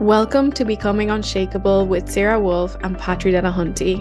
Welcome 0.00 0.50
to 0.52 0.64
Becoming 0.64 1.10
Unshakable 1.10 1.86
with 1.86 2.10
Sarah 2.10 2.40
Woulfe 2.40 2.82
and 2.82 2.96
Patri 2.98 3.32
Delahunty. 3.32 4.00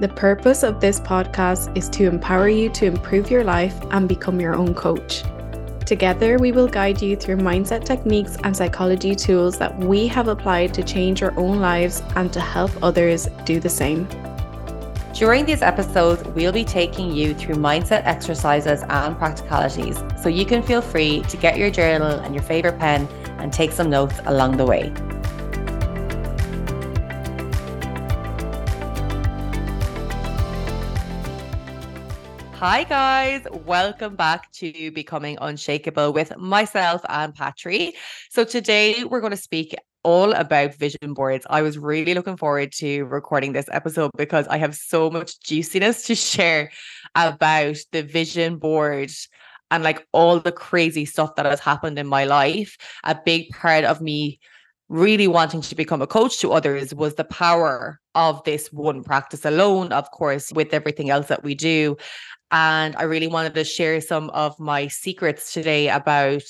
The 0.00 0.08
purpose 0.08 0.64
of 0.64 0.80
this 0.80 0.98
podcast 0.98 1.76
is 1.78 1.88
to 1.90 2.08
empower 2.08 2.48
you 2.48 2.68
to 2.70 2.86
improve 2.86 3.30
your 3.30 3.44
life 3.44 3.80
and 3.92 4.08
become 4.08 4.40
your 4.40 4.56
own 4.56 4.74
coach. 4.74 5.22
Together, 5.86 6.36
we 6.36 6.50
will 6.50 6.66
guide 6.66 7.00
you 7.00 7.14
through 7.14 7.36
mindset 7.36 7.84
techniques 7.84 8.38
and 8.42 8.56
psychology 8.56 9.14
tools 9.14 9.56
that 9.58 9.78
we 9.78 10.08
have 10.08 10.26
applied 10.26 10.74
to 10.74 10.82
change 10.82 11.22
our 11.22 11.32
own 11.38 11.60
lives 11.60 12.02
and 12.16 12.32
to 12.32 12.40
help 12.40 12.72
others 12.82 13.28
do 13.44 13.60
the 13.60 13.68
same. 13.68 14.08
During 15.14 15.46
these 15.46 15.62
episodes, 15.62 16.24
we'll 16.30 16.50
be 16.50 16.64
taking 16.64 17.12
you 17.12 17.34
through 17.34 17.54
mindset 17.54 18.04
exercises 18.04 18.82
and 18.88 19.16
practicalities 19.16 20.02
so 20.20 20.28
you 20.28 20.44
can 20.44 20.60
feel 20.60 20.82
free 20.82 21.20
to 21.28 21.36
get 21.36 21.56
your 21.56 21.70
journal 21.70 22.18
and 22.18 22.34
your 22.34 22.42
favorite 22.42 22.80
pen 22.80 23.06
and 23.38 23.52
take 23.52 23.70
some 23.70 23.88
notes 23.88 24.18
along 24.26 24.56
the 24.56 24.66
way. 24.66 24.92
Hi, 32.60 32.84
guys. 32.84 33.46
Welcome 33.64 34.16
back 34.16 34.52
to 34.52 34.90
Becoming 34.90 35.38
Unshakable 35.40 36.12
with 36.12 36.36
myself 36.36 37.00
and 37.08 37.34
Patri. 37.34 37.94
So, 38.28 38.44
today 38.44 39.02
we're 39.02 39.22
going 39.22 39.30
to 39.30 39.36
speak 39.38 39.74
all 40.02 40.32
about 40.34 40.74
vision 40.74 41.14
boards. 41.14 41.46
I 41.48 41.62
was 41.62 41.78
really 41.78 42.12
looking 42.12 42.36
forward 42.36 42.72
to 42.72 43.04
recording 43.04 43.54
this 43.54 43.64
episode 43.72 44.10
because 44.14 44.46
I 44.48 44.58
have 44.58 44.74
so 44.76 45.08
much 45.08 45.40
juiciness 45.40 46.02
to 46.08 46.14
share 46.14 46.70
about 47.14 47.78
the 47.92 48.02
vision 48.02 48.58
board 48.58 49.10
and 49.70 49.82
like 49.82 50.06
all 50.12 50.38
the 50.38 50.52
crazy 50.52 51.06
stuff 51.06 51.36
that 51.36 51.46
has 51.46 51.60
happened 51.60 51.98
in 51.98 52.06
my 52.06 52.26
life. 52.26 52.76
A 53.04 53.18
big 53.24 53.48
part 53.52 53.84
of 53.84 54.02
me 54.02 54.38
really 54.90 55.28
wanting 55.28 55.62
to 55.62 55.74
become 55.76 56.02
a 56.02 56.06
coach 56.06 56.40
to 56.40 56.52
others 56.52 56.92
was 56.92 57.14
the 57.14 57.24
power 57.24 58.00
of 58.16 58.42
this 58.44 58.72
one 58.72 59.04
practice 59.04 59.44
alone, 59.44 59.92
of 59.92 60.10
course, 60.10 60.52
with 60.52 60.74
everything 60.74 61.08
else 61.10 61.28
that 61.28 61.44
we 61.44 61.54
do. 61.54 61.96
And 62.52 62.96
I 62.96 63.02
really 63.04 63.28
wanted 63.28 63.54
to 63.54 63.64
share 63.64 64.00
some 64.00 64.30
of 64.30 64.58
my 64.58 64.88
secrets 64.88 65.52
today 65.52 65.88
about 65.88 66.42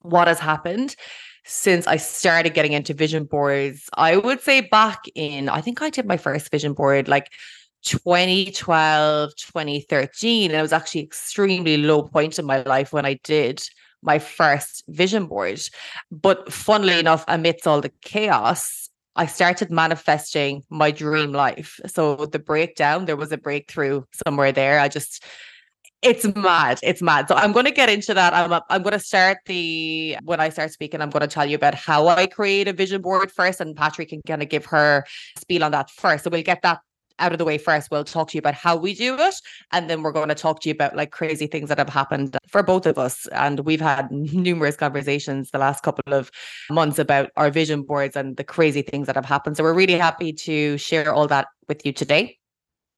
what 0.00 0.28
has 0.28 0.40
happened 0.40 0.96
since 1.44 1.86
I 1.86 1.96
started 1.96 2.54
getting 2.54 2.72
into 2.72 2.94
vision 2.94 3.24
boards. 3.24 3.88
I 3.94 4.16
would 4.16 4.40
say 4.40 4.60
back 4.60 5.04
in, 5.14 5.48
I 5.48 5.60
think 5.60 5.82
I 5.82 5.90
did 5.90 6.06
my 6.06 6.16
first 6.16 6.50
vision 6.50 6.72
board 6.72 7.08
like 7.08 7.30
2012, 7.84 9.34
2013. 9.36 10.50
And 10.50 10.58
it 10.58 10.62
was 10.62 10.72
actually 10.72 11.02
extremely 11.02 11.76
low 11.76 12.02
point 12.02 12.38
in 12.38 12.44
my 12.44 12.62
life 12.62 12.92
when 12.92 13.04
I 13.04 13.14
did 13.24 13.62
my 14.02 14.18
first 14.18 14.84
vision 14.88 15.26
board. 15.26 15.60
But 16.10 16.52
funnily 16.52 16.98
enough, 16.98 17.24
amidst 17.28 17.66
all 17.66 17.80
the 17.80 17.92
chaos, 18.02 18.88
I 19.14 19.26
started 19.26 19.70
manifesting 19.70 20.62
my 20.70 20.90
dream 20.90 21.32
life. 21.32 21.78
So 21.86 22.26
the 22.26 22.38
breakdown, 22.38 23.04
there 23.04 23.16
was 23.16 23.32
a 23.32 23.38
breakthrough 23.38 24.02
somewhere 24.24 24.52
there. 24.52 24.80
I 24.80 24.88
just 24.88 25.24
it's 26.02 26.24
mad. 26.34 26.80
It's 26.82 27.00
mad. 27.00 27.28
So 27.28 27.36
I'm 27.36 27.52
going 27.52 27.64
to 27.64 27.70
get 27.70 27.88
into 27.88 28.12
that. 28.14 28.34
I'm 28.34 28.60
I'm 28.68 28.82
going 28.82 28.92
to 28.92 28.98
start 28.98 29.38
the 29.46 30.16
when 30.24 30.40
I 30.40 30.48
start 30.48 30.72
speaking, 30.72 31.00
I'm 31.00 31.10
going 31.10 31.20
to 31.20 31.28
tell 31.28 31.46
you 31.46 31.54
about 31.54 31.74
how 31.74 32.08
I 32.08 32.26
create 32.26 32.66
a 32.68 32.72
vision 32.72 33.02
board 33.02 33.30
first, 33.30 33.60
and 33.60 33.76
Patri 33.76 34.06
can 34.06 34.20
kind 34.26 34.42
of 34.42 34.48
give 34.48 34.66
her 34.66 35.04
spiel 35.38 35.62
on 35.62 35.70
that 35.72 35.90
first. 35.90 36.24
So 36.24 36.30
we'll 36.30 36.42
get 36.42 36.62
that 36.62 36.80
out 37.22 37.32
of 37.32 37.38
the 37.38 37.44
way 37.44 37.56
first, 37.56 37.90
we'll 37.90 38.04
talk 38.04 38.28
to 38.28 38.36
you 38.36 38.40
about 38.40 38.54
how 38.54 38.76
we 38.76 38.94
do 38.94 39.16
it. 39.18 39.34
And 39.70 39.88
then 39.88 40.02
we're 40.02 40.12
going 40.12 40.28
to 40.28 40.34
talk 40.34 40.60
to 40.60 40.68
you 40.68 40.72
about 40.74 40.96
like 40.96 41.12
crazy 41.12 41.46
things 41.46 41.68
that 41.68 41.78
have 41.78 41.88
happened 41.88 42.36
for 42.48 42.62
both 42.62 42.84
of 42.84 42.98
us. 42.98 43.26
And 43.28 43.60
we've 43.60 43.80
had 43.80 44.10
numerous 44.10 44.76
conversations 44.76 45.50
the 45.50 45.58
last 45.58 45.82
couple 45.82 46.12
of 46.12 46.30
months 46.68 46.98
about 46.98 47.30
our 47.36 47.50
vision 47.50 47.82
boards 47.82 48.16
and 48.16 48.36
the 48.36 48.44
crazy 48.44 48.82
things 48.82 49.06
that 49.06 49.16
have 49.16 49.24
happened. 49.24 49.56
So 49.56 49.62
we're 49.62 49.72
really 49.72 49.96
happy 49.96 50.32
to 50.32 50.76
share 50.76 51.14
all 51.14 51.28
that 51.28 51.46
with 51.68 51.86
you 51.86 51.92
today. 51.92 52.38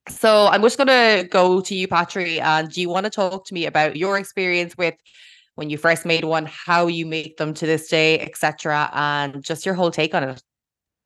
So 0.08 0.46
I'm 0.46 0.62
just 0.62 0.76
going 0.76 0.88
to 0.88 1.28
go 1.28 1.60
to 1.60 1.74
you, 1.74 1.86
Patri. 1.86 2.40
And 2.40 2.70
do 2.70 2.80
you 2.80 2.88
want 2.88 3.04
to 3.04 3.10
talk 3.10 3.46
to 3.46 3.54
me 3.54 3.66
about 3.66 3.96
your 3.96 4.18
experience 4.18 4.76
with 4.76 4.94
when 5.54 5.70
you 5.70 5.78
first 5.78 6.04
made 6.04 6.24
one, 6.24 6.46
how 6.46 6.86
you 6.88 7.06
make 7.06 7.36
them 7.36 7.54
to 7.54 7.66
this 7.66 7.88
day, 7.88 8.20
etc., 8.20 8.90
and 8.92 9.42
just 9.42 9.64
your 9.64 9.74
whole 9.74 9.90
take 9.90 10.14
on 10.14 10.24
it? 10.24 10.42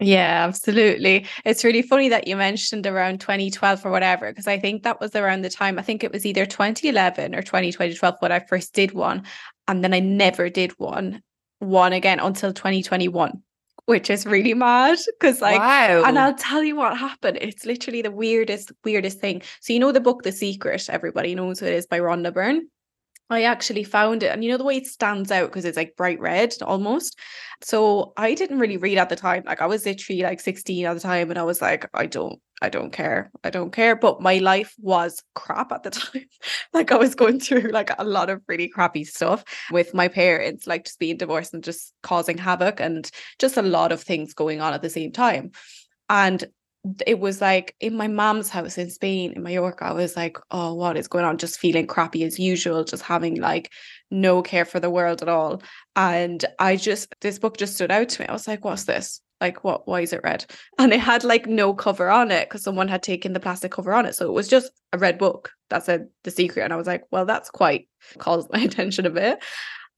Yeah, 0.00 0.44
absolutely. 0.46 1.26
It's 1.44 1.64
really 1.64 1.82
funny 1.82 2.08
that 2.10 2.28
you 2.28 2.36
mentioned 2.36 2.86
around 2.86 3.20
2012 3.20 3.84
or 3.84 3.90
whatever, 3.90 4.30
because 4.30 4.46
I 4.46 4.58
think 4.58 4.84
that 4.84 5.00
was 5.00 5.16
around 5.16 5.42
the 5.42 5.50
time, 5.50 5.76
I 5.76 5.82
think 5.82 6.04
it 6.04 6.12
was 6.12 6.24
either 6.24 6.46
2011 6.46 7.34
or 7.34 7.42
2012 7.42 8.14
when 8.20 8.30
I 8.30 8.38
first 8.38 8.74
did 8.74 8.92
one. 8.92 9.24
And 9.66 9.82
then 9.82 9.92
I 9.92 9.98
never 9.98 10.48
did 10.50 10.72
one, 10.78 11.20
one 11.58 11.92
again 11.92 12.20
until 12.20 12.52
2021, 12.52 13.42
which 13.86 14.08
is 14.08 14.24
really 14.24 14.54
mad. 14.54 14.98
Cause 15.20 15.40
like, 15.40 15.58
wow. 15.58 16.04
and 16.04 16.16
I'll 16.16 16.34
tell 16.34 16.62
you 16.62 16.76
what 16.76 16.96
happened. 16.96 17.38
It's 17.40 17.66
literally 17.66 18.02
the 18.02 18.12
weirdest, 18.12 18.70
weirdest 18.84 19.18
thing. 19.18 19.42
So, 19.60 19.72
you 19.72 19.80
know, 19.80 19.90
the 19.90 20.00
book, 20.00 20.22
The 20.22 20.30
Secret, 20.30 20.88
everybody 20.88 21.34
knows 21.34 21.58
who 21.58 21.66
it 21.66 21.74
is 21.74 21.88
by 21.88 21.98
Rhonda 21.98 22.32
Byrne. 22.32 22.68
I 23.30 23.42
actually 23.42 23.84
found 23.84 24.22
it. 24.22 24.28
And 24.28 24.42
you 24.42 24.50
know 24.50 24.56
the 24.56 24.64
way 24.64 24.76
it 24.76 24.86
stands 24.86 25.30
out 25.30 25.48
because 25.50 25.64
it's 25.64 25.76
like 25.76 25.96
bright 25.96 26.18
red 26.20 26.54
almost. 26.62 27.18
So 27.62 28.12
I 28.16 28.34
didn't 28.34 28.58
really 28.58 28.76
read 28.76 28.98
at 28.98 29.08
the 29.08 29.16
time. 29.16 29.42
Like 29.44 29.60
I 29.60 29.66
was 29.66 29.84
literally 29.84 30.22
like 30.22 30.40
16 30.40 30.86
at 30.86 30.94
the 30.94 31.00
time 31.00 31.30
and 31.30 31.38
I 31.38 31.42
was 31.42 31.60
like, 31.60 31.88
I 31.92 32.06
don't, 32.06 32.40
I 32.62 32.70
don't 32.70 32.92
care. 32.92 33.30
I 33.44 33.50
don't 33.50 33.72
care. 33.72 33.96
But 33.96 34.22
my 34.22 34.38
life 34.38 34.74
was 34.78 35.22
crap 35.34 35.72
at 35.72 35.82
the 35.82 35.90
time. 35.90 36.24
like 36.72 36.90
I 36.90 36.96
was 36.96 37.14
going 37.14 37.40
through 37.40 37.70
like 37.70 37.90
a 37.98 38.04
lot 38.04 38.30
of 38.30 38.40
really 38.48 38.68
crappy 38.68 39.04
stuff 39.04 39.44
with 39.70 39.92
my 39.92 40.08
parents, 40.08 40.66
like 40.66 40.86
just 40.86 40.98
being 40.98 41.18
divorced 41.18 41.52
and 41.52 41.62
just 41.62 41.92
causing 42.02 42.38
havoc 42.38 42.80
and 42.80 43.10
just 43.38 43.56
a 43.56 43.62
lot 43.62 43.92
of 43.92 44.02
things 44.02 44.32
going 44.32 44.60
on 44.60 44.72
at 44.72 44.82
the 44.82 44.90
same 44.90 45.12
time. 45.12 45.50
And 46.08 46.44
it 47.06 47.18
was 47.18 47.40
like 47.40 47.74
in 47.80 47.96
my 47.96 48.08
mom's 48.08 48.48
house 48.48 48.78
in 48.78 48.90
Spain, 48.90 49.32
in 49.32 49.42
Mallorca, 49.42 49.86
I 49.86 49.92
was 49.92 50.16
like, 50.16 50.36
oh, 50.50 50.74
what 50.74 50.96
is 50.96 51.08
going 51.08 51.24
on? 51.24 51.38
Just 51.38 51.58
feeling 51.58 51.86
crappy 51.86 52.24
as 52.24 52.38
usual, 52.38 52.84
just 52.84 53.02
having 53.02 53.40
like 53.40 53.72
no 54.10 54.42
care 54.42 54.64
for 54.64 54.80
the 54.80 54.90
world 54.90 55.22
at 55.22 55.28
all. 55.28 55.62
And 55.96 56.44
I 56.58 56.76
just, 56.76 57.14
this 57.20 57.38
book 57.38 57.56
just 57.56 57.74
stood 57.74 57.90
out 57.90 58.08
to 58.10 58.22
me. 58.22 58.28
I 58.28 58.32
was 58.32 58.48
like, 58.48 58.64
what's 58.64 58.84
this? 58.84 59.20
Like, 59.40 59.62
what? 59.64 59.86
Why 59.86 60.00
is 60.00 60.12
it 60.12 60.22
red? 60.24 60.44
And 60.78 60.92
it 60.92 61.00
had 61.00 61.24
like 61.24 61.46
no 61.46 61.74
cover 61.74 62.10
on 62.10 62.30
it 62.30 62.48
because 62.48 62.62
someone 62.62 62.88
had 62.88 63.02
taken 63.02 63.32
the 63.32 63.40
plastic 63.40 63.72
cover 63.72 63.92
on 63.92 64.06
it. 64.06 64.14
So 64.14 64.26
it 64.26 64.32
was 64.32 64.48
just 64.48 64.70
a 64.92 64.98
red 64.98 65.18
book 65.18 65.50
that 65.70 65.84
said 65.84 66.08
The 66.24 66.30
Secret. 66.30 66.64
And 66.64 66.72
I 66.72 66.76
was 66.76 66.86
like, 66.86 67.04
well, 67.10 67.26
that's 67.26 67.50
quite 67.50 67.88
calls 68.18 68.48
my 68.52 68.60
attention 68.62 69.06
a 69.06 69.10
bit. 69.10 69.42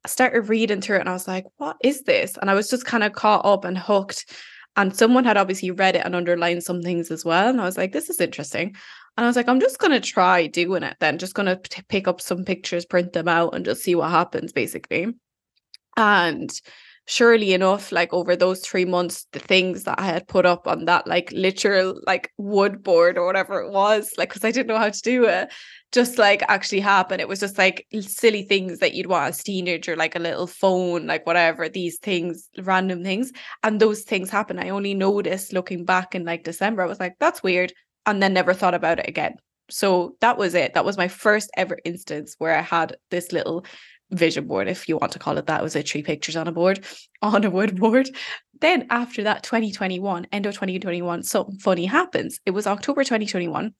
I 0.04 0.08
started 0.08 0.48
reading 0.48 0.80
through 0.80 0.96
it 0.96 1.00
and 1.00 1.08
I 1.10 1.14
was 1.14 1.28
like, 1.28 1.44
what 1.58 1.76
is 1.82 2.02
this? 2.02 2.38
And 2.38 2.50
I 2.50 2.54
was 2.54 2.70
just 2.70 2.86
kind 2.86 3.04
of 3.04 3.12
caught 3.12 3.44
up 3.44 3.64
and 3.64 3.76
hooked 3.76 4.24
and 4.76 4.96
someone 4.96 5.24
had 5.24 5.36
obviously 5.36 5.70
read 5.70 5.96
it 5.96 6.04
and 6.04 6.14
underlined 6.14 6.62
some 6.62 6.82
things 6.82 7.10
as 7.10 7.24
well. 7.24 7.48
And 7.48 7.60
I 7.60 7.64
was 7.64 7.76
like, 7.76 7.92
this 7.92 8.08
is 8.08 8.20
interesting. 8.20 8.74
And 9.16 9.24
I 9.24 9.28
was 9.28 9.36
like, 9.36 9.48
I'm 9.48 9.60
just 9.60 9.78
going 9.78 9.92
to 9.92 10.00
try 10.00 10.46
doing 10.46 10.82
it 10.82 10.96
then, 11.00 11.18
just 11.18 11.34
going 11.34 11.46
to 11.46 11.82
pick 11.88 12.06
up 12.06 12.20
some 12.20 12.44
pictures, 12.44 12.86
print 12.86 13.12
them 13.12 13.28
out, 13.28 13.54
and 13.54 13.64
just 13.64 13.82
see 13.82 13.94
what 13.94 14.10
happens, 14.10 14.52
basically. 14.52 15.08
And 15.96 16.50
surely 17.10 17.52
enough, 17.52 17.90
like 17.90 18.12
over 18.14 18.36
those 18.36 18.60
three 18.60 18.84
months, 18.84 19.26
the 19.32 19.40
things 19.40 19.82
that 19.82 19.98
I 19.98 20.06
had 20.06 20.28
put 20.28 20.46
up 20.46 20.68
on 20.68 20.84
that 20.84 21.08
like 21.08 21.32
literal 21.32 22.00
like 22.06 22.30
wood 22.38 22.84
board 22.84 23.18
or 23.18 23.26
whatever 23.26 23.60
it 23.60 23.72
was, 23.72 24.12
like 24.16 24.28
because 24.28 24.44
I 24.44 24.52
didn't 24.52 24.68
know 24.68 24.78
how 24.78 24.90
to 24.90 25.02
do 25.02 25.24
it, 25.24 25.52
just 25.90 26.18
like 26.18 26.44
actually 26.46 26.78
happen. 26.78 27.18
It 27.18 27.26
was 27.26 27.40
just 27.40 27.58
like 27.58 27.84
silly 28.00 28.44
things 28.44 28.78
that 28.78 28.94
you'd 28.94 29.08
want 29.08 29.28
as 29.28 29.40
a 29.40 29.42
teenager, 29.42 29.96
like 29.96 30.14
a 30.14 30.20
little 30.20 30.46
phone, 30.46 31.08
like 31.08 31.26
whatever, 31.26 31.68
these 31.68 31.98
things, 31.98 32.48
random 32.62 33.02
things. 33.02 33.32
And 33.64 33.80
those 33.80 34.02
things 34.02 34.30
happen. 34.30 34.60
I 34.60 34.68
only 34.68 34.94
noticed 34.94 35.52
looking 35.52 35.84
back 35.84 36.14
in 36.14 36.24
like 36.24 36.44
December, 36.44 36.82
I 36.82 36.86
was 36.86 37.00
like, 37.00 37.16
that's 37.18 37.42
weird. 37.42 37.72
And 38.06 38.22
then 38.22 38.34
never 38.34 38.54
thought 38.54 38.74
about 38.74 39.00
it 39.00 39.08
again. 39.08 39.34
So 39.68 40.14
that 40.20 40.38
was 40.38 40.54
it. 40.54 40.74
That 40.74 40.84
was 40.84 40.96
my 40.96 41.08
first 41.08 41.50
ever 41.56 41.76
instance 41.84 42.36
where 42.38 42.56
I 42.56 42.62
had 42.62 42.96
this 43.10 43.32
little 43.32 43.64
vision 44.10 44.46
board, 44.46 44.68
if 44.68 44.88
you 44.88 44.96
want 44.96 45.12
to 45.12 45.18
call 45.18 45.38
it 45.38 45.46
that. 45.46 45.60
It 45.60 45.62
was 45.62 45.76
a 45.76 45.82
three 45.82 46.02
pictures 46.02 46.36
on 46.36 46.48
a 46.48 46.52
board, 46.52 46.84
on 47.22 47.44
a 47.44 47.50
wood 47.50 47.78
board. 47.78 48.10
Then 48.60 48.86
after 48.90 49.22
that, 49.22 49.42
2021, 49.42 50.26
end 50.32 50.46
of 50.46 50.54
2021, 50.54 51.22
something 51.22 51.58
funny 51.58 51.86
happens. 51.86 52.38
It 52.44 52.50
was 52.50 52.66
October 52.66 53.04
2021. 53.04 53.74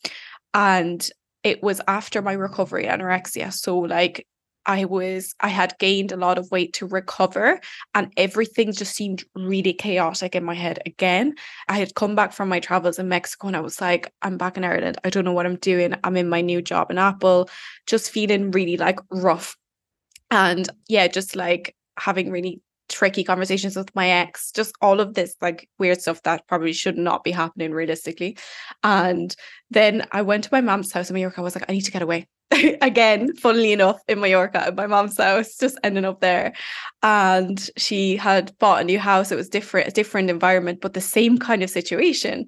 And 0.55 1.10
it 1.43 1.62
was 1.62 1.81
after 1.88 2.22
my 2.22 2.32
recovery 2.32 2.84
anorexia. 2.84 3.52
So 3.52 3.78
like 3.78 4.26
I 4.66 4.84
was 4.84 5.34
I 5.40 5.49
had 5.49 5.75
gained 5.78 6.12
a 6.12 6.16
lot 6.16 6.38
of 6.38 6.50
weight 6.50 6.75
to 6.75 6.87
recover 6.87 7.60
and 7.94 8.12
everything 8.16 8.72
just 8.72 8.94
seemed 8.94 9.25
really 9.34 9.72
chaotic 9.72 10.34
in 10.34 10.44
my 10.44 10.55
head 10.55 10.81
again. 10.84 11.34
I 11.69 11.78
had 11.78 11.94
come 11.94 12.14
back 12.14 12.32
from 12.32 12.49
my 12.49 12.60
travels 12.60 12.99
in 12.99 13.08
Mexico 13.08 13.49
and 13.49 13.56
I 13.56 13.60
was 13.60 13.81
like 13.81 14.12
I'm 14.22 14.37
back 14.37 14.56
in 14.56 14.64
Ireland. 14.64 14.99
I 15.02 15.10
don't 15.10 15.25
know 15.25 15.32
what 15.32 15.46
I'm 15.46 15.56
doing. 15.56 15.94
I'm 16.05 16.16
in 16.16 16.28
my 16.28 16.40
new 16.43 16.60
job 16.60 16.90
in 16.90 16.99
Apple, 16.99 17.49
just 17.87 18.10
feeling 18.10 18.50
really 18.50 18.76
like 18.76 19.00
rough. 19.10 19.56
And 20.31 20.69
yeah, 20.88 21.09
just 21.09 21.37
like 21.37 21.75
having 21.99 22.31
really 22.31 22.61
tricky 22.88 23.25
conversations 23.25 23.77
with 23.77 23.94
my 23.94 24.09
ex, 24.09 24.50
just 24.53 24.75
all 24.81 25.00
of 25.00 25.15
this 25.15 25.37
like 25.41 25.69
weird 25.79 26.00
stuff 26.00 26.23
that 26.23 26.47
probably 26.49 26.73
should 26.73 26.99
not 26.99 27.25
be 27.25 27.31
happening 27.31 27.73
realistically. 27.73 28.37
And 28.82 29.35
then 29.71 30.06
I 30.12 30.23
went 30.23 30.44
to 30.44 30.50
my 30.53 30.61
mom's 30.61 30.93
house 30.93 31.09
in 31.09 31.15
Mallorca. 31.15 31.41
I 31.41 31.44
was 31.44 31.55
like, 31.55 31.65
I 31.69 31.73
need 31.73 31.85
to 31.85 31.93
get 31.93 32.03
away. 32.03 32.27
again, 32.82 33.35
funnily 33.37 33.73
enough, 33.73 34.00
in 34.09 34.21
Mallorca 34.21 34.67
at 34.67 34.77
my 34.77 34.87
mom's 34.87 35.17
house, 35.17 35.56
just 35.56 35.79
ending 35.85 36.05
up 36.05 36.21
there. 36.21 36.53
And 37.03 37.71
she 37.77 38.17
had 38.17 38.56
bought 38.59 38.81
a 38.81 38.85
new 38.85 38.99
house. 38.99 39.31
It 39.31 39.37
was 39.37 39.49
different, 39.49 39.88
a 39.88 39.93
different 39.93 40.31
environment, 40.31 40.81
but 40.81 40.94
the 40.94 41.00
same 41.00 41.38
kind 41.38 41.62
of 41.62 41.71
situation. 41.71 42.47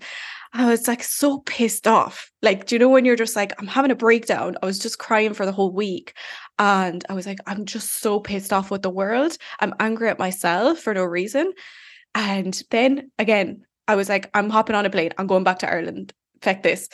I 0.54 0.66
was 0.66 0.86
like 0.86 1.02
so 1.02 1.38
pissed 1.40 1.86
off. 1.86 2.30
Like, 2.42 2.66
do 2.66 2.74
you 2.74 2.78
know 2.78 2.90
when 2.90 3.04
you're 3.04 3.16
just 3.16 3.36
like, 3.36 3.54
I'm 3.58 3.66
having 3.66 3.90
a 3.90 3.96
breakdown? 3.96 4.56
I 4.62 4.66
was 4.66 4.78
just 4.78 4.98
crying 4.98 5.32
for 5.32 5.46
the 5.46 5.52
whole 5.52 5.72
week. 5.72 6.14
And 6.58 7.02
I 7.08 7.14
was 7.14 7.26
like, 7.26 7.38
I'm 7.46 7.64
just 7.64 8.00
so 8.00 8.20
pissed 8.20 8.52
off 8.52 8.70
with 8.70 8.82
the 8.82 8.90
world. 8.90 9.36
I'm 9.60 9.74
angry 9.80 10.10
at 10.10 10.18
myself 10.18 10.80
for 10.80 10.92
no 10.92 11.04
reason. 11.04 11.52
And 12.14 12.60
then 12.70 13.10
again, 13.18 13.64
I 13.88 13.94
was 13.94 14.10
like, 14.10 14.30
I'm 14.34 14.50
hopping 14.50 14.76
on 14.76 14.84
a 14.84 14.90
plane. 14.90 15.12
I'm 15.16 15.26
going 15.26 15.44
back 15.44 15.60
to 15.60 15.70
Ireland. 15.70 16.12
Feck 16.42 16.62
this. 16.62 16.88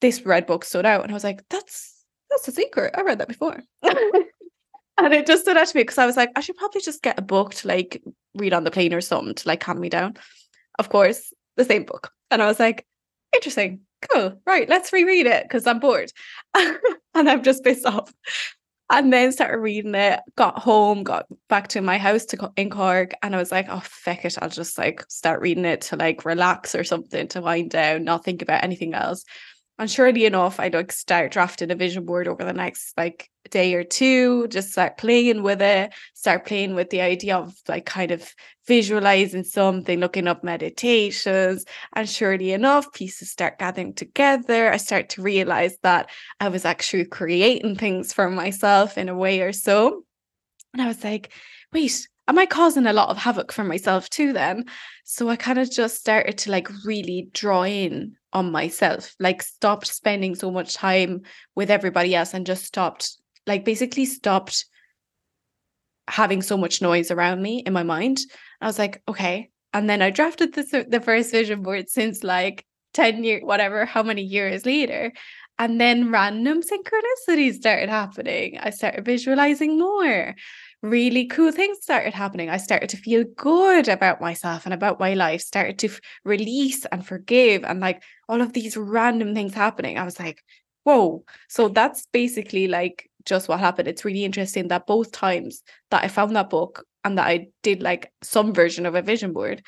This 0.00 0.26
red 0.26 0.46
book 0.46 0.64
stood 0.64 0.86
out. 0.86 1.02
And 1.02 1.12
I 1.12 1.14
was 1.14 1.24
like, 1.24 1.48
that's 1.50 2.04
that's 2.30 2.48
a 2.48 2.52
secret. 2.52 2.94
I 2.96 3.02
read 3.02 3.18
that 3.18 3.28
before. 3.28 3.62
and 3.82 5.14
it 5.14 5.26
just 5.26 5.42
stood 5.42 5.56
out 5.56 5.68
to 5.68 5.76
me 5.76 5.82
because 5.82 5.98
I 5.98 6.06
was 6.06 6.16
like, 6.16 6.30
I 6.36 6.40
should 6.40 6.56
probably 6.56 6.80
just 6.80 7.02
get 7.02 7.18
a 7.18 7.22
book 7.22 7.54
to 7.54 7.68
like 7.68 8.02
read 8.34 8.52
on 8.52 8.64
the 8.64 8.70
plane 8.70 8.94
or 8.94 9.00
something 9.00 9.34
to 9.34 9.48
like 9.48 9.60
calm 9.60 9.80
me 9.80 9.88
down. 9.88 10.14
Of 10.78 10.88
course, 10.88 11.32
the 11.56 11.64
same 11.64 11.84
book. 11.84 12.12
And 12.30 12.42
I 12.42 12.46
was 12.46 12.60
like, 12.60 12.86
interesting, 13.34 13.80
cool, 14.12 14.40
right, 14.46 14.68
let's 14.68 14.92
reread 14.92 15.26
it 15.26 15.44
because 15.44 15.66
I'm 15.66 15.78
bored. 15.78 16.12
and 16.54 16.78
I'm 17.14 17.42
just 17.42 17.64
pissed 17.64 17.86
off. 17.86 18.12
And 18.92 19.12
then 19.12 19.30
started 19.30 19.58
reading 19.58 19.94
it, 19.94 20.18
got 20.36 20.58
home, 20.58 21.04
got 21.04 21.26
back 21.48 21.68
to 21.68 21.80
my 21.80 21.96
house 21.96 22.24
to 22.26 22.52
in 22.56 22.70
Cork, 22.70 23.12
and 23.22 23.36
I 23.36 23.38
was 23.38 23.52
like, 23.52 23.66
oh 23.68 23.80
feck 23.84 24.24
it, 24.24 24.36
I'll 24.42 24.48
just 24.48 24.78
like 24.78 25.04
start 25.08 25.40
reading 25.40 25.64
it 25.64 25.82
to 25.82 25.96
like 25.96 26.24
relax 26.24 26.74
or 26.74 26.82
something 26.82 27.28
to 27.28 27.40
wind 27.40 27.70
down, 27.70 28.02
not 28.02 28.24
think 28.24 28.42
about 28.42 28.64
anything 28.64 28.94
else. 28.94 29.24
And 29.80 29.90
surely 29.90 30.26
enough, 30.26 30.60
I'd 30.60 30.74
like 30.74 30.92
start 30.92 31.32
drafting 31.32 31.70
a 31.70 31.74
vision 31.74 32.04
board 32.04 32.28
over 32.28 32.44
the 32.44 32.52
next 32.52 32.92
like 32.98 33.30
day 33.50 33.72
or 33.72 33.82
two, 33.82 34.46
just 34.48 34.72
start 34.72 34.98
playing 34.98 35.42
with 35.42 35.62
it, 35.62 35.94
start 36.12 36.44
playing 36.44 36.74
with 36.74 36.90
the 36.90 37.00
idea 37.00 37.38
of 37.38 37.54
like 37.66 37.86
kind 37.86 38.10
of 38.10 38.30
visualizing 38.66 39.42
something, 39.42 39.98
looking 39.98 40.28
up 40.28 40.44
meditations. 40.44 41.64
And 41.94 42.06
surely 42.06 42.52
enough, 42.52 42.92
pieces 42.92 43.30
start 43.30 43.58
gathering 43.58 43.94
together. 43.94 44.70
I 44.70 44.76
start 44.76 45.08
to 45.10 45.22
realize 45.22 45.78
that 45.82 46.10
I 46.40 46.50
was 46.50 46.66
actually 46.66 47.06
creating 47.06 47.76
things 47.76 48.12
for 48.12 48.28
myself 48.28 48.98
in 48.98 49.08
a 49.08 49.16
way 49.16 49.40
or 49.40 49.54
so. 49.54 50.04
And 50.74 50.82
I 50.82 50.88
was 50.88 51.02
like, 51.02 51.32
wait, 51.72 52.06
am 52.30 52.38
I 52.38 52.46
causing 52.46 52.86
a 52.86 52.92
lot 52.92 53.08
of 53.08 53.16
havoc 53.16 53.50
for 53.50 53.64
myself 53.64 54.08
too 54.08 54.32
then? 54.32 54.66
So 55.04 55.28
I 55.28 55.34
kind 55.34 55.58
of 55.58 55.68
just 55.68 55.98
started 55.98 56.38
to 56.38 56.52
like 56.52 56.68
really 56.84 57.28
draw 57.32 57.64
in 57.64 58.14
on 58.32 58.52
myself, 58.52 59.16
like 59.18 59.42
stopped 59.42 59.88
spending 59.88 60.36
so 60.36 60.48
much 60.48 60.74
time 60.74 61.22
with 61.56 61.72
everybody 61.72 62.14
else 62.14 62.32
and 62.32 62.46
just 62.46 62.64
stopped, 62.64 63.16
like 63.48 63.64
basically 63.64 64.06
stopped 64.06 64.66
having 66.06 66.40
so 66.40 66.56
much 66.56 66.80
noise 66.80 67.10
around 67.10 67.42
me 67.42 67.64
in 67.66 67.72
my 67.72 67.82
mind. 67.82 68.20
I 68.60 68.66
was 68.66 68.78
like, 68.78 69.02
okay. 69.08 69.50
And 69.72 69.90
then 69.90 70.00
I 70.00 70.10
drafted 70.10 70.54
the, 70.54 71.02
first 71.04 71.32
vision 71.32 71.62
board 71.62 71.88
since 71.88 72.22
like 72.22 72.64
10 72.94 73.24
years, 73.24 73.42
whatever, 73.42 73.84
how 73.86 74.04
many 74.04 74.22
years 74.22 74.64
later. 74.64 75.12
And 75.58 75.80
then 75.80 76.12
random 76.12 76.62
synchronicities 76.62 77.54
started 77.54 77.88
happening. 77.88 78.56
I 78.60 78.70
started 78.70 79.04
visualizing 79.04 79.80
more 79.80 80.36
really 80.82 81.26
cool 81.26 81.52
things 81.52 81.78
started 81.82 82.14
happening. 82.14 82.48
I 82.48 82.56
started 82.56 82.88
to 82.90 82.96
feel 82.96 83.24
good 83.36 83.88
about 83.88 84.20
myself 84.20 84.64
and 84.64 84.74
about 84.74 85.00
my 85.00 85.14
life, 85.14 85.42
started 85.42 85.78
to 85.80 85.88
f- 85.88 86.00
release 86.24 86.84
and 86.86 87.06
forgive, 87.06 87.64
and 87.64 87.80
like 87.80 88.02
all 88.28 88.40
of 88.40 88.52
these 88.52 88.76
random 88.76 89.34
things 89.34 89.54
happening. 89.54 89.98
I 89.98 90.04
was 90.04 90.18
like, 90.18 90.42
whoa. 90.84 91.24
So 91.48 91.68
that's 91.68 92.06
basically 92.06 92.66
like 92.68 93.10
just 93.24 93.48
what 93.48 93.60
happened. 93.60 93.88
It's 93.88 94.04
really 94.04 94.24
interesting 94.24 94.68
that 94.68 94.86
both 94.86 95.12
times 95.12 95.62
that 95.90 96.04
I 96.04 96.08
found 96.08 96.34
that 96.36 96.50
book 96.50 96.84
and 97.04 97.18
that 97.18 97.26
I 97.26 97.48
did 97.62 97.82
like 97.82 98.12
some 98.22 98.54
version 98.54 98.86
of 98.86 98.94
a 98.94 99.02
vision 99.02 99.32
board, 99.32 99.62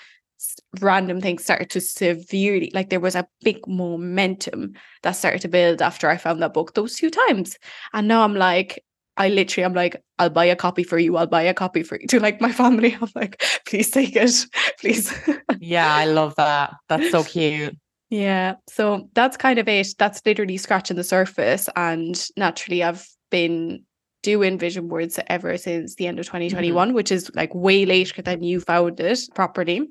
random 0.81 1.21
things 1.21 1.45
started 1.45 1.71
to 1.71 1.81
severely 1.81 2.71
like 2.75 2.91
there 2.91 3.01
was 3.01 3.15
a 3.15 3.29
big 3.43 3.59
momentum 3.69 4.73
that 5.03 5.13
started 5.13 5.41
to 5.43 5.49
build 5.49 5.81
after 5.83 6.09
I 6.09 6.17
found 6.17 6.43
that 6.43 6.55
book 6.55 6.75
those 6.75 6.97
two 6.97 7.11
times. 7.11 7.59
And 7.93 8.09
now 8.09 8.23
I'm 8.23 8.35
like, 8.35 8.83
I 9.17 9.29
literally 9.29 9.65
I'm 9.65 9.75
like, 9.75 10.03
I'll 10.19 10.31
buy 10.31 10.47
a 10.47 10.57
copy 10.57 10.85
for 10.85 10.99
you. 10.99 11.17
I'll 11.17 11.27
buy 11.27 11.43
a 11.43 11.55
copy 11.55 11.83
for 11.83 11.99
you 12.01 12.07
to 12.09 12.21
like 12.21 12.41
my 12.41 12.53
family. 12.53 12.97
I'm 13.01 13.11
like, 13.15 13.43
please 13.67 13.91
take 13.91 14.17
it. 14.17 14.35
Please. 14.81 15.13
yeah, 15.61 15.95
I 15.95 16.07
love 16.07 16.35
that. 16.37 16.75
That's 16.89 17.11
so 17.11 17.23
cute. 17.23 17.77
Yeah. 18.11 18.57
So 18.69 19.09
that's 19.15 19.37
kind 19.37 19.59
of 19.59 19.69
it. 19.69 19.95
That's 19.99 20.21
literally 20.27 20.59
scratching 20.59 20.97
the 20.97 21.05
surface. 21.05 21.69
And 21.77 22.23
naturally 22.37 22.83
I've 22.83 23.07
been 23.31 23.85
doing 24.23 24.59
vision 24.59 24.89
boards 24.89 25.19
ever 25.29 25.57
since 25.57 25.95
the 25.95 26.07
end 26.07 26.19
of 26.19 26.27
2021, 26.27 26.89
mm-hmm. 26.89 26.95
which 26.95 27.11
is 27.11 27.31
like 27.35 27.55
way 27.55 27.87
later 27.87 28.21
than 28.21 28.43
you 28.43 28.61
found 28.61 29.01
it 29.01 29.21
properly. 29.35 29.89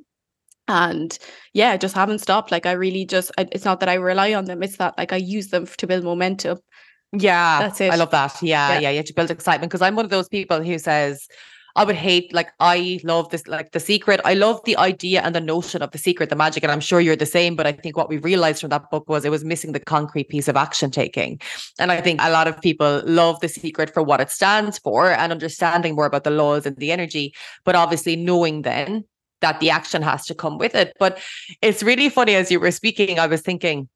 And 0.68 1.18
yeah, 1.54 1.76
just 1.78 1.96
haven't 1.96 2.20
stopped. 2.20 2.52
Like 2.52 2.66
I 2.66 2.74
really 2.74 3.06
just, 3.06 3.32
it's 3.38 3.66
not 3.66 3.80
that 3.80 3.90
I 3.90 3.96
rely 3.96 4.34
on 4.34 4.46
them. 4.46 4.62
It's 4.64 4.78
that 4.78 4.98
like 4.98 5.12
I 5.12 5.18
use 5.18 5.48
them 5.48 5.66
to 5.66 5.88
build 5.88 6.04
momentum. 6.04 6.60
Yeah, 7.14 7.60
that's 7.60 7.82
it. 7.82 7.92
I 7.92 7.96
love 7.96 8.12
that. 8.12 8.42
Yeah, 8.42 8.74
yeah, 8.74 8.80
yeah. 8.80 8.90
You 8.92 8.98
have 8.98 9.06
to 9.06 9.14
build 9.14 9.32
excitement 9.32 9.70
because 9.70 9.82
I'm 9.82 9.96
one 9.96 10.06
of 10.06 10.12
those 10.12 10.30
people 10.30 10.64
who 10.64 10.80
says, 10.80 11.28
I 11.76 11.86
would 11.86 11.96
hate 11.96 12.34
like 12.34 12.52
I 12.60 13.00
love 13.04 13.30
this 13.30 13.48
like 13.48 13.72
the 13.72 13.80
secret. 13.80 14.20
I 14.26 14.34
love 14.34 14.62
the 14.66 14.78
idea 14.78 15.22
and 15.22 15.34
the 15.34 15.42
notion 15.42 15.82
of 15.82 15.92
the 15.92 15.98
secret, 15.98 16.30
the 16.30 16.36
magic, 16.36 16.64
and 16.64 16.72
I'm 16.72 16.80
sure 16.80 17.00
you're 17.00 17.16
the 17.16 17.26
same. 17.26 17.56
But 17.56 17.68
I 17.68 17.72
think 17.72 17.96
what 17.96 18.10
we 18.10 18.18
realized 18.18 18.62
from 18.62 18.70
that 18.72 18.90
book 18.92 19.08
was 19.08 19.24
it 19.24 19.32
was 19.32 19.46
missing 19.46 19.72
the 19.72 19.80
concrete 19.80 20.30
piece 20.30 20.48
of 20.48 20.58
action 20.58 20.92
taking. 20.92 21.40
And 21.80 21.92
I 21.92 22.02
think 22.02 22.20
a 22.22 22.30
lot 22.30 22.48
of 22.48 22.60
people 22.62 23.02
love 23.06 23.40
the 23.40 23.48
secret 23.48 23.94
for 23.94 24.04
what 24.04 24.20
it 24.22 24.30
stands 24.30 24.80
for 24.80 25.12
and 25.12 25.32
understanding 25.32 25.96
more 25.96 26.06
about 26.06 26.24
the 26.24 26.32
laws 26.32 26.66
and 26.66 26.76
the 26.78 26.92
energy, 26.92 27.34
but 27.64 27.76
obviously 27.76 28.16
knowing 28.16 28.64
then 28.64 29.06
that 29.40 29.60
the 29.60 29.70
action 29.70 30.02
has 30.02 30.26
to 30.26 30.36
come 30.36 30.58
with 30.58 30.76
it. 30.76 30.94
But 31.00 31.20
it's 31.62 31.84
really 31.84 32.10
funny 32.10 32.36
as 32.36 32.52
you 32.52 32.60
were 32.60 32.72
speaking, 32.72 33.18
I 33.18 33.28
was 33.28 33.42
thinking 33.42 33.90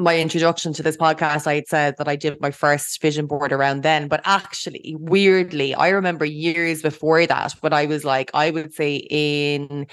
my 0.00 0.18
introduction 0.18 0.72
to 0.72 0.82
this 0.82 0.96
podcast, 0.96 1.46
I 1.46 1.56
had 1.56 1.68
said 1.68 1.94
that 1.98 2.08
I 2.08 2.16
did 2.16 2.40
my 2.40 2.50
first 2.50 3.00
vision 3.00 3.26
board 3.26 3.52
around 3.52 3.82
then. 3.82 4.08
But 4.08 4.22
actually, 4.24 4.96
weirdly, 4.98 5.74
I 5.74 5.90
remember 5.90 6.24
years 6.24 6.82
before 6.82 7.26
that 7.26 7.52
when 7.60 7.72
I 7.72 7.86
was 7.86 8.04
like, 8.04 8.30
I 8.34 8.50
would 8.50 8.72
say 8.72 8.96
in 8.96 9.86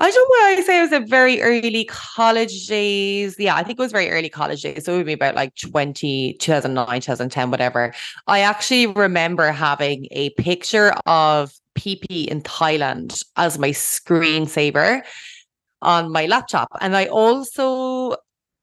I 0.00 0.08
don't 0.08 0.14
know 0.14 0.28
why 0.28 0.54
I 0.56 0.62
say 0.62 0.78
it 0.78 0.82
was 0.82 0.92
a 0.92 1.00
very 1.00 1.42
early 1.42 1.84
college 1.86 2.68
days. 2.68 3.34
Yeah, 3.36 3.56
I 3.56 3.64
think 3.64 3.80
it 3.80 3.82
was 3.82 3.90
very 3.90 4.10
early 4.10 4.28
college 4.28 4.62
days. 4.62 4.84
So 4.84 4.94
it 4.94 4.98
would 4.98 5.06
be 5.06 5.12
about 5.12 5.34
like 5.34 5.56
20, 5.56 6.34
2009, 6.34 7.00
2010, 7.00 7.50
whatever. 7.50 7.92
I 8.28 8.40
actually 8.40 8.86
remember 8.86 9.50
having 9.50 10.06
a 10.12 10.30
picture 10.30 10.92
of 11.06 11.52
Phi 11.76 11.96
Phi 11.96 12.28
in 12.30 12.42
Thailand 12.42 13.24
as 13.36 13.58
my 13.58 13.70
screensaver 13.70 15.02
on 15.82 16.12
my 16.12 16.26
laptop. 16.26 16.68
And 16.80 16.96
I 16.96 17.06
also 17.06 18.14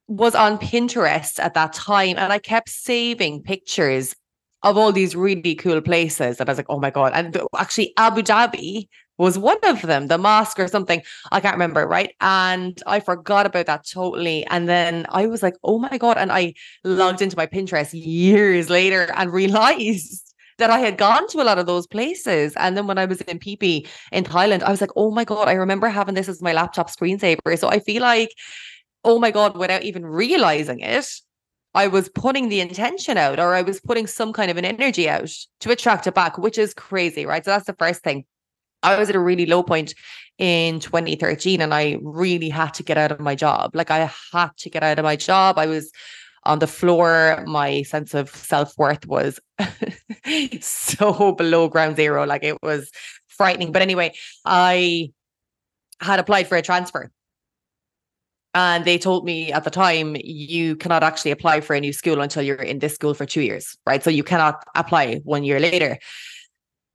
was 0.07 0.35
on 0.35 0.57
Pinterest 0.57 1.39
at 1.39 1.53
that 1.55 1.73
time 1.73 2.17
and 2.17 2.31
I 2.31 2.37
kept 2.37 2.69
saving 2.69 3.41
pictures 3.43 4.15
of 4.63 4.77
all 4.77 4.91
these 4.91 5.15
really 5.15 5.55
cool 5.55 5.81
places. 5.81 6.39
And 6.39 6.49
I 6.49 6.51
was 6.51 6.57
like, 6.57 6.69
oh 6.69 6.79
my 6.79 6.89
God. 6.89 7.11
And 7.13 7.37
actually, 7.55 7.93
Abu 7.97 8.21
Dhabi 8.21 8.87
was 9.17 9.37
one 9.37 9.57
of 9.63 9.81
them, 9.83 10.07
the 10.07 10.17
mosque 10.17 10.59
or 10.59 10.67
something. 10.67 11.01
I 11.31 11.39
can't 11.39 11.55
remember, 11.55 11.87
right? 11.87 12.13
And 12.19 12.81
I 12.85 12.99
forgot 12.99 13.45
about 13.45 13.67
that 13.67 13.87
totally. 13.87 14.45
And 14.47 14.67
then 14.67 15.05
I 15.09 15.27
was 15.27 15.41
like, 15.41 15.55
oh 15.63 15.79
my 15.79 15.97
God. 15.97 16.17
And 16.17 16.31
I 16.31 16.53
logged 16.83 17.21
into 17.21 17.37
my 17.37 17.45
Pinterest 17.45 17.91
years 17.93 18.69
later 18.69 19.11
and 19.15 19.31
realized 19.31 20.33
that 20.57 20.69
I 20.69 20.79
had 20.79 20.97
gone 20.97 21.27
to 21.29 21.41
a 21.41 21.43
lot 21.43 21.59
of 21.59 21.65
those 21.65 21.85
places. 21.85 22.53
And 22.55 22.77
then 22.77 22.87
when 22.87 22.97
I 22.97 23.05
was 23.05 23.21
in 23.21 23.39
Phi 23.39 23.57
Phi 23.59 23.85
in 24.11 24.23
Thailand, 24.23 24.63
I 24.63 24.71
was 24.71 24.81
like, 24.81 24.91
oh 24.95 25.11
my 25.11 25.25
God, 25.25 25.47
I 25.47 25.53
remember 25.53 25.89
having 25.89 26.15
this 26.15 26.29
as 26.29 26.41
my 26.41 26.53
laptop 26.53 26.89
screensaver. 26.89 27.59
So 27.59 27.69
I 27.69 27.79
feel 27.79 28.01
like 28.01 28.31
oh 29.05 29.19
my 29.19 29.31
God, 29.31 29.55
without 29.55 29.83
even 29.83 30.05
realizing 30.05 30.79
it, 30.81 31.07
I 31.75 31.87
was 31.87 32.09
putting 32.09 32.49
the 32.49 32.59
intention 32.59 33.17
out 33.17 33.39
or 33.39 33.53
I 33.53 33.61
was 33.61 33.79
putting 33.79 34.07
some 34.07 34.33
kind 34.33 34.49
of 34.49 34.57
an 34.57 34.65
energy 34.65 35.07
out 35.07 35.29
to 35.59 35.71
attract 35.71 36.07
it 36.07 36.13
back, 36.13 36.37
which 36.37 36.57
is 36.57 36.73
crazy, 36.73 37.25
right? 37.25 37.45
So 37.45 37.51
that's 37.51 37.67
the 37.67 37.75
first 37.77 38.01
thing. 38.01 38.25
I 38.81 38.97
was 38.97 39.09
at 39.09 39.15
a 39.15 39.19
really 39.19 39.45
low 39.45 39.61
point 39.61 39.93
in 40.37 40.79
2013 40.79 41.61
and 41.61 41.73
I 41.73 41.97
really 42.01 42.49
had 42.49 42.73
to 42.75 42.83
get 42.83 42.97
out 42.97 43.11
of 43.11 43.19
my 43.19 43.35
job. 43.35 43.75
Like 43.75 43.91
I 43.91 44.11
had 44.31 44.49
to 44.57 44.69
get 44.69 44.83
out 44.83 44.99
of 44.99 45.03
my 45.03 45.15
job. 45.15 45.57
I 45.57 45.65
was 45.67 45.91
on 46.43 46.59
the 46.59 46.67
floor. 46.67 47.43
My 47.45 47.83
sense 47.83 48.13
of 48.13 48.29
self 48.29 48.77
worth 48.77 49.05
was 49.05 49.39
so 50.61 51.33
below 51.33 51.67
ground 51.67 51.95
zero. 51.97 52.25
Like 52.25 52.43
it 52.43 52.61
was 52.63 52.89
frightening. 53.27 53.71
But 53.71 53.81
anyway, 53.81 54.13
I 54.45 55.11
had 55.99 56.19
applied 56.19 56.47
for 56.47 56.57
a 56.57 56.61
transfer 56.61 57.11
and 58.55 58.85
they 58.85 58.97
told 58.97 59.25
me 59.25 59.51
at 59.51 59.65
the 59.65 59.69
time, 59.69 60.15
you 60.23 60.77
cannot 60.77 61.03
actually 61.03 61.31
apply 61.31 61.59
for 61.59 61.75
a 61.75 61.79
new 61.81 61.91
school 61.91 62.21
until 62.21 62.41
you're 62.41 62.55
in 62.55 62.79
this 62.79 62.95
school 62.95 63.13
for 63.13 63.25
two 63.25 63.41
years, 63.41 63.77
right? 63.85 64.01
So 64.01 64.09
you 64.09 64.23
cannot 64.23 64.63
apply 64.75 65.17
one 65.25 65.43
year 65.43 65.59
later. 65.59 65.99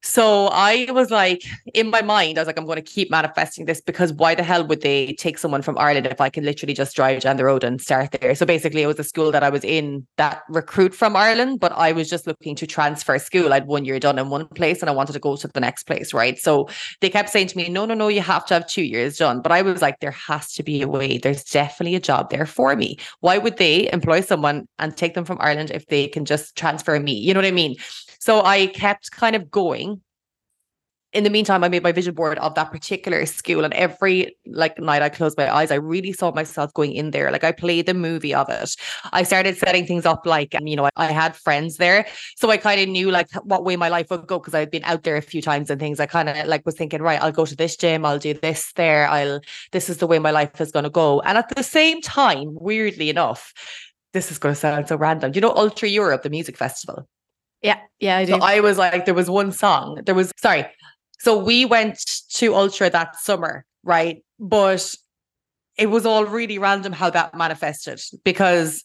So 0.02 0.46
I 0.48 0.86
was 0.90 1.10
like, 1.10 1.42
in 1.74 1.90
my 1.90 2.00
mind, 2.00 2.38
I 2.38 2.40
was 2.40 2.46
like, 2.46 2.58
I'm 2.58 2.64
going 2.64 2.76
to 2.76 2.82
keep 2.82 3.10
manifesting 3.10 3.66
this 3.66 3.82
because 3.82 4.12
why 4.14 4.34
the 4.34 4.42
hell 4.42 4.66
would 4.66 4.80
they 4.80 5.12
take 5.14 5.36
someone 5.36 5.60
from 5.60 5.76
Ireland 5.76 6.06
if 6.06 6.20
I 6.20 6.30
can 6.30 6.44
literally 6.44 6.72
just 6.72 6.96
drive 6.96 7.20
down 7.20 7.36
the 7.36 7.44
road 7.44 7.64
and 7.64 7.80
start 7.80 8.12
there? 8.12 8.34
So 8.34 8.46
basically, 8.46 8.82
it 8.82 8.86
was 8.86 8.98
a 8.98 9.04
school 9.04 9.30
that 9.32 9.42
I 9.42 9.50
was 9.50 9.62
in 9.62 10.06
that 10.16 10.42
recruit 10.48 10.94
from 10.94 11.16
Ireland, 11.16 11.60
but 11.60 11.72
I 11.72 11.92
was 11.92 12.08
just 12.08 12.26
looking 12.26 12.56
to 12.56 12.66
transfer 12.66 13.18
school. 13.18 13.52
I'd 13.52 13.66
one 13.66 13.84
year 13.84 14.00
done 14.00 14.18
in 14.18 14.30
one 14.30 14.46
place 14.48 14.80
and 14.80 14.88
I 14.88 14.94
wanted 14.94 15.12
to 15.12 15.18
go 15.18 15.36
to 15.36 15.48
the 15.48 15.60
next 15.60 15.84
place, 15.84 16.14
right? 16.14 16.38
So 16.38 16.68
they 17.02 17.10
kept 17.10 17.28
saying 17.28 17.48
to 17.48 17.56
me, 17.58 17.68
no, 17.68 17.84
no, 17.84 17.94
no, 17.94 18.08
you 18.08 18.22
have 18.22 18.46
to 18.46 18.54
have 18.54 18.66
two 18.66 18.82
years 18.82 19.18
done. 19.18 19.42
But 19.42 19.52
I 19.52 19.60
was 19.60 19.82
like, 19.82 20.00
there 20.00 20.12
has 20.12 20.54
to 20.54 20.62
be 20.62 20.80
a 20.80 20.88
way. 20.88 21.18
There's 21.18 21.44
definitely 21.44 21.94
a 21.94 22.00
job 22.00 22.30
there 22.30 22.46
for 22.46 22.74
me. 22.74 22.96
Why 23.20 23.36
would 23.36 23.58
they 23.58 23.92
employ 23.92 24.22
someone 24.22 24.66
and 24.78 24.96
take 24.96 25.12
them 25.12 25.26
from 25.26 25.38
Ireland 25.40 25.70
if 25.72 25.86
they 25.86 26.08
can 26.08 26.24
just 26.24 26.56
transfer 26.56 26.98
me? 26.98 27.12
You 27.12 27.34
know 27.34 27.40
what 27.40 27.46
I 27.46 27.50
mean? 27.50 27.76
So 28.20 28.42
I 28.42 28.66
kept 28.66 29.10
kind 29.10 29.34
of 29.34 29.50
going. 29.50 30.02
In 31.12 31.24
the 31.24 31.30
meantime, 31.30 31.64
I 31.64 31.68
made 31.68 31.82
my 31.82 31.90
vision 31.90 32.14
board 32.14 32.38
of 32.38 32.54
that 32.54 32.70
particular 32.70 33.26
school, 33.26 33.64
and 33.64 33.74
every 33.74 34.36
like 34.46 34.78
night 34.78 35.02
I 35.02 35.08
closed 35.08 35.36
my 35.36 35.52
eyes, 35.52 35.72
I 35.72 35.74
really 35.74 36.12
saw 36.12 36.30
myself 36.30 36.72
going 36.72 36.92
in 36.92 37.10
there. 37.10 37.32
Like 37.32 37.42
I 37.42 37.50
played 37.50 37.86
the 37.86 37.94
movie 37.94 38.32
of 38.32 38.48
it. 38.48 38.76
I 39.12 39.24
started 39.24 39.56
setting 39.56 39.86
things 39.86 40.06
up 40.06 40.24
like, 40.24 40.54
you 40.62 40.76
know, 40.76 40.84
I, 40.84 40.90
I 40.94 41.06
had 41.06 41.34
friends 41.34 41.78
there, 41.78 42.06
so 42.36 42.48
I 42.48 42.58
kind 42.58 42.80
of 42.80 42.88
knew 42.88 43.10
like 43.10 43.26
what 43.42 43.64
way 43.64 43.74
my 43.74 43.88
life 43.88 44.08
would 44.10 44.28
go 44.28 44.38
because 44.38 44.54
I'd 44.54 44.70
been 44.70 44.84
out 44.84 45.02
there 45.02 45.16
a 45.16 45.22
few 45.22 45.42
times 45.42 45.68
and 45.68 45.80
things. 45.80 45.98
I 45.98 46.06
kind 46.06 46.28
of 46.28 46.46
like 46.46 46.64
was 46.64 46.76
thinking, 46.76 47.02
right, 47.02 47.20
I'll 47.20 47.32
go 47.32 47.44
to 47.44 47.56
this 47.56 47.76
gym, 47.76 48.04
I'll 48.04 48.20
do 48.20 48.34
this 48.34 48.72
there, 48.74 49.08
I'll 49.08 49.40
this 49.72 49.90
is 49.90 49.96
the 49.96 50.06
way 50.06 50.20
my 50.20 50.30
life 50.30 50.60
is 50.60 50.70
going 50.70 50.84
to 50.84 50.90
go. 50.90 51.22
And 51.22 51.38
at 51.38 51.52
the 51.56 51.64
same 51.64 52.00
time, 52.02 52.56
weirdly 52.60 53.10
enough, 53.10 53.52
this 54.12 54.30
is 54.30 54.38
going 54.38 54.54
to 54.54 54.60
sound 54.60 54.86
so 54.86 54.96
random. 54.96 55.32
Do 55.32 55.38
you 55.38 55.40
know 55.40 55.54
Ultra 55.56 55.88
Europe, 55.88 56.22
the 56.22 56.30
music 56.30 56.56
festival? 56.56 57.08
Yeah, 57.62 57.78
yeah, 57.98 58.18
I 58.18 58.24
do. 58.24 58.32
So 58.32 58.38
I 58.40 58.60
was 58.60 58.78
like, 58.78 59.04
there 59.04 59.14
was 59.14 59.28
one 59.28 59.52
song. 59.52 60.00
There 60.04 60.14
was 60.14 60.32
sorry. 60.38 60.66
So 61.18 61.36
we 61.36 61.64
went 61.64 61.98
to 62.34 62.54
Ultra 62.54 62.88
that 62.90 63.16
summer, 63.16 63.64
right? 63.84 64.24
But 64.38 64.94
it 65.76 65.86
was 65.86 66.06
all 66.06 66.24
really 66.24 66.58
random 66.58 66.92
how 66.92 67.10
that 67.10 67.34
manifested 67.34 68.00
because 68.24 68.84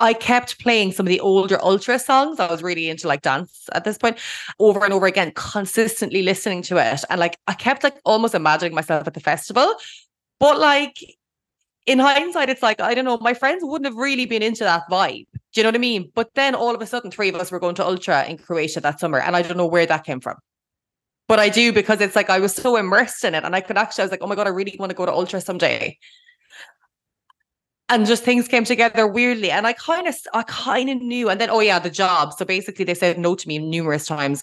I 0.00 0.14
kept 0.14 0.58
playing 0.58 0.92
some 0.92 1.06
of 1.06 1.10
the 1.10 1.20
older 1.20 1.62
Ultra 1.62 1.98
songs. 1.98 2.40
I 2.40 2.50
was 2.50 2.62
really 2.62 2.88
into 2.88 3.06
like 3.06 3.22
dance 3.22 3.68
at 3.72 3.84
this 3.84 3.98
point 3.98 4.18
over 4.58 4.84
and 4.84 4.92
over 4.92 5.06
again, 5.06 5.32
consistently 5.34 6.22
listening 6.22 6.62
to 6.62 6.78
it. 6.78 7.04
And 7.08 7.20
like 7.20 7.38
I 7.46 7.54
kept 7.54 7.84
like 7.84 7.94
almost 8.04 8.34
imagining 8.34 8.74
myself 8.74 9.06
at 9.06 9.14
the 9.14 9.20
festival. 9.20 9.74
But 10.40 10.58
like 10.58 10.96
in 11.86 11.98
hindsight, 11.98 12.48
it's 12.48 12.62
like, 12.62 12.80
I 12.80 12.94
don't 12.94 13.04
know, 13.04 13.18
my 13.18 13.34
friends 13.34 13.62
wouldn't 13.64 13.86
have 13.86 13.96
really 13.96 14.26
been 14.26 14.42
into 14.42 14.64
that 14.64 14.84
vibe. 14.90 15.26
Do 15.32 15.60
you 15.60 15.62
know 15.62 15.68
what 15.68 15.74
I 15.74 15.78
mean? 15.78 16.10
But 16.14 16.34
then 16.34 16.54
all 16.54 16.74
of 16.74 16.80
a 16.80 16.86
sudden, 16.86 17.10
three 17.10 17.28
of 17.28 17.34
us 17.34 17.50
were 17.50 17.58
going 17.58 17.74
to 17.76 17.84
Ultra 17.84 18.24
in 18.26 18.38
Croatia 18.38 18.80
that 18.80 19.00
summer. 19.00 19.18
And 19.18 19.34
I 19.34 19.42
don't 19.42 19.56
know 19.56 19.66
where 19.66 19.86
that 19.86 20.04
came 20.04 20.20
from. 20.20 20.36
But 21.28 21.40
I 21.40 21.48
do 21.48 21.72
because 21.72 22.00
it's 22.00 22.16
like 22.16 22.30
I 22.30 22.38
was 22.38 22.54
so 22.54 22.76
immersed 22.76 23.24
in 23.24 23.34
it. 23.34 23.44
And 23.44 23.54
I 23.56 23.60
could 23.60 23.76
actually, 23.76 24.02
I 24.02 24.04
was 24.04 24.10
like, 24.12 24.22
oh 24.22 24.26
my 24.26 24.34
God, 24.34 24.46
I 24.46 24.50
really 24.50 24.76
want 24.78 24.90
to 24.90 24.96
go 24.96 25.06
to 25.06 25.12
Ultra 25.12 25.40
someday. 25.40 25.98
And 27.88 28.06
just 28.06 28.22
things 28.22 28.48
came 28.48 28.64
together 28.64 29.06
weirdly. 29.06 29.50
And 29.50 29.66
I 29.66 29.72
kind 29.72 30.06
of, 30.06 30.14
I 30.32 30.44
kind 30.44 30.88
of 30.88 31.02
knew. 31.02 31.28
And 31.28 31.40
then, 31.40 31.50
oh 31.50 31.60
yeah, 31.60 31.78
the 31.78 31.90
job. 31.90 32.32
So 32.32 32.44
basically, 32.44 32.84
they 32.84 32.94
said 32.94 33.18
no 33.18 33.34
to 33.34 33.48
me 33.48 33.58
numerous 33.58 34.06
times. 34.06 34.42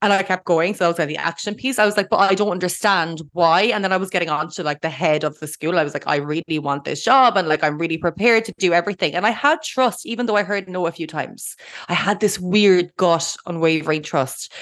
And 0.00 0.12
I 0.12 0.22
kept 0.22 0.44
going. 0.44 0.74
So 0.74 0.84
that 0.84 0.88
was 0.88 0.98
like 0.98 1.08
the 1.08 1.16
action 1.16 1.56
piece. 1.56 1.78
I 1.78 1.84
was 1.84 1.96
like, 1.96 2.08
but 2.08 2.18
I 2.18 2.34
don't 2.34 2.50
understand 2.50 3.20
why. 3.32 3.62
And 3.62 3.82
then 3.82 3.92
I 3.92 3.96
was 3.96 4.10
getting 4.10 4.28
on 4.28 4.48
to 4.50 4.62
like 4.62 4.80
the 4.80 4.88
head 4.88 5.24
of 5.24 5.38
the 5.40 5.48
school. 5.48 5.76
I 5.76 5.82
was 5.82 5.92
like, 5.92 6.06
I 6.06 6.16
really 6.16 6.60
want 6.60 6.84
this 6.84 7.02
job. 7.02 7.36
And 7.36 7.48
like, 7.48 7.64
I'm 7.64 7.78
really 7.78 7.98
prepared 7.98 8.44
to 8.44 8.54
do 8.58 8.72
everything. 8.72 9.14
And 9.14 9.26
I 9.26 9.30
had 9.30 9.60
trust, 9.62 10.06
even 10.06 10.26
though 10.26 10.36
I 10.36 10.44
heard 10.44 10.68
no 10.68 10.86
a 10.86 10.92
few 10.92 11.08
times. 11.08 11.56
I 11.88 11.94
had 11.94 12.20
this 12.20 12.38
weird 12.38 12.94
gut, 12.96 13.36
unwavering 13.44 14.02
trust. 14.04 14.52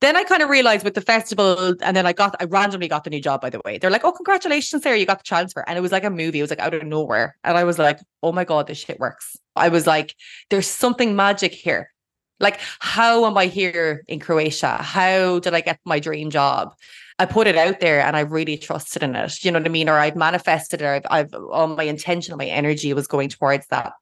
Then 0.00 0.16
I 0.16 0.22
kind 0.22 0.42
of 0.42 0.48
realized 0.48 0.84
with 0.84 0.94
the 0.94 1.00
festival, 1.00 1.74
and 1.82 1.96
then 1.96 2.06
I 2.06 2.12
got, 2.12 2.36
I 2.38 2.44
randomly 2.44 2.86
got 2.86 3.02
the 3.02 3.10
new 3.10 3.20
job, 3.20 3.40
by 3.40 3.50
the 3.50 3.60
way. 3.64 3.78
They're 3.78 3.90
like, 3.90 4.04
oh, 4.04 4.12
congratulations, 4.12 4.84
Sarah, 4.84 4.96
you 4.96 5.06
got 5.06 5.18
the 5.18 5.24
transfer. 5.24 5.64
And 5.66 5.76
it 5.76 5.80
was 5.80 5.90
like 5.90 6.04
a 6.04 6.10
movie. 6.10 6.38
It 6.38 6.42
was 6.42 6.50
like 6.50 6.60
out 6.60 6.72
of 6.72 6.84
nowhere. 6.84 7.36
And 7.42 7.58
I 7.58 7.64
was 7.64 7.80
like, 7.80 7.98
oh 8.22 8.30
my 8.30 8.44
God, 8.44 8.68
this 8.68 8.78
shit 8.78 9.00
works. 9.00 9.36
I 9.56 9.70
was 9.70 9.88
like, 9.88 10.14
there's 10.50 10.68
something 10.68 11.16
magic 11.16 11.52
here. 11.52 11.90
Like, 12.40 12.60
how 12.78 13.24
am 13.26 13.36
I 13.36 13.46
here 13.46 14.04
in 14.06 14.20
Croatia? 14.20 14.76
How 14.76 15.38
did 15.40 15.54
I 15.54 15.60
get 15.60 15.80
my 15.84 15.98
dream 15.98 16.30
job? 16.30 16.74
I 17.18 17.26
put 17.26 17.48
it 17.48 17.56
out 17.56 17.80
there 17.80 18.00
and 18.00 18.16
I 18.16 18.20
really 18.20 18.56
trusted 18.56 19.02
in 19.02 19.16
it. 19.16 19.44
You 19.44 19.50
know 19.50 19.58
what 19.58 19.66
I 19.66 19.70
mean? 19.70 19.88
Or 19.88 19.98
I've 19.98 20.16
manifested 20.16 20.80
it. 20.80 20.86
I've, 20.86 21.06
I've 21.10 21.34
all 21.34 21.66
my 21.66 21.82
intention, 21.82 22.36
my 22.36 22.46
energy 22.46 22.92
was 22.94 23.08
going 23.08 23.28
towards 23.28 23.66
that. 23.68 23.92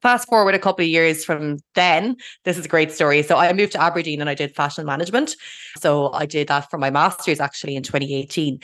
Fast 0.00 0.28
forward 0.28 0.54
a 0.54 0.58
couple 0.58 0.84
of 0.84 0.88
years 0.88 1.24
from 1.24 1.58
then, 1.74 2.16
this 2.44 2.58
is 2.58 2.64
a 2.64 2.68
great 2.68 2.90
story. 2.90 3.22
So 3.22 3.36
I 3.36 3.52
moved 3.52 3.72
to 3.72 3.80
Aberdeen 3.80 4.20
and 4.20 4.28
I 4.28 4.34
did 4.34 4.54
fashion 4.54 4.84
management. 4.84 5.36
So 5.78 6.12
I 6.12 6.26
did 6.26 6.48
that 6.48 6.70
for 6.70 6.78
my 6.78 6.90
master's 6.90 7.40
actually 7.40 7.76
in 7.76 7.84
2018. 7.84 8.58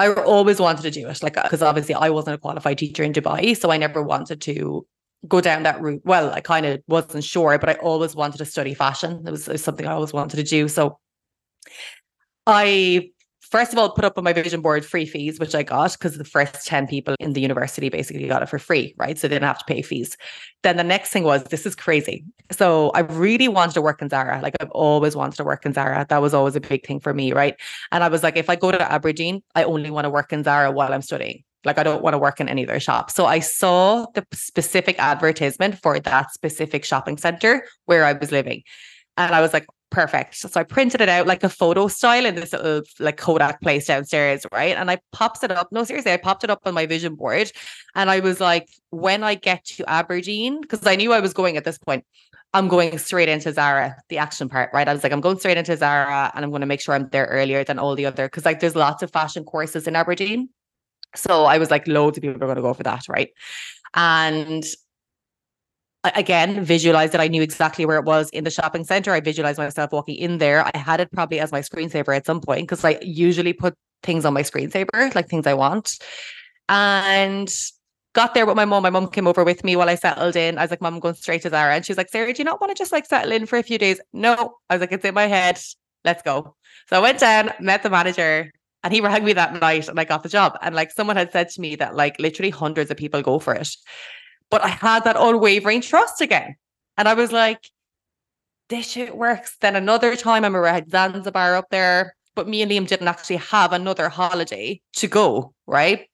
I 0.00 0.12
always 0.14 0.58
wanted 0.58 0.82
to 0.82 0.90
do 0.90 1.06
it, 1.08 1.22
like, 1.22 1.34
because 1.34 1.62
obviously 1.62 1.94
I 1.94 2.10
wasn't 2.10 2.34
a 2.36 2.38
qualified 2.38 2.78
teacher 2.78 3.02
in 3.04 3.12
Dubai. 3.12 3.56
So 3.56 3.70
I 3.70 3.76
never 3.76 4.02
wanted 4.02 4.40
to 4.42 4.86
go 5.28 5.40
down 5.40 5.62
that 5.64 5.80
route. 5.80 6.02
Well, 6.04 6.32
I 6.32 6.40
kind 6.40 6.66
of 6.66 6.80
wasn't 6.88 7.24
sure, 7.24 7.58
but 7.58 7.68
I 7.68 7.74
always 7.74 8.14
wanted 8.14 8.38
to 8.38 8.44
study 8.44 8.74
fashion. 8.74 9.22
It 9.26 9.30
was, 9.30 9.48
it 9.48 9.52
was 9.52 9.64
something 9.64 9.86
I 9.86 9.92
always 9.92 10.12
wanted 10.12 10.36
to 10.36 10.42
do. 10.42 10.68
So 10.68 10.98
I 12.46 13.10
first 13.50 13.72
of 13.72 13.78
all 13.78 13.90
put 13.90 14.04
up 14.04 14.16
on 14.16 14.24
my 14.24 14.32
vision 14.32 14.60
board 14.60 14.84
free 14.84 15.04
fees, 15.04 15.38
which 15.38 15.54
I 15.54 15.62
got 15.62 15.92
because 15.92 16.16
the 16.16 16.24
first 16.24 16.66
10 16.66 16.86
people 16.86 17.14
in 17.18 17.32
the 17.32 17.40
university 17.40 17.88
basically 17.88 18.28
got 18.28 18.42
it 18.42 18.48
for 18.48 18.58
free, 18.58 18.94
right? 18.96 19.18
So 19.18 19.28
they 19.28 19.34
didn't 19.34 19.46
have 19.46 19.58
to 19.58 19.64
pay 19.64 19.82
fees. 19.82 20.16
Then 20.62 20.76
the 20.76 20.84
next 20.84 21.10
thing 21.10 21.24
was 21.24 21.44
this 21.44 21.66
is 21.66 21.74
crazy. 21.74 22.24
So 22.50 22.90
I 22.90 23.00
really 23.00 23.48
wanted 23.48 23.74
to 23.74 23.82
work 23.82 24.00
in 24.00 24.08
Zara. 24.08 24.40
Like 24.40 24.56
I've 24.60 24.70
always 24.70 25.16
wanted 25.16 25.36
to 25.36 25.44
work 25.44 25.66
in 25.66 25.72
Zara. 25.72 26.06
That 26.08 26.22
was 26.22 26.32
always 26.32 26.56
a 26.56 26.60
big 26.60 26.86
thing 26.86 27.00
for 27.00 27.12
me, 27.12 27.32
right? 27.32 27.56
And 27.92 28.04
I 28.04 28.08
was 28.08 28.22
like, 28.22 28.36
if 28.36 28.48
I 28.48 28.56
go 28.56 28.70
to 28.70 28.92
Aberdeen, 28.92 29.42
I 29.54 29.64
only 29.64 29.90
want 29.90 30.04
to 30.04 30.10
work 30.10 30.32
in 30.32 30.44
Zara 30.44 30.70
while 30.70 30.92
I'm 30.92 31.02
studying. 31.02 31.42
Like 31.64 31.78
I 31.78 31.82
don't 31.82 32.02
want 32.02 32.14
to 32.14 32.18
work 32.18 32.40
in 32.40 32.48
any 32.48 32.64
other 32.64 32.80
shop. 32.80 33.10
So 33.10 33.26
I 33.26 33.40
saw 33.40 34.06
the 34.14 34.26
specific 34.32 34.96
advertisement 34.98 35.78
for 35.80 36.00
that 36.00 36.32
specific 36.32 36.84
shopping 36.84 37.16
center 37.18 37.64
where 37.86 38.04
I 38.04 38.12
was 38.12 38.32
living. 38.32 38.62
And 39.16 39.34
I 39.34 39.40
was 39.40 39.52
like, 39.52 39.66
perfect. 39.90 40.36
So 40.36 40.48
I 40.54 40.62
printed 40.62 41.00
it 41.00 41.08
out 41.08 41.26
like 41.26 41.42
a 41.44 41.48
photo 41.48 41.88
style 41.88 42.24
in 42.24 42.36
this 42.36 42.52
little 42.52 42.82
like 42.98 43.16
Kodak 43.16 43.60
place 43.60 43.86
downstairs, 43.86 44.46
right? 44.52 44.76
And 44.76 44.90
I 44.90 44.98
popped 45.12 45.42
it 45.44 45.50
up. 45.50 45.68
No, 45.72 45.84
seriously, 45.84 46.12
I 46.12 46.16
popped 46.16 46.44
it 46.44 46.50
up 46.50 46.60
on 46.64 46.74
my 46.74 46.86
vision 46.86 47.16
board. 47.16 47.50
And 47.94 48.08
I 48.08 48.20
was 48.20 48.40
like, 48.40 48.68
when 48.90 49.22
I 49.24 49.34
get 49.34 49.64
to 49.76 49.88
Aberdeen, 49.90 50.60
because 50.60 50.86
I 50.86 50.96
knew 50.96 51.12
I 51.12 51.20
was 51.20 51.34
going 51.34 51.56
at 51.56 51.64
this 51.64 51.78
point, 51.78 52.04
I'm 52.52 52.66
going 52.66 52.98
straight 52.98 53.28
into 53.28 53.52
Zara, 53.52 53.96
the 54.08 54.18
action 54.18 54.48
part, 54.48 54.70
right? 54.72 54.88
I 54.88 54.92
was 54.92 55.04
like, 55.04 55.12
I'm 55.12 55.20
going 55.20 55.38
straight 55.38 55.56
into 55.56 55.76
Zara 55.76 56.32
and 56.34 56.44
I'm 56.44 56.50
going 56.50 56.62
to 56.62 56.66
make 56.66 56.80
sure 56.80 56.94
I'm 56.94 57.08
there 57.10 57.26
earlier 57.26 57.62
than 57.62 57.78
all 57.78 57.94
the 57.94 58.06
other 58.06 58.26
because 58.26 58.44
like 58.44 58.60
there's 58.60 58.74
lots 58.74 59.02
of 59.02 59.12
fashion 59.12 59.44
courses 59.44 59.86
in 59.86 59.94
Aberdeen. 59.94 60.48
So 61.14 61.44
I 61.44 61.58
was 61.58 61.70
like, 61.70 61.86
loads 61.88 62.18
of 62.18 62.22
people 62.22 62.36
are 62.36 62.46
going 62.46 62.56
to 62.56 62.62
go 62.62 62.74
for 62.74 62.82
that, 62.84 63.08
right? 63.08 63.30
And 63.94 64.64
again 66.14 66.64
visualized 66.64 67.12
that 67.12 67.20
I 67.20 67.28
knew 67.28 67.42
exactly 67.42 67.84
where 67.84 67.98
it 67.98 68.04
was 68.04 68.30
in 68.30 68.44
the 68.44 68.50
shopping 68.50 68.84
center. 68.84 69.12
I 69.12 69.20
visualized 69.20 69.58
myself 69.58 69.92
walking 69.92 70.16
in 70.16 70.38
there. 70.38 70.64
I 70.64 70.76
had 70.76 71.00
it 71.00 71.12
probably 71.12 71.40
as 71.40 71.52
my 71.52 71.60
screensaver 71.60 72.16
at 72.16 72.24
some 72.24 72.40
point 72.40 72.62
because 72.62 72.84
I 72.84 72.98
usually 73.02 73.52
put 73.52 73.74
things 74.02 74.24
on 74.24 74.32
my 74.32 74.42
screensaver, 74.42 75.14
like 75.14 75.28
things 75.28 75.46
I 75.46 75.54
want. 75.54 75.98
And 76.68 77.52
got 78.14 78.34
there 78.34 78.46
with 78.46 78.56
my 78.56 78.64
mom. 78.64 78.82
My 78.82 78.90
mom 78.90 79.08
came 79.08 79.26
over 79.26 79.44
with 79.44 79.62
me 79.62 79.76
while 79.76 79.88
I 79.88 79.94
settled 79.94 80.36
in. 80.36 80.58
I 80.58 80.62
was 80.62 80.70
like, 80.70 80.80
Mom, 80.80 80.94
I'm 80.94 81.00
going 81.00 81.14
straight 81.14 81.42
to 81.42 81.50
Zara. 81.50 81.74
And 81.74 81.84
she's 81.84 81.96
like, 81.96 82.08
Sarah, 82.08 82.32
do 82.32 82.38
you 82.38 82.44
not 82.44 82.60
want 82.60 82.74
to 82.74 82.80
just 82.80 82.92
like 82.92 83.06
settle 83.06 83.32
in 83.32 83.46
for 83.46 83.58
a 83.58 83.62
few 83.62 83.78
days? 83.78 84.00
No. 84.12 84.54
I 84.68 84.74
was 84.74 84.80
like, 84.80 84.92
it's 84.92 85.04
in 85.04 85.14
my 85.14 85.26
head. 85.26 85.60
Let's 86.04 86.22
go. 86.22 86.56
So 86.88 86.96
I 86.96 87.00
went 87.00 87.20
down, 87.20 87.50
met 87.60 87.82
the 87.82 87.90
manager, 87.90 88.50
and 88.82 88.92
he 88.92 89.00
rang 89.00 89.24
me 89.24 89.32
that 89.34 89.60
night 89.60 89.88
and 89.88 90.00
I 90.00 90.04
got 90.04 90.22
the 90.22 90.28
job. 90.28 90.56
And 90.62 90.74
like 90.74 90.90
someone 90.90 91.16
had 91.16 91.32
said 91.32 91.50
to 91.50 91.60
me 91.60 91.76
that 91.76 91.94
like 91.94 92.18
literally 92.18 92.50
hundreds 92.50 92.90
of 92.90 92.96
people 92.96 93.22
go 93.22 93.38
for 93.38 93.54
it. 93.54 93.68
But 94.50 94.62
I 94.62 94.68
had 94.68 95.04
that 95.04 95.16
unwavering 95.18 95.80
trust 95.80 96.20
again. 96.20 96.56
And 96.96 97.08
I 97.08 97.14
was 97.14 97.32
like, 97.32 97.70
this 98.68 98.90
shit 98.90 99.16
works. 99.16 99.56
Then 99.60 99.76
another 99.76 100.16
time 100.16 100.44
I 100.44 100.48
remember 100.48 100.66
I 100.66 100.72
had 100.72 100.90
Zanzibar 100.90 101.56
up 101.56 101.68
there, 101.70 102.16
but 102.34 102.48
me 102.48 102.62
and 102.62 102.70
Liam 102.70 102.86
didn't 102.86 103.08
actually 103.08 103.36
have 103.36 103.72
another 103.72 104.08
holiday 104.08 104.80
to 104.94 105.08
go, 105.08 105.54
right? 105.66 106.08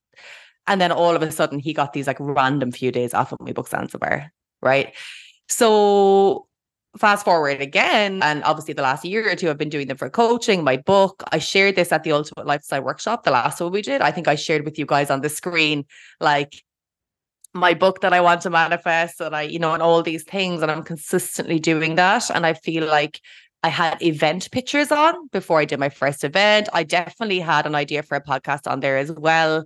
And 0.66 0.80
then 0.80 0.90
all 0.90 1.14
of 1.14 1.22
a 1.22 1.30
sudden 1.30 1.58
he 1.58 1.72
got 1.72 1.92
these 1.92 2.06
like 2.06 2.16
random 2.18 2.72
few 2.72 2.90
days 2.90 3.14
off 3.14 3.32
of 3.32 3.40
me 3.40 3.52
book 3.52 3.68
Zanzibar, 3.68 4.32
right? 4.60 4.94
So 5.48 6.46
fast 6.96 7.24
forward 7.24 7.60
again, 7.60 8.22
and 8.22 8.42
obviously 8.44 8.74
the 8.74 8.82
last 8.82 9.04
year 9.04 9.30
or 9.30 9.36
two, 9.36 9.50
I've 9.50 9.58
been 9.58 9.68
doing 9.68 9.88
them 9.88 9.96
for 9.96 10.10
coaching, 10.10 10.64
my 10.64 10.76
book. 10.76 11.22
I 11.32 11.38
shared 11.38 11.76
this 11.76 11.92
at 11.92 12.02
the 12.02 12.12
Ultimate 12.12 12.46
Lifestyle 12.46 12.82
Workshop, 12.82 13.24
the 13.24 13.30
last 13.30 13.60
one 13.60 13.72
we 13.72 13.82
did. 13.82 14.00
I 14.00 14.10
think 14.10 14.28
I 14.28 14.34
shared 14.34 14.64
with 14.64 14.78
you 14.78 14.86
guys 14.86 15.10
on 15.10 15.20
the 15.20 15.28
screen, 15.28 15.84
like 16.20 16.62
my 17.54 17.74
book 17.74 18.00
that 18.00 18.12
I 18.12 18.20
want 18.20 18.42
to 18.42 18.50
manifest 18.50 19.20
and 19.20 19.34
I, 19.34 19.42
you 19.42 19.58
know, 19.58 19.72
and 19.72 19.82
all 19.82 20.02
these 20.02 20.24
things. 20.24 20.62
And 20.62 20.70
I'm 20.70 20.82
consistently 20.82 21.58
doing 21.58 21.94
that. 21.96 22.30
And 22.30 22.46
I 22.46 22.52
feel 22.54 22.86
like 22.86 23.20
I 23.62 23.68
had 23.68 24.00
event 24.02 24.50
pictures 24.52 24.92
on 24.92 25.28
before 25.28 25.58
I 25.58 25.64
did 25.64 25.80
my 25.80 25.88
first 25.88 26.22
event. 26.22 26.68
I 26.72 26.84
definitely 26.84 27.40
had 27.40 27.66
an 27.66 27.74
idea 27.74 28.02
for 28.02 28.16
a 28.16 28.22
podcast 28.22 28.70
on 28.70 28.80
there 28.80 28.98
as 28.98 29.10
well. 29.10 29.64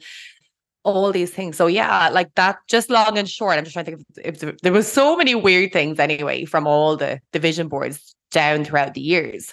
All 0.85 1.13
these 1.13 1.31
things. 1.31 1.57
So 1.57 1.67
yeah, 1.67 2.09
like 2.09 2.35
that, 2.37 2.59
just 2.69 2.89
long 2.91 3.19
and 3.19 3.29
short. 3.29 3.59
I'm 3.59 3.65
just 3.65 3.75
trying 3.75 3.85
to 3.87 3.97
think 3.97 4.07
if, 4.25 4.43
if 4.43 4.59
there 4.61 4.73
was 4.73 4.91
so 4.91 5.17
many 5.17 5.35
weird 5.35 5.73
things 5.73 5.99
anyway 5.99 6.45
from 6.47 6.67
all 6.67 6.97
the 6.97 7.21
division 7.33 7.69
boards 7.69 8.15
down 8.31 8.65
throughout 8.65 8.95
the 8.95 9.01
years. 9.03 9.53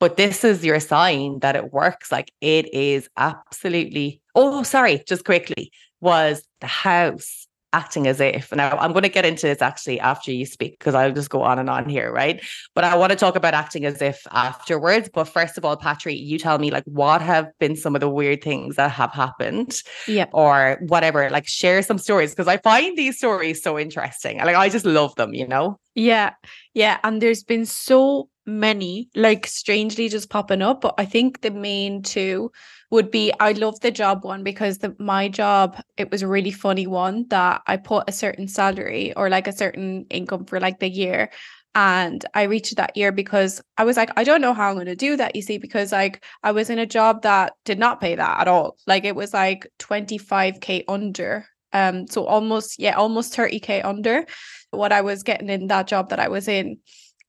but 0.00 0.16
this 0.16 0.44
is 0.44 0.64
your 0.64 0.80
sign 0.80 1.38
that 1.40 1.56
it 1.56 1.72
works. 1.72 2.12
Like 2.12 2.32
it 2.40 2.72
is 2.74 3.08
absolutely. 3.16 4.20
Oh, 4.34 4.62
sorry, 4.62 5.02
just 5.06 5.24
quickly 5.24 5.72
was 6.00 6.42
the 6.60 6.66
house 6.66 7.46
acting 7.74 8.06
as 8.06 8.20
if. 8.20 8.52
Now, 8.52 8.78
I'm 8.78 8.92
going 8.92 9.02
to 9.02 9.08
get 9.08 9.26
into 9.26 9.46
this 9.46 9.60
actually 9.60 9.98
after 9.98 10.30
you 10.30 10.46
speak 10.46 10.78
because 10.78 10.94
I'll 10.94 11.12
just 11.12 11.28
go 11.28 11.42
on 11.42 11.58
and 11.58 11.68
on 11.68 11.88
here, 11.88 12.12
right? 12.12 12.42
But 12.74 12.84
I 12.84 12.96
want 12.96 13.10
to 13.10 13.16
talk 13.16 13.34
about 13.34 13.52
acting 13.52 13.84
as 13.84 14.00
if 14.00 14.24
afterwards. 14.30 15.10
But 15.12 15.24
first 15.24 15.58
of 15.58 15.64
all, 15.64 15.76
Patri, 15.76 16.14
you 16.14 16.38
tell 16.38 16.58
me 16.58 16.70
like 16.70 16.84
what 16.84 17.20
have 17.20 17.48
been 17.58 17.76
some 17.76 17.94
of 17.96 18.00
the 18.00 18.08
weird 18.08 18.42
things 18.42 18.76
that 18.76 18.92
have 18.92 19.10
happened, 19.10 19.82
yeah, 20.06 20.26
or 20.32 20.78
whatever. 20.82 21.28
Like 21.30 21.48
share 21.48 21.82
some 21.82 21.98
stories 21.98 22.30
because 22.30 22.48
I 22.48 22.58
find 22.58 22.96
these 22.96 23.18
stories 23.18 23.62
so 23.62 23.78
interesting. 23.78 24.38
Like 24.38 24.56
I 24.56 24.68
just 24.68 24.86
love 24.86 25.14
them, 25.16 25.34
you 25.34 25.46
know. 25.46 25.78
Yeah, 25.96 26.34
yeah, 26.74 26.98
and 27.02 27.20
there's 27.20 27.42
been 27.42 27.66
so 27.66 28.28
many 28.46 29.08
like 29.14 29.46
strangely 29.46 30.08
just 30.08 30.30
popping 30.30 30.62
up, 30.62 30.80
but 30.80 30.94
I 30.98 31.04
think 31.04 31.40
the 31.40 31.50
main 31.50 32.02
two 32.02 32.50
would 32.90 33.10
be 33.10 33.32
I 33.40 33.52
love 33.52 33.80
the 33.80 33.90
job 33.90 34.24
one 34.24 34.42
because 34.44 34.78
the 34.78 34.94
my 34.98 35.28
job 35.28 35.80
it 35.96 36.10
was 36.10 36.22
a 36.22 36.28
really 36.28 36.50
funny 36.50 36.86
one 36.86 37.26
that 37.28 37.62
I 37.66 37.76
put 37.76 38.08
a 38.08 38.12
certain 38.12 38.48
salary 38.48 39.12
or 39.16 39.28
like 39.28 39.48
a 39.48 39.52
certain 39.52 40.06
income 40.10 40.44
for 40.44 40.60
like 40.60 40.78
the 40.80 40.88
year 40.88 41.30
and 41.74 42.24
I 42.34 42.44
reached 42.44 42.76
that 42.76 42.96
year 42.96 43.10
because 43.10 43.60
I 43.76 43.84
was 43.84 43.96
like 43.96 44.10
I 44.16 44.24
don't 44.24 44.40
know 44.40 44.54
how 44.54 44.68
I'm 44.68 44.74
going 44.76 44.86
to 44.86 44.96
do 44.96 45.16
that 45.16 45.34
you 45.34 45.42
see 45.42 45.58
because 45.58 45.90
like 45.92 46.24
I 46.42 46.52
was 46.52 46.70
in 46.70 46.78
a 46.78 46.86
job 46.86 47.22
that 47.22 47.54
did 47.64 47.78
not 47.78 48.00
pay 48.00 48.14
that 48.14 48.40
at 48.40 48.48
all. 48.48 48.76
Like 48.86 49.04
it 49.04 49.16
was 49.16 49.34
like 49.34 49.66
25k 49.78 50.84
under 50.88 51.46
um 51.72 52.06
so 52.06 52.24
almost 52.26 52.78
yeah 52.78 52.94
almost 52.94 53.34
30k 53.34 53.84
under 53.84 54.24
what 54.70 54.92
I 54.92 55.00
was 55.00 55.22
getting 55.22 55.48
in 55.50 55.66
that 55.68 55.86
job 55.88 56.10
that 56.10 56.20
I 56.20 56.28
was 56.28 56.46
in 56.48 56.78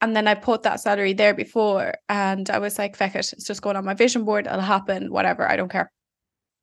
and 0.06 0.16
then 0.16 0.28
I 0.28 0.36
put 0.36 0.62
that 0.64 0.80
salary 0.80 1.14
there 1.14 1.34
before 1.34 1.96
and 2.10 2.48
I 2.52 2.60
was 2.60 2.78
like, 2.78 2.96
feck 2.96 3.16
it, 3.16 3.34
it's 3.34 3.48
just 3.48 3.64
going 3.64 3.76
on 3.76 3.86
my 3.86 3.96
vision 3.96 4.24
board, 4.24 4.46
it'll 4.46 4.62
happen, 4.62 5.12
whatever, 5.12 5.50
I 5.50 5.56
don't 5.56 5.72
care. 5.72 5.92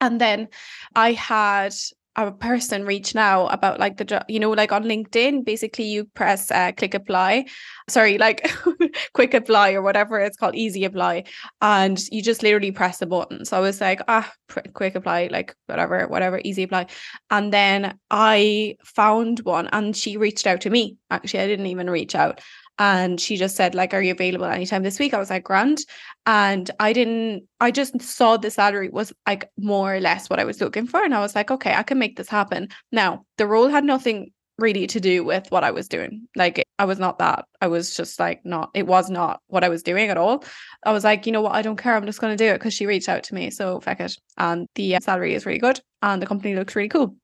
And 0.01 0.21
then 0.21 0.47
I 0.95 1.11
had 1.11 1.75
a 2.15 2.31
person 2.31 2.85
reach 2.85 3.17
now 3.17 3.49
about 3.49 3.81
like 3.81 3.97
the 3.97 4.05
job, 4.05 4.25
you 4.29 4.39
know, 4.39 4.51
like 4.51 4.71
on 4.71 4.85
LinkedIn, 4.85 5.45
basically 5.45 5.87
you 5.87 6.05
press 6.05 6.53
uh, 6.53 6.71
click 6.71 6.95
apply, 6.95 7.47
sorry, 7.89 8.17
like 8.17 8.49
quick 9.13 9.35
apply 9.35 9.73
or 9.73 9.83
whatever 9.83 10.21
it's 10.21 10.37
called, 10.37 10.55
easy 10.55 10.85
apply, 10.85 11.25
and 11.63 11.99
you 12.13 12.23
just 12.23 12.45
literally 12.45 12.71
press 12.71 12.99
the 12.99 13.07
button. 13.07 13.45
So 13.45 13.57
I 13.57 13.61
was 13.61 13.81
like, 13.81 14.03
ah, 14.07 14.33
quick 14.73 14.95
apply, 14.95 15.31
like 15.33 15.57
whatever, 15.67 16.07
whatever, 16.07 16.41
easy 16.45 16.63
apply. 16.63 16.87
And 17.33 17.53
then 17.53 17.99
I 18.09 18.77
found 18.85 19.41
one 19.41 19.67
and 19.73 19.97
she 19.97 20.17
reached 20.17 20.47
out 20.47 20.61
to 20.61 20.71
me. 20.71 20.99
Actually, 21.11 21.41
I 21.41 21.49
didn't 21.49 21.67
even 21.67 21.91
reach 21.91 22.15
out 22.15 22.41
and 22.79 23.21
she 23.21 23.37
just 23.37 23.57
said 23.57 23.75
like 23.75 23.95
are 23.95 24.03
you 24.03 24.13
available 24.13 24.47
anytime 24.47 24.83
this 24.83 24.99
week? 24.99 25.15
I 25.15 25.19
was 25.19 25.31
like 25.31 25.45
grand. 25.45 25.79
And 26.27 26.71
i 26.81 26.93
didn't 26.93 27.45
i 27.61 27.71
just 27.71 28.01
saw 28.01 28.37
the 28.37 28.51
salary 28.51 28.89
was 28.89 29.13
like 29.27 29.51
more 29.59 29.97
or 29.97 30.01
less 30.01 30.31
what 30.31 30.41
i 30.41 30.45
was 30.45 30.61
looking 30.61 30.87
for. 30.87 31.03
And 31.03 31.15
i 31.15 31.21
was 31.21 31.35
like 31.35 31.51
okay 31.51 31.75
i 31.75 31.83
can 31.83 31.99
make 31.99 32.17
this 32.17 32.29
happen. 32.29 32.69
Now 32.91 33.25
the 33.39 33.47
role 33.47 33.69
had 33.69 33.85
nothing 33.85 34.33
really 34.59 34.87
to 34.87 35.01
do 35.01 35.25
with 35.25 35.51
what 35.51 35.65
i 35.65 35.71
was 35.71 35.89
doing. 35.89 36.29
Like 36.37 36.65
i 36.79 36.85
was 36.85 36.99
not 36.99 37.19
that. 37.19 37.45
I 37.61 37.69
was 37.69 37.95
just 37.95 38.19
like 38.19 38.45
not 38.45 38.71
it 38.75 38.87
was 38.87 39.11
not 39.11 39.41
what 39.49 39.65
i 39.65 39.69
was 39.69 39.83
doing 39.83 40.09
at 40.11 40.17
all. 40.17 40.45
I 40.85 40.93
was 40.93 41.05
like 41.05 41.27
you 41.27 41.33
know 41.33 41.43
what? 41.43 41.55
I 41.55 41.63
don't 41.63 41.77
care. 41.77 41.97
I'm 41.97 42.07
just 42.07 42.21
going 42.21 42.37
to 42.37 42.45
do 42.45 42.51
it. 42.51 42.55
Because 42.55 42.75
she 42.75 42.87
reached 42.87 43.09
out 43.09 43.25
to 43.25 43.35
me. 43.35 43.51
So 43.51 43.81
fuck 43.81 44.01
it. 44.01 44.17
And 44.39 44.69
the 44.75 44.97
uh, 44.97 45.01
salary 45.01 45.35
is 45.35 45.47
really 45.47 45.59
good. 45.59 45.81
And 46.01 46.23
the 46.23 46.27
company 46.27 46.55
looks 46.55 46.75
really 46.75 46.89
cool. 46.89 47.17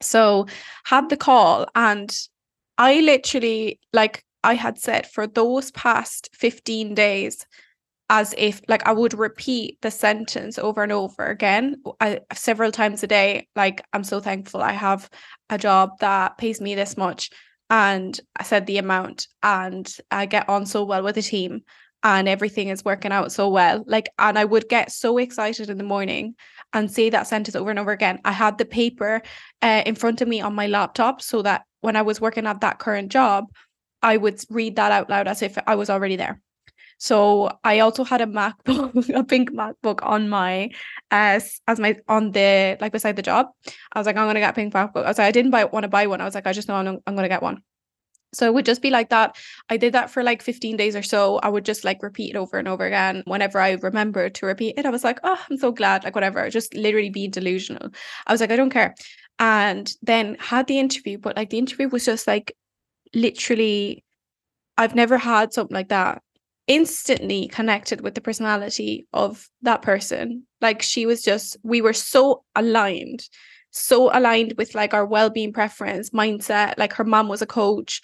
So 0.00 0.46
had 0.84 1.08
the 1.08 1.16
call. 1.16 1.66
And 1.74 2.14
I 2.78 3.00
literally 3.00 3.78
like 3.92 4.24
I 4.44 4.54
had 4.54 4.78
said 4.78 5.06
for 5.06 5.26
those 5.26 5.70
past 5.70 6.30
15 6.34 6.94
days, 6.94 7.46
as 8.10 8.34
if 8.36 8.60
like 8.68 8.86
I 8.86 8.92
would 8.92 9.14
repeat 9.14 9.80
the 9.80 9.90
sentence 9.90 10.58
over 10.58 10.82
and 10.82 10.92
over 10.92 11.24
again 11.24 11.82
I, 11.98 12.20
several 12.34 12.70
times 12.70 13.02
a 13.02 13.06
day. 13.06 13.48
Like, 13.56 13.82
I'm 13.92 14.04
so 14.04 14.20
thankful 14.20 14.62
I 14.62 14.72
have 14.72 15.08
a 15.48 15.56
job 15.56 15.98
that 16.00 16.36
pays 16.36 16.60
me 16.60 16.74
this 16.74 16.96
much. 16.96 17.30
And 17.70 18.20
I 18.36 18.42
said 18.42 18.66
the 18.66 18.76
amount, 18.76 19.28
and 19.42 19.90
I 20.10 20.26
get 20.26 20.46
on 20.50 20.66
so 20.66 20.84
well 20.84 21.02
with 21.02 21.14
the 21.14 21.22
team, 21.22 21.62
and 22.02 22.28
everything 22.28 22.68
is 22.68 22.84
working 22.84 23.12
out 23.12 23.32
so 23.32 23.48
well. 23.48 23.82
Like, 23.86 24.10
and 24.18 24.38
I 24.38 24.44
would 24.44 24.68
get 24.68 24.92
so 24.92 25.16
excited 25.16 25.70
in 25.70 25.78
the 25.78 25.84
morning 25.84 26.34
and 26.74 26.90
say 26.90 27.08
that 27.08 27.28
sentence 27.28 27.56
over 27.56 27.70
and 27.70 27.78
over 27.78 27.92
again. 27.92 28.18
I 28.26 28.32
had 28.32 28.58
the 28.58 28.66
paper 28.66 29.22
uh, 29.62 29.82
in 29.86 29.94
front 29.94 30.20
of 30.20 30.28
me 30.28 30.42
on 30.42 30.54
my 30.54 30.66
laptop 30.66 31.22
so 31.22 31.40
that 31.42 31.62
when 31.80 31.96
I 31.96 32.02
was 32.02 32.20
working 32.20 32.46
at 32.46 32.60
that 32.60 32.78
current 32.78 33.10
job, 33.10 33.46
I 34.02 34.16
would 34.16 34.42
read 34.50 34.76
that 34.76 34.92
out 34.92 35.10
loud 35.10 35.28
as 35.28 35.42
if 35.42 35.56
I 35.66 35.74
was 35.74 35.90
already 35.90 36.16
there. 36.16 36.40
So 36.98 37.50
I 37.64 37.80
also 37.80 38.04
had 38.04 38.20
a 38.20 38.26
MacBook, 38.26 39.08
a 39.14 39.24
pink 39.24 39.50
MacBook 39.50 40.06
on 40.06 40.28
my 40.28 40.70
as 41.10 41.60
as 41.66 41.80
my 41.80 41.96
on 42.08 42.30
the 42.30 42.76
like 42.80 42.92
beside 42.92 43.16
the 43.16 43.22
job. 43.22 43.48
I 43.92 43.98
was 43.98 44.06
like, 44.06 44.16
I'm 44.16 44.28
gonna 44.28 44.38
get 44.38 44.50
a 44.50 44.52
pink 44.52 44.72
MacBook. 44.72 45.04
I 45.04 45.08
was 45.08 45.18
like, 45.18 45.26
I 45.26 45.32
didn't 45.32 45.50
buy 45.50 45.64
want 45.64 45.82
to 45.82 45.88
buy 45.88 46.06
one. 46.06 46.20
I 46.20 46.24
was 46.24 46.36
like, 46.36 46.46
I 46.46 46.52
just 46.52 46.68
know 46.68 46.76
I'm, 46.76 47.00
I'm 47.06 47.16
gonna 47.16 47.28
get 47.28 47.42
one. 47.42 47.62
So 48.34 48.46
it 48.46 48.54
would 48.54 48.64
just 48.64 48.82
be 48.82 48.90
like 48.90 49.10
that. 49.10 49.36
I 49.68 49.76
did 49.76 49.92
that 49.94 50.10
for 50.10 50.22
like 50.22 50.42
15 50.42 50.76
days 50.76 50.96
or 50.96 51.02
so. 51.02 51.38
I 51.38 51.48
would 51.48 51.64
just 51.64 51.84
like 51.84 52.02
repeat 52.02 52.36
it 52.36 52.38
over 52.38 52.56
and 52.56 52.68
over 52.68 52.86
again. 52.86 53.22
Whenever 53.26 53.58
I 53.58 53.72
remember 53.72 54.30
to 54.30 54.46
repeat 54.46 54.78
it, 54.78 54.86
I 54.86 54.90
was 54.90 55.02
like, 55.02 55.18
oh, 55.24 55.38
I'm 55.50 55.58
so 55.58 55.72
glad, 55.72 56.04
like 56.04 56.14
whatever. 56.14 56.48
Just 56.50 56.72
literally 56.74 57.10
being 57.10 57.30
delusional. 57.30 57.90
I 58.26 58.32
was 58.32 58.40
like, 58.40 58.50
I 58.50 58.56
don't 58.56 58.70
care. 58.70 58.94
And 59.38 59.92
then 60.02 60.36
had 60.38 60.66
the 60.66 60.78
interview, 60.78 61.18
but 61.18 61.36
like 61.36 61.50
the 61.50 61.58
interview 61.58 61.88
was 61.88 62.04
just 62.04 62.26
like 62.26 62.56
literally 63.14 64.04
I've 64.78 64.94
never 64.94 65.18
had 65.18 65.52
something 65.52 65.74
like 65.74 65.88
that. 65.88 66.22
Instantly 66.66 67.48
connected 67.48 68.00
with 68.00 68.14
the 68.14 68.20
personality 68.20 69.06
of 69.12 69.48
that 69.62 69.82
person. 69.82 70.44
Like 70.60 70.82
she 70.82 71.06
was 71.06 71.22
just, 71.22 71.56
we 71.62 71.82
were 71.82 71.92
so 71.92 72.44
aligned, 72.54 73.28
so 73.70 74.16
aligned 74.16 74.54
with 74.56 74.74
like 74.74 74.94
our 74.94 75.04
well-being 75.04 75.52
preference, 75.52 76.10
mindset. 76.10 76.74
Like 76.78 76.94
her 76.94 77.04
mom 77.04 77.28
was 77.28 77.42
a 77.42 77.46
coach, 77.46 78.00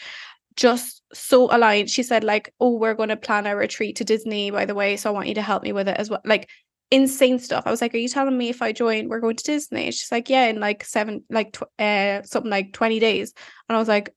just 0.56 1.02
so 1.12 1.48
aligned. 1.54 1.88
She 1.88 2.02
said, 2.02 2.24
like, 2.24 2.52
oh, 2.60 2.76
we're 2.76 2.94
going 2.94 3.08
to 3.08 3.16
plan 3.16 3.46
a 3.46 3.56
retreat 3.56 3.96
to 3.96 4.04
Disney, 4.04 4.50
by 4.50 4.64
the 4.64 4.74
way. 4.74 4.96
So 4.96 5.08
I 5.08 5.12
want 5.14 5.28
you 5.28 5.34
to 5.34 5.42
help 5.42 5.62
me 5.62 5.72
with 5.72 5.88
it 5.88 5.96
as 5.96 6.10
well. 6.10 6.20
Like 6.24 6.50
insane 6.90 7.38
stuff. 7.38 7.64
I 7.66 7.70
was 7.70 7.82
like, 7.82 7.94
"Are 7.94 7.98
you 7.98 8.08
telling 8.08 8.36
me 8.36 8.48
if 8.48 8.62
I 8.62 8.72
join, 8.72 9.08
we're 9.08 9.20
going 9.20 9.36
to 9.36 9.44
Disney?" 9.44 9.90
She's 9.90 10.10
like, 10.10 10.30
"Yeah, 10.30 10.46
in 10.46 10.58
like 10.58 10.84
seven, 10.84 11.22
like 11.30 11.52
tw- 11.52 11.80
uh, 11.80 12.22
something 12.22 12.50
like 12.50 12.72
twenty 12.72 12.98
days." 12.98 13.32
And 13.68 13.76
I 13.76 13.78
was 13.78 13.88
like, 13.88 14.14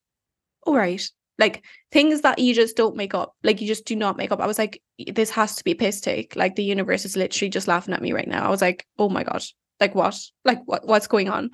"All 0.63 0.76
right." 0.76 1.02
Like 1.38 1.63
things 1.91 2.21
that 2.21 2.38
you 2.38 2.54
just 2.54 2.78
don't 2.78 2.95
make 2.95 3.15
up. 3.15 3.36
Like 3.43 3.62
you 3.62 3.67
just 3.67 3.86
do 3.86 3.95
not 3.95 4.15
make 4.15 4.32
up. 4.32 4.39
I 4.39 4.45
was 4.45 4.60
like, 4.60 4.82
this 5.08 5.32
has 5.32 5.56
to 5.56 5.63
be 5.63 5.74
piss 5.74 6.00
take. 6.00 6.36
Like 6.36 6.56
the 6.56 6.63
universe 6.63 7.04
is 7.04 7.17
literally 7.17 7.50
just 7.50 7.67
laughing 7.67 7.95
at 7.95 8.02
me 8.02 8.12
right 8.12 8.28
now. 8.28 8.45
I 8.45 8.50
was 8.50 8.62
like, 8.62 8.86
oh 9.00 9.10
my 9.10 9.24
God. 9.24 9.41
Like 9.80 9.95
what? 9.95 10.19
Like 10.45 10.62
what 10.65 10.86
what's 10.86 11.08
going 11.08 11.30
on? 11.30 11.50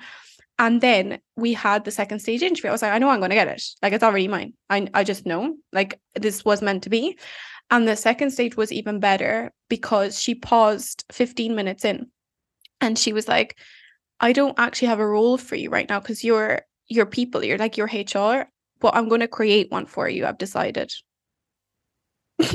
And 0.58 0.80
then 0.80 1.20
we 1.36 1.54
had 1.54 1.84
the 1.84 1.90
second 1.90 2.18
stage 2.18 2.42
interview. 2.42 2.68
I 2.68 2.72
was 2.72 2.82
like, 2.82 2.92
I 2.92 2.98
know 2.98 3.08
I'm 3.08 3.20
gonna 3.20 3.34
get 3.34 3.48
it. 3.48 3.62
Like 3.80 3.94
it's 3.94 4.04
already 4.04 4.28
mine. 4.28 4.52
I 4.68 4.88
I 4.92 5.04
just 5.04 5.24
know. 5.24 5.56
Like 5.72 6.00
this 6.14 6.44
was 6.44 6.60
meant 6.60 6.82
to 6.82 6.90
be. 6.90 7.18
And 7.70 7.88
the 7.88 7.96
second 7.96 8.30
stage 8.30 8.56
was 8.56 8.72
even 8.72 9.00
better 9.00 9.52
because 9.68 10.20
she 10.20 10.34
paused 10.34 11.04
15 11.12 11.54
minutes 11.54 11.84
in 11.84 12.10
and 12.80 12.98
she 12.98 13.12
was 13.12 13.28
like, 13.28 13.56
I 14.20 14.32
don't 14.32 14.58
actually 14.58 14.88
have 14.88 15.00
a 15.00 15.06
role 15.06 15.36
for 15.38 15.54
you 15.54 15.70
right 15.70 15.88
now 15.88 16.00
because 16.00 16.24
you're 16.24 16.62
your 16.88 17.06
people, 17.06 17.44
you're 17.44 17.58
like 17.58 17.76
your 17.76 17.86
HR 17.86 18.48
but 18.80 18.94
I'm 18.94 19.08
going 19.08 19.20
to 19.20 19.28
create 19.28 19.70
one 19.70 19.86
for 19.86 20.08
you. 20.08 20.26
I've 20.26 20.38
decided. 20.38 20.92
I 22.40 22.46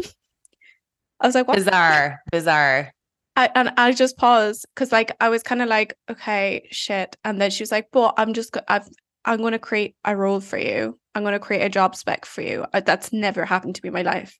was 1.21 1.35
like, 1.35 1.47
what? 1.47 1.57
Bizarre, 1.57 2.21
bizarre. 2.31 2.91
I, 3.35 3.49
and 3.55 3.71
I 3.77 3.93
just 3.93 4.17
paused 4.17 4.65
because, 4.75 4.91
like, 4.91 5.15
I 5.19 5.29
was 5.29 5.41
kind 5.41 5.61
of 5.61 5.69
like, 5.69 5.95
okay, 6.09 6.67
shit. 6.71 7.15
And 7.23 7.41
then 7.41 7.49
she 7.49 7.63
was 7.63 7.71
like, 7.71 7.87
but 7.91 8.13
I'm 8.17 8.33
just, 8.33 8.55
I've, 8.67 8.87
I'm 9.25 9.39
going 9.39 9.53
to 9.53 9.59
create 9.59 9.95
a 10.05 10.15
role 10.15 10.39
for 10.39 10.57
you. 10.57 10.99
I'm 11.15 11.23
going 11.23 11.33
to 11.33 11.39
create 11.39 11.63
a 11.63 11.69
job 11.69 11.95
spec 11.95 12.25
for 12.25 12.41
you. 12.41 12.65
Uh, 12.73 12.81
that's 12.81 13.13
never 13.13 13.45
happened 13.45 13.75
to 13.75 13.81
me 13.83 13.87
in 13.87 13.93
my 13.93 14.01
life. 14.03 14.37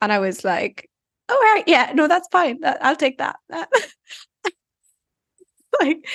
And 0.00 0.12
I 0.12 0.18
was 0.18 0.44
like, 0.44 0.88
all 1.28 1.36
right, 1.36 1.64
yeah, 1.66 1.92
no, 1.94 2.06
that's 2.06 2.28
fine. 2.30 2.60
I'll 2.64 2.96
take 2.96 3.18
that. 3.18 3.36
like, 5.80 6.06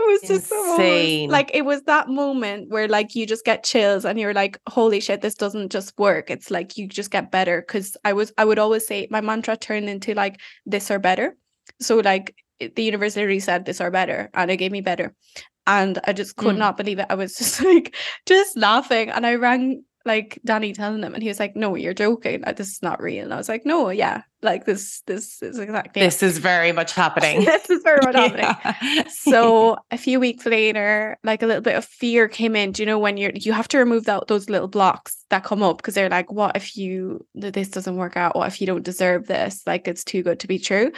was 0.00 0.20
just 0.22 0.52
insane. 0.52 1.28
So 1.28 1.32
like 1.32 1.50
it 1.54 1.64
was 1.64 1.82
that 1.82 2.08
moment 2.08 2.70
where 2.70 2.88
like 2.88 3.14
you 3.14 3.26
just 3.26 3.44
get 3.44 3.64
chills 3.64 4.04
and 4.04 4.18
you're 4.18 4.34
like, 4.34 4.58
holy 4.68 5.00
shit, 5.00 5.20
this 5.20 5.34
doesn't 5.34 5.70
just 5.70 5.98
work. 5.98 6.30
It's 6.30 6.50
like 6.50 6.76
you 6.76 6.88
just 6.88 7.10
get 7.10 7.30
better. 7.30 7.62
Cause 7.62 7.96
I 8.04 8.12
was 8.12 8.32
I 8.38 8.44
would 8.44 8.58
always 8.58 8.86
say 8.86 9.06
my 9.10 9.20
mantra 9.20 9.56
turned 9.56 9.88
into 9.88 10.14
like 10.14 10.40
this 10.66 10.90
or 10.90 10.98
better. 10.98 11.36
So 11.80 11.98
like 11.98 12.34
the 12.58 12.82
universe 12.82 13.16
literally 13.16 13.40
said 13.40 13.64
this 13.64 13.80
or 13.80 13.90
better 13.90 14.30
and 14.34 14.50
it 14.50 14.56
gave 14.56 14.72
me 14.72 14.80
better. 14.80 15.14
And 15.66 15.98
I 16.04 16.12
just 16.12 16.36
could 16.36 16.56
mm. 16.56 16.58
not 16.58 16.76
believe 16.76 16.98
it. 16.98 17.06
I 17.08 17.14
was 17.14 17.34
just 17.38 17.62
like 17.62 17.94
just 18.26 18.56
laughing. 18.56 19.10
And 19.10 19.26
I 19.26 19.34
rang 19.34 19.84
like 20.04 20.38
Danny 20.44 20.72
telling 20.72 21.02
him, 21.02 21.14
and 21.14 21.22
he 21.22 21.28
was 21.28 21.40
like, 21.40 21.56
"No, 21.56 21.74
you're 21.74 21.94
joking. 21.94 22.42
Like, 22.42 22.56
this 22.56 22.70
is 22.70 22.82
not 22.82 23.02
real." 23.02 23.24
And 23.24 23.34
I 23.34 23.36
was 23.36 23.48
like, 23.48 23.64
"No, 23.64 23.90
yeah, 23.90 24.22
like 24.42 24.64
this, 24.64 25.02
this 25.06 25.42
is 25.42 25.58
exactly 25.58 26.02
this 26.02 26.22
is 26.22 26.38
very 26.38 26.72
much 26.72 26.92
happening. 26.92 27.44
this 27.44 27.70
is 27.70 27.82
very 27.82 28.00
much 28.02 28.14
happening." 28.14 29.04
So 29.10 29.76
a 29.90 29.98
few 29.98 30.20
weeks 30.20 30.46
later, 30.46 31.18
like 31.24 31.42
a 31.42 31.46
little 31.46 31.62
bit 31.62 31.76
of 31.76 31.84
fear 31.84 32.28
came 32.28 32.56
in. 32.56 32.72
Do 32.72 32.82
you 32.82 32.86
know 32.86 32.98
when 32.98 33.16
you're 33.16 33.32
you 33.34 33.52
have 33.52 33.68
to 33.68 33.78
remove 33.78 34.04
that 34.04 34.26
those 34.28 34.50
little 34.50 34.68
blocks 34.68 35.24
that 35.30 35.44
come 35.44 35.62
up 35.62 35.78
because 35.78 35.94
they're 35.94 36.08
like, 36.08 36.30
"What 36.32 36.56
if 36.56 36.76
you 36.76 37.26
this 37.34 37.68
doesn't 37.68 37.96
work 37.96 38.16
out? 38.16 38.36
What 38.36 38.48
if 38.48 38.60
you 38.60 38.66
don't 38.66 38.84
deserve 38.84 39.26
this? 39.26 39.62
Like 39.66 39.88
it's 39.88 40.04
too 40.04 40.22
good 40.22 40.40
to 40.40 40.48
be 40.48 40.58
true." 40.58 40.92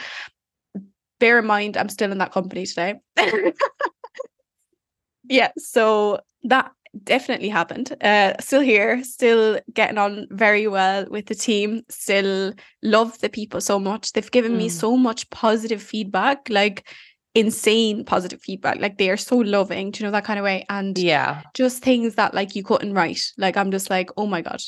Bear 1.21 1.39
in 1.39 1.47
mind, 1.47 1.77
I'm 1.77 1.89
still 1.89 2.11
in 2.11 2.19
that 2.19 2.33
company 2.33 2.67
today. 2.67 3.01
yeah, 5.29 5.53
so 5.57 6.21
that 6.45 6.73
definitely 7.03 7.49
happened. 7.49 7.95
Uh, 8.01 8.35
still 8.41 8.61
here, 8.61 9.03
still 9.03 9.59
getting 9.73 9.99
on 9.99 10.27
very 10.31 10.67
well 10.69 11.07
with 11.11 11.27
the 11.27 11.35
team. 11.35 11.83
Still 11.89 12.53
love 12.83 13.19
the 13.21 13.29
people 13.29 13.61
so 13.61 13.79
much. 13.79 14.13
They've 14.13 14.31
given 14.31 14.53
mm. 14.53 14.59
me 14.59 14.69
so 14.69 14.97
much 14.97 15.29
positive 15.31 15.83
feedback, 15.83 16.49
like 16.49 16.87
insane 17.35 18.05
positive 18.05 18.41
feedback. 18.41 18.79
Like 18.81 18.99
they 18.99 19.11
are 19.11 19.17
so 19.17 19.37
loving, 19.37 19.91
do 19.91 20.01
you 20.01 20.07
know 20.07 20.13
that 20.13 20.25
kind 20.25 20.39
of 20.39 20.45
way? 20.45 20.65
And 20.69 20.97
yeah, 20.97 21.43
just 21.55 21.83
things 21.83 22.15
that 22.15 22.35
like 22.35 22.55
you 22.55 22.63
couldn't 22.63 22.95
write. 22.95 23.23
Like 23.37 23.57
I'm 23.57 23.71
just 23.71 23.91
like, 23.91 24.11
oh 24.17 24.27
my 24.27 24.41
god, 24.41 24.63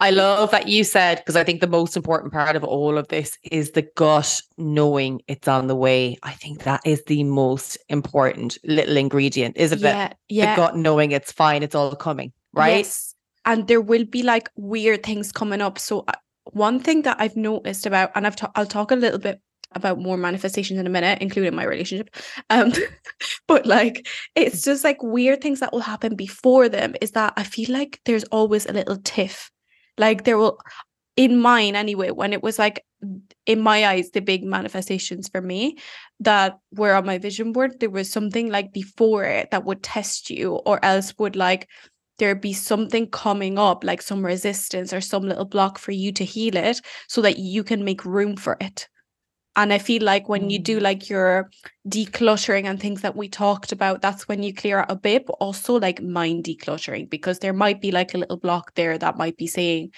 I 0.00 0.10
love 0.10 0.50
that 0.50 0.68
you 0.68 0.84
said 0.84 1.16
because 1.16 1.36
I 1.36 1.44
think 1.44 1.60
the 1.60 1.66
most 1.66 1.96
important 1.96 2.32
part 2.32 2.56
of 2.56 2.64
all 2.64 2.98
of 2.98 3.08
this 3.08 3.38
is 3.50 3.72
the 3.72 3.82
gut 3.96 4.40
knowing 4.56 5.22
it's 5.26 5.48
on 5.48 5.66
the 5.66 5.76
way. 5.76 6.16
I 6.22 6.32
think 6.32 6.64
that 6.64 6.82
is 6.84 7.02
the 7.04 7.24
most 7.24 7.78
important 7.88 8.58
little 8.64 8.96
ingredient, 8.96 9.56
isn't 9.56 9.80
yeah, 9.80 10.06
it? 10.06 10.16
Yeah. 10.28 10.54
The 10.54 10.62
gut 10.62 10.76
knowing 10.76 11.12
it's 11.12 11.32
fine, 11.32 11.62
it's 11.62 11.74
all 11.74 11.94
coming, 11.96 12.32
right? 12.52 12.78
Yes. 12.78 13.14
And 13.44 13.68
there 13.68 13.80
will 13.80 14.04
be 14.04 14.22
like 14.22 14.50
weird 14.56 15.02
things 15.02 15.32
coming 15.32 15.60
up. 15.60 15.78
So 15.78 16.04
uh, 16.08 16.12
one 16.52 16.80
thing 16.80 17.02
that 17.02 17.16
I've 17.18 17.36
noticed 17.36 17.86
about, 17.86 18.10
and 18.14 18.26
I've 18.26 18.36
I'll 18.54 18.66
talk 18.66 18.90
a 18.90 18.96
little 18.96 19.18
bit 19.18 19.40
about 19.72 19.98
more 19.98 20.16
manifestations 20.16 20.78
in 20.78 20.86
a 20.86 20.90
minute, 20.90 21.20
including 21.20 21.54
my 21.54 21.64
relationship. 21.64 22.10
Um, 22.50 22.72
but 23.48 23.66
like 23.66 24.06
it's 24.34 24.62
just 24.62 24.84
like 24.84 25.02
weird 25.02 25.40
things 25.40 25.60
that 25.60 25.72
will 25.72 25.80
happen 25.80 26.16
before 26.16 26.68
them 26.68 26.94
is 27.00 27.12
that 27.12 27.34
I 27.36 27.44
feel 27.44 27.72
like 27.72 28.00
there's 28.04 28.24
always 28.24 28.66
a 28.66 28.72
little 28.72 28.96
tiff 28.96 29.50
like 29.98 30.24
there 30.24 30.38
will 30.38 30.58
in 31.16 31.38
mine 31.38 31.74
anyway, 31.76 32.10
when 32.10 32.32
it 32.32 32.42
was 32.42 32.58
like 32.58 32.84
in 33.46 33.60
my 33.60 33.86
eyes, 33.86 34.10
the 34.10 34.20
big 34.20 34.44
manifestations 34.44 35.28
for 35.28 35.40
me 35.40 35.78
that 36.20 36.58
were 36.72 36.94
on 36.94 37.06
my 37.06 37.18
vision 37.18 37.52
board, 37.52 37.80
there 37.80 37.90
was 37.90 38.10
something 38.10 38.50
like 38.50 38.72
before 38.72 39.24
it 39.24 39.50
that 39.50 39.64
would 39.64 39.82
test 39.82 40.30
you, 40.30 40.54
or 40.66 40.84
else 40.84 41.14
would 41.18 41.36
like 41.36 41.68
there'd 42.18 42.40
be 42.40 42.52
something 42.52 43.08
coming 43.10 43.58
up, 43.58 43.84
like 43.84 44.02
some 44.02 44.24
resistance 44.24 44.92
or 44.92 45.00
some 45.00 45.22
little 45.22 45.44
block 45.44 45.78
for 45.78 45.92
you 45.92 46.12
to 46.12 46.24
heal 46.24 46.56
it 46.56 46.80
so 47.08 47.20
that 47.22 47.38
you 47.38 47.62
can 47.64 47.84
make 47.84 48.04
room 48.04 48.36
for 48.36 48.56
it. 48.60 48.88
And 49.56 49.72
I 49.72 49.78
feel 49.78 50.02
like 50.02 50.28
when 50.28 50.50
you 50.50 50.58
do 50.58 50.78
mm. 50.78 50.82
like 50.82 51.08
your 51.08 51.50
decluttering 51.88 52.66
and 52.66 52.78
things 52.78 53.00
that 53.00 53.16
we 53.16 53.28
talked 53.28 53.72
about, 53.72 54.02
that's 54.02 54.28
when 54.28 54.42
you 54.42 54.54
clear 54.54 54.80
out 54.80 54.90
a 54.90 54.96
bit, 54.96 55.26
but 55.26 55.32
also 55.40 55.78
like 55.80 56.02
mind 56.02 56.44
decluttering, 56.44 57.08
because 57.08 57.38
there 57.38 57.54
might 57.54 57.80
be 57.80 57.90
like 57.90 58.12
a 58.12 58.18
little 58.18 58.36
block 58.36 58.74
there 58.74 58.98
that 58.98 59.16
might 59.16 59.36
be 59.38 59.46
saying, 59.46 59.92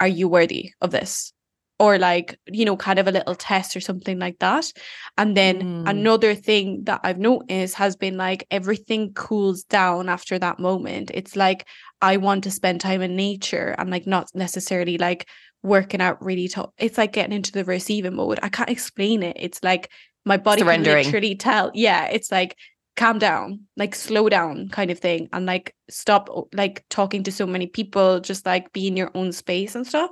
Are 0.00 0.08
you 0.08 0.28
worthy 0.28 0.72
of 0.80 0.90
this? 0.90 1.32
Or 1.80 1.96
like, 1.96 2.36
you 2.48 2.64
know, 2.64 2.76
kind 2.76 2.98
of 2.98 3.06
a 3.06 3.12
little 3.12 3.36
test 3.36 3.76
or 3.76 3.80
something 3.80 4.18
like 4.18 4.40
that. 4.40 4.72
And 5.16 5.36
then 5.36 5.84
mm. 5.84 5.88
another 5.88 6.34
thing 6.34 6.82
that 6.84 7.00
I've 7.04 7.20
noticed 7.20 7.76
has 7.76 7.94
been 7.94 8.16
like 8.16 8.44
everything 8.50 9.14
cools 9.14 9.62
down 9.62 10.08
after 10.08 10.36
that 10.40 10.58
moment. 10.58 11.12
It's 11.14 11.36
like 11.36 11.68
I 12.02 12.16
want 12.16 12.42
to 12.44 12.50
spend 12.50 12.80
time 12.80 13.02
in 13.02 13.14
nature 13.14 13.76
and 13.78 13.90
like 13.90 14.08
not 14.08 14.28
necessarily 14.34 14.98
like 14.98 15.28
working 15.62 16.00
out 16.00 16.24
really 16.24 16.48
tough. 16.48 16.70
It's 16.78 16.98
like 16.98 17.12
getting 17.12 17.36
into 17.36 17.52
the 17.52 17.64
receiving 17.64 18.16
mode. 18.16 18.38
I 18.42 18.48
can't 18.48 18.70
explain 18.70 19.22
it. 19.22 19.36
It's 19.38 19.62
like 19.62 19.90
my 20.24 20.36
body 20.36 20.62
can 20.62 20.82
literally 20.82 21.34
tell. 21.34 21.70
Yeah, 21.74 22.06
it's 22.06 22.30
like 22.30 22.56
calm 22.96 23.18
down, 23.18 23.60
like 23.76 23.94
slow 23.94 24.28
down 24.28 24.68
kind 24.68 24.90
of 24.90 24.98
thing. 24.98 25.28
And 25.32 25.46
like 25.46 25.74
stop 25.88 26.28
like 26.52 26.84
talking 26.90 27.22
to 27.24 27.32
so 27.32 27.46
many 27.46 27.66
people, 27.66 28.20
just 28.20 28.46
like 28.46 28.72
be 28.72 28.86
in 28.86 28.96
your 28.96 29.10
own 29.14 29.32
space 29.32 29.74
and 29.74 29.86
stuff. 29.86 30.10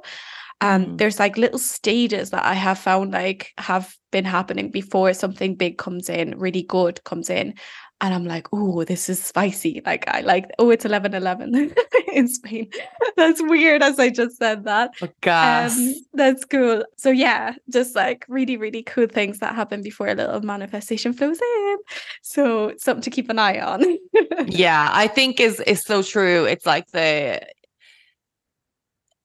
And 0.60 0.86
mm. 0.86 0.98
there's 0.98 1.18
like 1.18 1.36
little 1.36 1.58
stages 1.58 2.30
that 2.30 2.44
I 2.44 2.54
have 2.54 2.78
found 2.78 3.12
like 3.12 3.52
have 3.58 3.94
been 4.10 4.24
happening 4.24 4.70
before 4.70 5.12
something 5.12 5.54
big 5.54 5.76
comes 5.76 6.08
in, 6.08 6.38
really 6.38 6.62
good 6.62 7.04
comes 7.04 7.28
in 7.28 7.54
and 8.00 8.12
I'm 8.12 8.26
like, 8.26 8.48
oh, 8.52 8.84
this 8.84 9.08
is 9.08 9.22
spicy. 9.22 9.80
Like 9.86 10.04
I 10.08 10.20
like, 10.20 10.50
oh, 10.58 10.70
it's 10.70 10.84
11 10.84 11.14
11 11.14 11.74
in 12.12 12.28
Spain. 12.28 12.70
that's 13.16 13.40
weird 13.42 13.82
as 13.82 13.98
I 13.98 14.10
just 14.10 14.36
said 14.36 14.64
that. 14.64 14.90
Oh. 15.00 15.08
Um, 15.30 15.94
that's 16.12 16.44
cool. 16.44 16.84
So 16.96 17.10
yeah, 17.10 17.54
just 17.70 17.96
like 17.96 18.26
really, 18.28 18.58
really 18.58 18.82
cool 18.82 19.06
things 19.06 19.38
that 19.38 19.54
happen 19.54 19.82
before 19.82 20.08
a 20.08 20.14
little 20.14 20.40
manifestation 20.42 21.14
flows 21.14 21.40
in. 21.40 21.76
So 22.22 22.74
something 22.76 23.02
to 23.02 23.10
keep 23.10 23.30
an 23.30 23.38
eye 23.38 23.60
on. 23.60 23.82
yeah, 24.46 24.90
I 24.92 25.06
think 25.08 25.40
is 25.40 25.60
is 25.60 25.82
so 25.82 26.02
true. 26.02 26.44
It's 26.44 26.66
like 26.66 26.90
the 26.90 27.40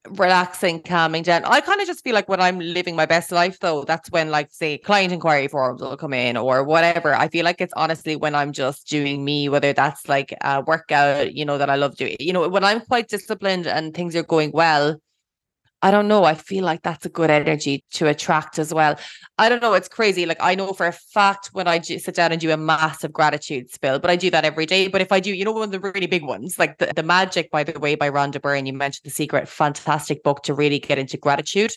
relaxing, 0.09 0.81
calming 0.81 1.23
down. 1.23 1.45
I 1.45 1.61
kind 1.61 1.79
of 1.79 1.87
just 1.87 2.03
feel 2.03 2.13
like 2.15 2.27
when 2.27 2.41
I'm 2.41 2.59
living 2.59 2.95
my 2.95 3.05
best 3.05 3.31
life, 3.31 3.59
though, 3.59 3.83
that's 3.83 4.09
when, 4.11 4.31
like, 4.31 4.49
say, 4.51 4.77
client 4.77 5.13
inquiry 5.13 5.47
forms 5.47 5.81
will 5.81 5.97
come 5.97 6.13
in 6.13 6.37
or 6.37 6.63
whatever. 6.63 7.13
I 7.13 7.27
feel 7.27 7.45
like 7.45 7.61
it's 7.61 7.73
honestly 7.75 8.15
when 8.15 8.35
I'm 8.35 8.51
just 8.51 8.87
doing 8.87 9.23
me, 9.23 9.49
whether 9.49 9.73
that's 9.73 10.09
like 10.09 10.33
a 10.41 10.61
workout, 10.61 11.33
you 11.33 11.45
know, 11.45 11.57
that 11.57 11.69
I 11.69 11.75
love 11.75 11.95
doing. 11.97 12.17
You 12.19 12.33
know, 12.33 12.49
when 12.49 12.63
I'm 12.63 12.81
quite 12.81 13.09
disciplined 13.09 13.67
and 13.67 13.93
things 13.93 14.15
are 14.15 14.23
going 14.23 14.51
well, 14.53 14.97
I 15.83 15.89
don't 15.89 16.07
know. 16.07 16.23
I 16.23 16.35
feel 16.35 16.63
like 16.63 16.83
that's 16.83 17.05
a 17.05 17.09
good 17.09 17.31
energy 17.31 17.83
to 17.93 18.07
attract 18.07 18.59
as 18.59 18.73
well. 18.73 18.99
I 19.37 19.49
don't 19.49 19.61
know. 19.61 19.73
It's 19.73 19.87
crazy. 19.87 20.25
Like 20.25 20.37
I 20.39 20.53
know 20.53 20.73
for 20.73 20.85
a 20.85 20.91
fact 20.91 21.49
when 21.53 21.67
I 21.67 21.79
sit 21.81 22.13
down 22.13 22.31
and 22.31 22.39
do 22.39 22.51
a 22.51 22.57
massive 22.57 23.11
gratitude 23.11 23.71
spill, 23.71 23.99
but 23.99 24.11
I 24.11 24.15
do 24.15 24.29
that 24.29 24.45
every 24.45 24.65
day. 24.65 24.87
But 24.87 25.01
if 25.01 25.11
I 25.11 25.19
do, 25.19 25.33
you 25.33 25.43
know, 25.43 25.51
one 25.51 25.63
of 25.63 25.71
the 25.71 25.79
really 25.79 26.07
big 26.07 26.23
ones, 26.23 26.59
like 26.59 26.77
the, 26.77 26.93
the 26.95 27.03
Magic, 27.03 27.49
by 27.51 27.63
the 27.63 27.79
way, 27.79 27.95
by 27.95 28.09
Rhonda 28.09 28.39
Byrne, 28.41 28.65
you 28.65 28.73
mentioned 28.73 29.05
The 29.05 29.09
Secret, 29.11 29.47
fantastic 29.47 30.23
book 30.23 30.43
to 30.43 30.53
really 30.53 30.79
get 30.79 30.99
into 30.99 31.17
gratitude. 31.17 31.73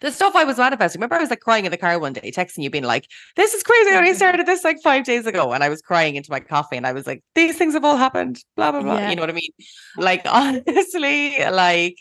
The 0.00 0.10
stuff 0.10 0.34
I 0.34 0.44
was 0.44 0.56
manifesting. 0.56 0.98
Remember, 0.98 1.16
I 1.16 1.20
was 1.20 1.30
like 1.30 1.40
crying 1.40 1.64
in 1.64 1.70
the 1.70 1.76
car 1.76 1.98
one 1.98 2.14
day, 2.14 2.30
texting 2.30 2.62
you, 2.62 2.70
being 2.70 2.84
like, 2.84 3.06
"This 3.36 3.52
is 3.54 3.62
crazy." 3.62 3.90
I 3.90 3.96
only 3.96 4.14
started 4.14 4.46
this 4.46 4.64
like 4.64 4.78
five 4.82 5.04
days 5.04 5.26
ago, 5.26 5.52
and 5.52 5.62
I 5.62 5.68
was 5.68 5.82
crying 5.82 6.16
into 6.16 6.30
my 6.30 6.40
coffee, 6.40 6.76
and 6.76 6.86
I 6.86 6.92
was 6.92 7.06
like, 7.06 7.22
"These 7.34 7.58
things 7.58 7.74
have 7.74 7.84
all 7.84 7.96
happened." 7.96 8.42
Blah 8.56 8.72
blah 8.72 8.82
blah. 8.82 8.98
Yeah. 8.98 9.10
You 9.10 9.16
know 9.16 9.22
what 9.22 9.30
I 9.30 9.34
mean? 9.34 9.50
Like 9.96 10.22
honestly, 10.26 11.38
like 11.50 11.96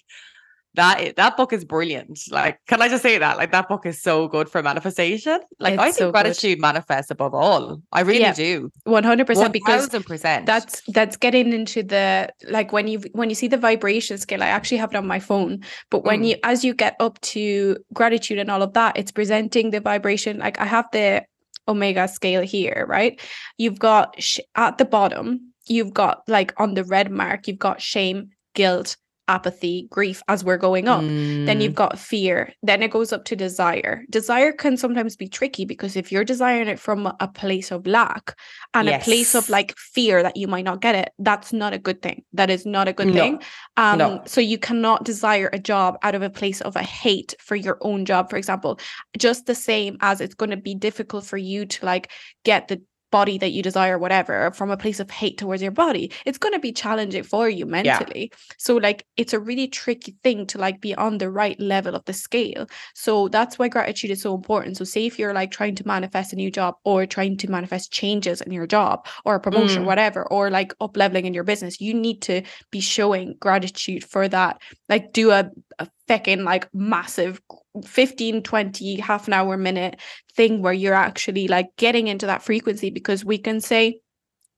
that 0.78 1.16
that 1.18 1.36
book 1.36 1.52
is 1.52 1.66
brilliant. 1.66 2.20
Like, 2.32 2.60
can 2.68 2.82
I 2.82 2.88
just 2.88 3.04
say 3.04 3.18
that? 3.18 3.38
Like, 3.38 3.52
that 3.52 3.68
book 3.68 3.86
is 3.86 4.02
so 4.02 4.28
good 4.28 4.48
for 4.48 4.64
manifestation. 4.64 5.40
Like, 5.60 5.74
it's 5.74 5.82
I 5.82 5.86
think 5.86 5.96
so 5.98 6.12
gratitude 6.12 6.58
good. 6.58 6.62
manifests 6.62 7.12
above 7.12 7.34
all. 7.34 7.82
I 7.92 8.02
really 8.02 8.22
yeah, 8.22 8.34
do. 8.34 8.72
One 8.86 9.04
hundred 9.04 9.28
percent. 9.28 9.52
Because 9.52 9.90
percent. 9.90 10.46
That's 10.46 10.82
that's 10.88 11.18
getting 11.18 11.52
into 11.52 11.84
the 11.84 12.30
like 12.48 12.72
when 12.72 12.88
you 12.88 13.02
when 13.12 13.30
you 13.30 13.36
see 13.36 13.48
the 13.48 13.58
vibration 13.58 14.18
scale. 14.18 14.42
I 14.42 14.48
actually 14.48 14.78
have 14.78 14.94
it 14.94 14.98
on 14.98 15.08
my 15.08 15.20
phone. 15.20 15.64
But 15.90 16.06
when 16.06 16.22
mm. 16.22 16.30
you 16.30 16.36
as 16.44 16.64
you 16.64 16.74
get 16.74 16.96
up 17.00 17.20
to 17.22 17.78
gratitude 17.94 18.38
and 18.38 18.50
all 18.50 18.62
of 18.62 18.74
that, 18.74 18.98
it's 18.98 19.12
presenting 19.12 19.72
the 19.72 19.82
vibration. 19.82 20.38
Like 20.38 20.60
I 20.62 20.66
have 20.66 20.86
the 20.94 21.24
omega 21.68 22.08
scale 22.08 22.44
here, 22.44 22.86
right? 22.88 23.20
You've 23.58 23.80
got 23.80 24.22
sh- 24.22 24.40
at 24.56 24.78
the 24.78 24.86
bottom. 24.86 25.54
You've 25.68 25.94
got 25.94 26.22
like 26.28 26.54
on 26.58 26.76
the 26.76 26.84
red 26.84 27.12
mark. 27.12 27.48
You've 27.48 27.58
got 27.58 27.82
shame, 27.82 28.30
guilt 28.54 28.96
apathy, 29.28 29.88
grief 29.90 30.22
as 30.28 30.44
we're 30.44 30.58
going 30.58 30.88
up. 30.88 31.02
Mm. 31.02 31.46
Then 31.46 31.62
you've 31.62 31.74
mm. 31.74 31.76
got 31.76 32.00
fear. 32.00 32.54
Then 32.64 32.82
it 32.84 32.92
goes 32.92 33.12
up 33.12 33.26
to 33.26 33.36
desire. 33.36 34.04
Desire 34.10 34.52
can 34.52 34.78
sometimes 34.78 35.16
be 35.16 35.28
tricky 35.28 35.66
because 35.66 35.96
if 35.96 36.12
you're 36.12 36.24
desiring 36.24 36.68
it 36.68 36.80
from 36.80 37.12
a 37.20 37.28
place 37.28 37.72
of 37.72 37.86
lack 37.86 38.38
and 38.74 38.88
yes. 38.88 39.02
a 39.02 39.06
place 39.06 39.36
of 39.36 39.50
like 39.50 39.76
fear 39.78 40.24
that 40.24 40.38
you 40.38 40.48
might 40.48 40.66
not 40.66 40.82
get 40.82 40.96
it, 40.96 41.12
that's 41.20 41.54
not 41.54 41.74
a 41.74 41.78
good 41.78 42.02
thing. 42.02 42.24
That 42.34 42.50
is 42.50 42.66
not 42.66 42.88
a 42.88 42.94
good 42.94 43.08
no. 43.08 43.14
thing. 43.14 43.42
Um, 43.78 43.98
no. 43.98 44.24
So 44.26 44.42
you 44.42 44.58
cannot 44.58 45.04
desire 45.04 45.50
a 45.54 45.60
job 45.60 45.98
out 46.04 46.16
of 46.16 46.22
a 46.22 46.30
place 46.30 46.62
of 46.62 46.76
a 46.76 46.84
hate 46.84 47.36
for 47.40 47.56
your 47.56 47.78
own 47.82 48.06
job, 48.06 48.30
for 48.30 48.38
example. 48.38 48.80
Just 49.18 49.46
the 49.46 49.56
same 49.56 49.98
as 50.02 50.22
it's 50.22 50.36
going 50.36 50.52
to 50.52 50.58
be 50.58 50.76
difficult 50.76 51.26
for 51.26 51.38
you 51.38 51.66
to 51.66 51.86
like 51.86 52.12
get 52.44 52.68
the 52.68 52.82
body 53.12 53.38
that 53.38 53.52
you 53.52 53.64
desire 53.64 53.98
whatever 53.98 54.52
from 54.52 54.70
a 54.70 54.78
place 54.78 55.00
of 55.00 55.10
hate 55.10 55.38
towards 55.38 55.62
your 55.62 55.72
body 55.72 56.12
it's 56.26 56.38
going 56.38 56.54
to 56.54 56.60
be 56.60 56.72
challenging 56.72 57.24
for 57.24 57.50
you 57.50 57.66
mentally 57.66 58.30
yeah. 58.32 58.38
so 58.58 58.76
like 58.76 59.06
it's 59.16 59.34
a 59.34 59.40
really 59.40 59.68
tricky 59.68 60.16
thing 60.24 60.46
to 60.46 60.58
like 60.58 60.82
be 60.82 60.94
on 60.96 61.18
the 61.18 61.30
right 61.30 61.60
level 61.60 61.96
of 61.96 62.04
the 62.06 62.14
scale 62.14 62.68
so 62.94 63.28
that's 63.30 63.58
why 63.58 63.68
gratitude 63.68 64.12
is 64.12 64.22
so 64.22 64.36
important 64.36 64.78
so 64.78 64.84
say 64.84 65.06
if 65.06 65.18
you're 65.18 65.34
like 65.34 65.52
trying 65.52 65.76
to 65.76 65.88
manifest 65.88 66.34
a 66.34 66.36
new 66.36 66.52
job 66.52 66.76
or 66.84 67.06
trying 67.06 67.38
to 67.38 67.50
manifest 67.50 67.92
changes 67.92 68.42
in 68.42 68.52
your 68.52 68.68
job 68.68 69.06
or 69.26 69.36
a 69.36 69.40
promotion 69.40 69.84
mm. 69.84 69.86
whatever 69.86 70.24
or 70.32 70.50
like 70.50 70.74
up 70.82 70.98
leveling 70.98 71.26
in 71.26 71.34
your 71.34 71.44
business 71.44 71.80
you 71.80 71.94
need 71.94 72.22
to 72.22 72.42
be 72.72 72.80
showing 72.80 73.36
gratitude 73.40 74.04
for 74.04 74.28
that 74.28 74.62
like 74.90 75.14
do 75.14 75.32
a, 75.32 75.50
a 75.80 75.88
fucking 76.08 76.44
like 76.44 76.68
massive 76.74 77.42
15 77.84 78.44
20 78.44 79.00
half 79.00 79.28
an 79.28 79.34
hour 79.34 79.58
minute 79.58 80.00
thing 80.36 80.62
where 80.62 80.74
you're 80.74 80.94
actually 80.94 81.48
like 81.48 81.68
getting 81.78 82.08
into 82.08 82.26
that 82.26 82.44
frequency 82.44 82.90
because 82.90 83.26
we 83.26 83.38
can 83.38 83.60
say 83.60 84.00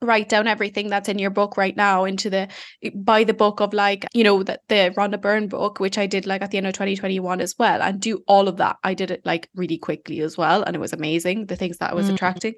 write 0.02 0.30
down 0.30 0.48
everything 0.48 0.88
that's 0.88 1.10
in 1.10 1.20
your 1.20 1.30
book 1.30 1.58
right 1.58 1.76
now 1.76 2.06
into 2.06 2.30
the 2.30 2.48
buy 2.96 3.24
the 3.24 3.34
book 3.34 3.60
of 3.60 3.74
like 3.74 4.06
you 4.14 4.24
know 4.24 4.44
the, 4.44 4.60
the 4.70 4.94
Rhonda 4.96 5.20
Byrne 5.20 5.48
book 5.48 5.80
which 5.80 5.98
I 5.98 6.08
did 6.08 6.26
like 6.26 6.42
at 6.42 6.52
the 6.52 6.58
end 6.58 6.68
of 6.68 6.74
2021 6.74 7.42
as 7.42 7.56
well. 7.60 7.82
And 7.82 8.00
do 8.00 8.24
all 8.28 8.48
of 8.48 8.58
that. 8.58 8.78
I 8.84 8.94
did 8.94 9.12
it 9.12 9.26
like 9.26 9.50
really 9.56 9.78
quickly 9.78 10.22
as 10.22 10.38
well 10.38 10.64
and 10.64 10.76
it 10.76 10.80
was 10.80 10.94
amazing 10.94 11.48
the 11.48 11.56
things 11.56 11.78
that 11.80 11.92
I 11.92 11.96
was 11.96 12.10
mm. 12.10 12.14
attracting. 12.14 12.54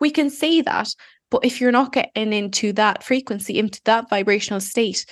We 0.00 0.10
can 0.10 0.30
say 0.30 0.62
that 0.62 0.94
but 1.30 1.44
if 1.44 1.60
you're 1.60 1.72
not 1.72 1.92
getting 1.92 2.32
into 2.32 2.72
that 2.74 3.02
frequency 3.02 3.58
into 3.58 3.80
that 3.84 4.08
vibrational 4.08 4.60
state 4.60 5.04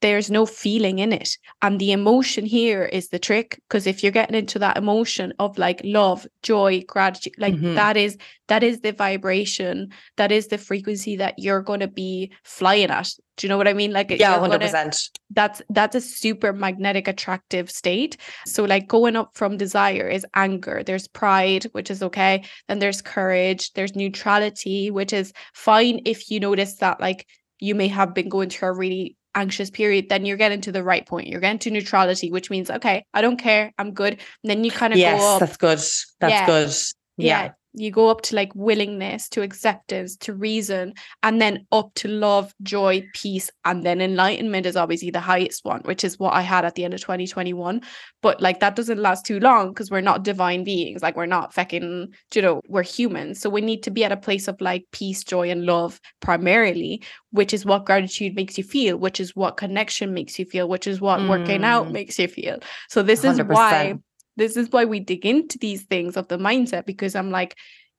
there's 0.00 0.30
no 0.30 0.46
feeling 0.46 0.98
in 0.98 1.12
it. 1.12 1.36
And 1.62 1.80
the 1.80 1.92
emotion 1.92 2.46
here 2.46 2.84
is 2.84 3.08
the 3.08 3.18
trick. 3.18 3.60
Because 3.68 3.86
if 3.86 4.02
you're 4.02 4.12
getting 4.12 4.36
into 4.36 4.58
that 4.60 4.76
emotion 4.76 5.32
of 5.38 5.58
like 5.58 5.80
love, 5.84 6.26
joy, 6.42 6.84
gratitude, 6.86 7.34
like 7.38 7.54
mm-hmm. 7.54 7.74
that 7.74 7.96
is 7.96 8.16
that 8.46 8.62
is 8.62 8.80
the 8.80 8.92
vibration, 8.92 9.92
that 10.16 10.32
is 10.32 10.48
the 10.48 10.58
frequency 10.58 11.16
that 11.16 11.34
you're 11.38 11.62
gonna 11.62 11.88
be 11.88 12.32
flying 12.44 12.90
at. 12.90 13.10
Do 13.36 13.46
you 13.46 13.48
know 13.48 13.56
what 13.56 13.68
I 13.68 13.72
mean? 13.72 13.92
Like 13.92 14.10
yeah, 14.10 14.38
hundred 14.38 14.60
percent. 14.60 15.10
That's 15.30 15.62
that's 15.70 15.94
a 15.94 16.00
super 16.00 16.52
magnetic, 16.52 17.06
attractive 17.06 17.70
state. 17.70 18.16
So 18.46 18.64
like 18.64 18.88
going 18.88 19.16
up 19.16 19.36
from 19.36 19.56
desire 19.56 20.08
is 20.08 20.26
anger. 20.34 20.82
There's 20.84 21.08
pride, 21.08 21.64
which 21.72 21.90
is 21.90 22.02
okay. 22.02 22.44
Then 22.68 22.78
there's 22.78 23.02
courage. 23.02 23.72
There's 23.72 23.94
neutrality, 23.94 24.90
which 24.90 25.12
is 25.12 25.32
fine 25.54 26.00
if 26.04 26.30
you 26.30 26.40
notice 26.40 26.76
that 26.76 27.00
like 27.00 27.26
you 27.60 27.74
may 27.74 27.88
have 27.88 28.14
been 28.14 28.28
going 28.28 28.50
through 28.50 28.68
a 28.68 28.72
really 28.72 29.16
anxious 29.38 29.70
period, 29.70 30.08
then 30.08 30.24
you're 30.24 30.36
getting 30.36 30.60
to 30.62 30.72
the 30.72 30.82
right 30.82 31.06
point. 31.06 31.28
You're 31.28 31.40
getting 31.40 31.60
to 31.60 31.70
neutrality, 31.70 32.30
which 32.30 32.50
means, 32.50 32.70
okay, 32.70 33.04
I 33.14 33.22
don't 33.22 33.38
care. 33.38 33.72
I'm 33.78 33.92
good. 33.92 34.14
And 34.14 34.50
then 34.50 34.64
you 34.64 34.70
kind 34.70 34.92
of 34.92 34.98
yes, 34.98 35.20
go 35.20 35.34
up. 35.34 35.40
that's 35.40 35.56
good. 35.56 35.78
That's 35.78 36.12
yeah, 36.20 36.46
good. 36.46 36.74
Yeah. 37.16 37.44
yeah 37.44 37.50
you 37.74 37.90
go 37.90 38.08
up 38.08 38.22
to 38.22 38.34
like 38.34 38.54
willingness 38.54 39.28
to 39.28 39.42
acceptance 39.42 40.16
to 40.16 40.32
reason 40.32 40.94
and 41.22 41.40
then 41.40 41.66
up 41.70 41.92
to 41.94 42.08
love 42.08 42.54
joy 42.62 43.04
peace 43.14 43.50
and 43.64 43.84
then 43.84 44.00
enlightenment 44.00 44.66
is 44.66 44.76
obviously 44.76 45.10
the 45.10 45.20
highest 45.20 45.64
one 45.64 45.80
which 45.82 46.02
is 46.02 46.18
what 46.18 46.32
i 46.32 46.40
had 46.40 46.64
at 46.64 46.74
the 46.74 46.84
end 46.84 46.94
of 46.94 47.00
2021 47.00 47.80
but 48.22 48.40
like 48.40 48.60
that 48.60 48.74
doesn't 48.74 48.98
last 48.98 49.26
too 49.26 49.38
long 49.40 49.68
because 49.68 49.90
we're 49.90 50.00
not 50.00 50.22
divine 50.22 50.64
beings 50.64 51.02
like 51.02 51.16
we're 51.16 51.26
not 51.26 51.52
fucking 51.52 52.08
you 52.34 52.42
know 52.42 52.60
we're 52.68 52.82
humans 52.82 53.40
so 53.40 53.50
we 53.50 53.60
need 53.60 53.82
to 53.82 53.90
be 53.90 54.04
at 54.04 54.12
a 54.12 54.16
place 54.16 54.48
of 54.48 54.60
like 54.60 54.86
peace 54.92 55.22
joy 55.22 55.50
and 55.50 55.64
love 55.66 56.00
primarily 56.20 57.02
which 57.30 57.52
is 57.52 57.66
what 57.66 57.84
gratitude 57.84 58.34
makes 58.34 58.56
you 58.56 58.64
feel 58.64 58.96
which 58.96 59.20
is 59.20 59.36
what 59.36 59.56
connection 59.56 60.14
makes 60.14 60.38
you 60.38 60.44
feel 60.44 60.68
which 60.68 60.86
is 60.86 61.00
what 61.00 61.20
mm. 61.20 61.28
working 61.28 61.64
out 61.64 61.88
mm. 61.88 61.92
makes 61.92 62.18
you 62.18 62.28
feel 62.28 62.58
so 62.88 63.02
this 63.02 63.22
100%. 63.22 63.32
is 63.32 63.44
why 63.46 63.98
this 64.38 64.56
is 64.56 64.70
why 64.70 64.84
we 64.84 65.00
dig 65.00 65.26
into 65.26 65.58
these 65.58 65.82
things 65.82 66.16
of 66.16 66.28
the 66.28 66.38
mindset 66.38 66.86
because 66.86 67.14
I'm 67.14 67.30
like, 67.30 67.56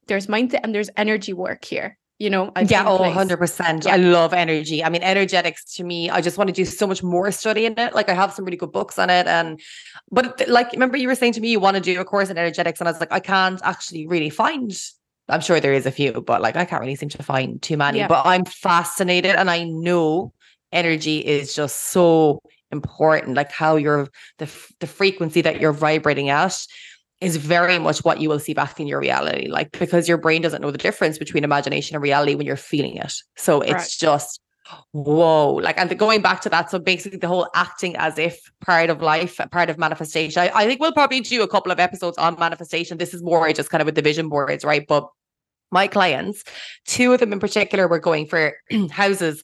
there's 0.07 0.27
mindset 0.27 0.61
and 0.63 0.73
there's 0.73 0.89
energy 0.97 1.33
work 1.33 1.63
here. 1.65 1.97
You 2.17 2.29
know, 2.29 2.51
yeah, 2.67 2.83
oh, 2.85 2.99
100%. 2.99 3.85
Yeah. 3.85 3.93
I 3.93 3.95
love 3.95 4.33
energy. 4.33 4.83
I 4.83 4.89
mean, 4.89 5.03
energetics 5.03 5.63
to 5.75 5.85
me, 5.85 6.09
I 6.09 6.19
just 6.19 6.37
want 6.37 6.49
to 6.49 6.53
do 6.53 6.65
so 6.65 6.85
much 6.85 7.01
more 7.01 7.31
study 7.31 7.65
in 7.65 7.79
it. 7.79 7.95
Like, 7.95 8.09
I 8.09 8.13
have 8.13 8.33
some 8.33 8.43
really 8.43 8.57
good 8.57 8.73
books 8.73 8.99
on 8.99 9.09
it. 9.09 9.25
And, 9.25 9.57
but 10.11 10.45
like, 10.49 10.73
remember 10.73 10.97
you 10.97 11.07
were 11.07 11.15
saying 11.15 11.31
to 11.33 11.39
me, 11.39 11.49
you 11.49 11.61
want 11.61 11.75
to 11.75 11.81
do 11.81 11.97
a 12.01 12.03
course 12.03 12.29
in 12.29 12.37
energetics. 12.37 12.81
And 12.81 12.89
I 12.89 12.91
was 12.91 12.99
like, 12.99 13.13
I 13.13 13.21
can't 13.21 13.61
actually 13.63 14.05
really 14.05 14.29
find 14.29 14.73
I'm 15.29 15.41
sure 15.41 15.59
there 15.59 15.73
is 15.73 15.85
a 15.85 15.91
few, 15.91 16.21
but 16.21 16.41
like 16.41 16.55
I 16.55 16.65
can't 16.65 16.81
really 16.81 16.95
seem 16.95 17.09
to 17.09 17.23
find 17.23 17.61
too 17.61 17.77
many. 17.77 17.99
Yeah. 17.99 18.07
But 18.07 18.25
I'm 18.25 18.45
fascinated 18.45 19.35
and 19.35 19.49
I 19.49 19.63
know 19.63 20.33
energy 20.71 21.19
is 21.19 21.53
just 21.53 21.77
so 21.91 22.41
important 22.71 23.35
like 23.35 23.51
how 23.51 23.75
you're 23.75 24.07
the 24.37 24.49
the 24.79 24.87
frequency 24.87 25.41
that 25.41 25.59
you're 25.59 25.73
vibrating 25.73 26.29
at 26.29 26.65
is 27.21 27.35
very 27.35 27.77
much 27.79 28.03
what 28.05 28.21
you 28.21 28.29
will 28.29 28.39
see 28.39 28.53
back 28.53 28.79
in 28.79 28.87
your 28.87 28.99
reality 28.99 29.47
like 29.47 29.71
because 29.77 30.07
your 30.07 30.17
brain 30.17 30.41
doesn't 30.41 30.61
know 30.61 30.71
the 30.71 30.77
difference 30.77 31.17
between 31.17 31.43
imagination 31.43 31.95
and 31.95 32.03
reality 32.03 32.35
when 32.35 32.45
you're 32.45 32.55
feeling 32.55 32.95
it. 32.95 33.13
So 33.35 33.61
it's 33.61 33.73
right. 33.73 33.95
just 33.99 34.41
whoa 34.91 35.53
like 35.55 35.79
and 35.79 35.97
going 35.97 36.21
back 36.21 36.41
to 36.41 36.49
that 36.49 36.69
so 36.69 36.77
basically 36.77 37.17
the 37.17 37.27
whole 37.27 37.49
acting 37.55 37.95
as 37.95 38.19
if 38.19 38.39
part 38.61 38.91
of 38.91 39.01
life 39.01 39.39
part 39.51 39.69
of 39.69 39.77
manifestation. 39.77 40.41
I, 40.41 40.51
I 40.53 40.67
think 40.67 40.79
we'll 40.79 40.93
probably 40.93 41.21
do 41.21 41.41
a 41.41 41.47
couple 41.47 41.71
of 41.71 41.79
episodes 41.79 42.17
on 42.17 42.37
manifestation. 42.39 42.97
This 42.97 43.13
is 43.13 43.23
more 43.23 43.51
just 43.51 43.69
kind 43.69 43.81
of 43.81 43.85
with 43.85 43.95
the 43.95 44.01
vision 44.01 44.29
boards 44.29 44.63
right? 44.63 44.85
But 44.87 45.09
my 45.71 45.87
clients 45.87 46.43
two 46.85 47.13
of 47.13 47.19
them 47.19 47.33
in 47.33 47.39
particular 47.39 47.87
were 47.87 47.99
going 47.99 48.27
for 48.27 48.53
houses 48.91 49.43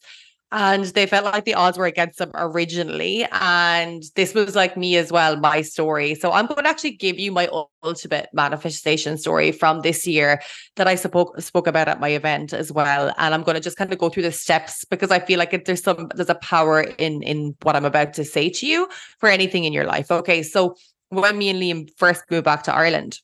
and 0.51 0.85
they 0.85 1.05
felt 1.05 1.25
like 1.25 1.43
the 1.43 1.53
odds 1.53 1.77
were 1.77 1.85
against 1.85 2.19
them 2.19 2.31
originally. 2.35 3.25
And 3.31 4.03
this 4.15 4.33
was 4.33 4.55
like 4.55 4.77
me 4.77 4.95
as 4.95 5.11
well, 5.11 5.35
my 5.37 5.61
story. 5.61 6.15
So 6.15 6.31
I'm 6.31 6.45
going 6.45 6.63
to 6.63 6.69
actually 6.69 6.95
give 6.95 7.19
you 7.19 7.31
my 7.31 7.49
ultimate 7.83 8.29
manifestation 8.31 9.17
story 9.17 9.51
from 9.51 9.81
this 9.81 10.05
year 10.05 10.41
that 10.75 10.87
I 10.87 10.95
spoke 10.95 11.39
spoke 11.41 11.67
about 11.67 11.87
at 11.87 11.99
my 11.99 12.09
event 12.09 12.53
as 12.53 12.71
well. 12.71 13.13
And 13.17 13.33
I'm 13.33 13.43
going 13.43 13.55
to 13.55 13.61
just 13.61 13.77
kind 13.77 13.91
of 13.91 13.99
go 13.99 14.09
through 14.09 14.23
the 14.23 14.31
steps 14.31 14.85
because 14.85 15.11
I 15.11 15.19
feel 15.19 15.39
like 15.39 15.65
there's 15.65 15.83
some 15.83 16.09
there's 16.15 16.29
a 16.29 16.35
power 16.35 16.81
in 16.81 17.23
in 17.23 17.55
what 17.63 17.75
I'm 17.75 17.85
about 17.85 18.13
to 18.13 18.23
say 18.23 18.49
to 18.49 18.67
you 18.67 18.87
for 19.19 19.29
anything 19.29 19.65
in 19.65 19.73
your 19.73 19.85
life. 19.85 20.11
Okay, 20.11 20.43
so 20.43 20.75
when 21.09 21.37
me 21.37 21.49
and 21.49 21.59
Liam 21.59 21.89
first 21.97 22.23
moved 22.29 22.45
back 22.45 22.63
to 22.63 22.73
Ireland, 22.73 23.19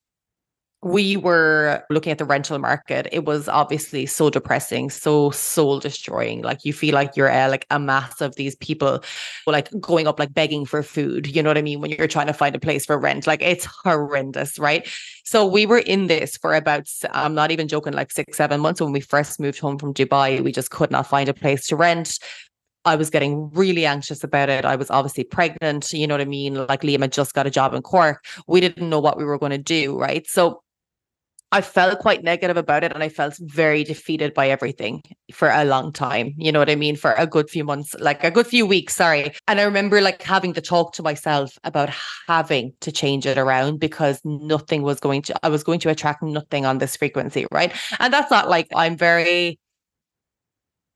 we 0.83 1.15
were 1.15 1.83
looking 1.91 2.11
at 2.11 2.17
the 2.17 2.25
rental 2.25 2.57
market 2.57 3.07
it 3.11 3.23
was 3.23 3.47
obviously 3.47 4.07
so 4.07 4.31
depressing 4.31 4.89
so 4.89 5.29
soul 5.29 5.79
destroying 5.79 6.41
like 6.41 6.65
you 6.65 6.73
feel 6.73 6.95
like 6.95 7.15
you're 7.15 7.31
uh, 7.31 7.47
like 7.49 7.67
a 7.69 7.77
mass 7.77 8.19
of 8.19 8.35
these 8.35 8.55
people 8.55 9.03
like 9.45 9.69
going 9.79 10.07
up 10.07 10.17
like 10.19 10.33
begging 10.33 10.65
for 10.65 10.81
food 10.81 11.27
you 11.27 11.43
know 11.43 11.49
what 11.51 11.57
i 11.57 11.61
mean 11.61 11.81
when 11.81 11.91
you're 11.91 12.07
trying 12.07 12.25
to 12.25 12.33
find 12.33 12.55
a 12.55 12.59
place 12.59 12.83
for 12.83 12.97
rent 12.97 13.27
like 13.27 13.43
it's 13.43 13.65
horrendous 13.83 14.57
right 14.57 14.87
so 15.23 15.45
we 15.45 15.67
were 15.67 15.77
in 15.79 16.07
this 16.07 16.35
for 16.37 16.55
about 16.55 16.87
i'm 17.11 17.35
not 17.35 17.51
even 17.51 17.67
joking 17.67 17.93
like 17.93 18.11
six 18.11 18.35
seven 18.35 18.59
months 18.59 18.81
when 18.81 18.91
we 18.91 19.01
first 19.01 19.39
moved 19.39 19.59
home 19.59 19.77
from 19.77 19.93
dubai 19.93 20.43
we 20.43 20.51
just 20.51 20.71
could 20.71 20.89
not 20.89 21.05
find 21.05 21.29
a 21.29 21.33
place 21.33 21.67
to 21.67 21.75
rent 21.75 22.17
I 22.83 22.95
was 22.95 23.11
getting 23.11 23.51
really 23.51 23.85
anxious 23.85 24.23
about 24.23 24.49
it. 24.49 24.65
I 24.65 24.75
was 24.75 24.89
obviously 24.89 25.23
pregnant, 25.23 25.93
you 25.93 26.07
know 26.07 26.15
what 26.15 26.21
I 26.21 26.25
mean? 26.25 26.65
Like 26.65 26.81
Liam 26.81 27.01
had 27.01 27.11
just 27.11 27.35
got 27.35 27.45
a 27.45 27.51
job 27.51 27.75
in 27.75 27.83
Cork. 27.83 28.25
We 28.47 28.59
didn't 28.59 28.89
know 28.89 28.99
what 28.99 29.19
we 29.19 29.23
were 29.23 29.37
going 29.37 29.51
to 29.51 29.59
do, 29.59 29.95
right? 29.99 30.25
So 30.25 30.63
I 31.51 31.61
felt 31.61 31.99
quite 31.99 32.23
negative 32.23 32.57
about 32.57 32.83
it 32.83 32.93
and 32.93 33.03
I 33.03 33.09
felt 33.09 33.37
very 33.39 33.83
defeated 33.83 34.33
by 34.33 34.49
everything 34.49 35.01
for 35.33 35.49
a 35.49 35.65
long 35.65 35.91
time. 35.91 36.33
You 36.37 36.51
know 36.51 36.59
what 36.59 36.69
I 36.69 36.75
mean? 36.75 36.95
For 36.95 37.13
a 37.13 37.27
good 37.27 37.49
few 37.49 37.63
months, 37.63 37.95
like 37.99 38.23
a 38.23 38.31
good 38.31 38.47
few 38.47 38.65
weeks, 38.65 38.95
sorry. 38.95 39.33
And 39.47 39.59
I 39.59 39.63
remember 39.63 40.01
like 40.01 40.21
having 40.21 40.53
to 40.53 40.61
talk 40.61 40.93
to 40.93 41.03
myself 41.03 41.57
about 41.63 41.89
having 42.27 42.73
to 42.81 42.91
change 42.91 43.25
it 43.25 43.37
around 43.37 43.79
because 43.79 44.21
nothing 44.23 44.81
was 44.81 44.99
going 44.99 45.21
to, 45.23 45.45
I 45.45 45.49
was 45.49 45.63
going 45.63 45.79
to 45.81 45.89
attract 45.89 46.23
nothing 46.23 46.65
on 46.65 46.77
this 46.77 46.95
frequency, 46.95 47.45
right? 47.51 47.73
And 47.99 48.13
that's 48.13 48.31
not 48.31 48.49
like 48.49 48.67
I'm 48.75 48.97
very 48.97 49.59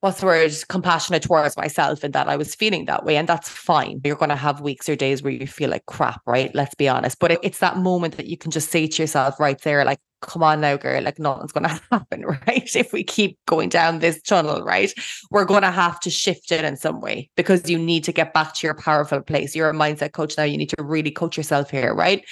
what's 0.06 0.20
the 0.20 0.26
word 0.28 0.54
compassionate 0.70 1.24
towards 1.24 1.58
myself 1.58 2.04
and 2.04 2.14
that 2.14 2.30
I 2.30 2.36
was 2.36 2.54
feeling 2.54 2.86
that 2.86 3.06
way 3.06 3.18
and 3.18 3.28
that's 3.28 3.50
fine. 3.50 4.02
You're 4.04 4.16
going 4.16 4.30
to 4.30 4.36
have 4.36 4.62
weeks 4.62 4.88
or 4.88 4.96
days 4.96 5.24
where 5.24 5.34
you 5.34 5.48
feel 5.48 5.72
like 5.72 5.88
crap 5.88 6.22
right? 6.28 6.54
Let's 6.54 6.76
be 6.76 6.88
honest. 6.88 7.18
But 7.18 7.40
it's 7.44 7.58
that 7.58 7.78
moment 7.78 8.16
that 8.18 8.28
you 8.28 8.38
can 8.38 8.52
just 8.52 8.70
say 8.70 8.86
to 8.86 9.02
yourself 9.02 9.40
right 9.40 9.60
there 9.62 9.84
like 9.84 9.98
come 10.22 10.44
on 10.44 10.62
now 10.62 10.78
girl 10.78 11.02
like 11.02 11.18
nothing's 11.18 11.52
going 11.52 11.64
to 11.68 11.82
happen 11.92 12.24
right? 12.24 12.76
If 12.76 12.94
we 12.94 13.04
keep 13.04 13.40
going 13.48 13.70
down 13.70 13.98
this 13.98 14.22
tunnel 14.22 14.62
right? 14.62 14.94
We're 15.32 15.44
going 15.44 15.64
to 15.64 15.72
have 15.72 16.00
to 16.02 16.12
shift 16.12 16.52
it 16.52 16.64
in 16.64 16.78
some 16.78 17.02
way 17.02 17.32
because 17.36 17.68
you 17.68 17.80
need 17.80 18.04
to 18.04 18.12
get 18.12 18.32
back 18.32 18.54
to 18.54 18.68
your 18.68 18.76
powerful 18.76 19.22
place. 19.22 19.56
You're 19.56 19.72
a 19.72 19.74
mindset 19.74 20.12
coach 20.12 20.38
now. 20.38 20.44
You 20.44 20.60
need 20.60 20.70
to 20.70 20.84
really 20.84 21.10
coach 21.10 21.36
yourself 21.36 21.72
here 21.72 21.96
right 21.96 22.24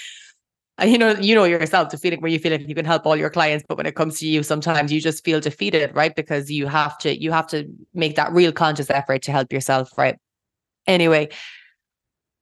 Uh, 0.81 0.85
you 0.85 0.97
know, 0.97 1.11
you 1.11 1.35
know 1.35 1.43
yourself 1.43 1.89
the 1.89 1.97
feeling 1.97 2.19
where 2.19 2.31
you 2.31 2.39
feel 2.39 2.51
like 2.51 2.67
you 2.67 2.73
can 2.73 2.85
help 2.85 3.05
all 3.05 3.15
your 3.15 3.29
clients, 3.29 3.63
but 3.67 3.77
when 3.77 3.85
it 3.85 3.95
comes 3.95 4.19
to 4.19 4.27
you, 4.27 4.41
sometimes 4.41 4.91
you 4.91 4.99
just 4.99 5.23
feel 5.23 5.39
defeated, 5.39 5.93
right? 5.95 6.15
Because 6.15 6.49
you 6.49 6.65
have 6.65 6.97
to, 6.99 7.21
you 7.21 7.31
have 7.31 7.47
to 7.47 7.65
make 7.93 8.15
that 8.15 8.31
real 8.31 8.51
conscious 8.51 8.89
effort 8.89 9.21
to 9.23 9.31
help 9.31 9.53
yourself, 9.53 9.95
right? 9.97 10.17
Anyway, 10.87 11.29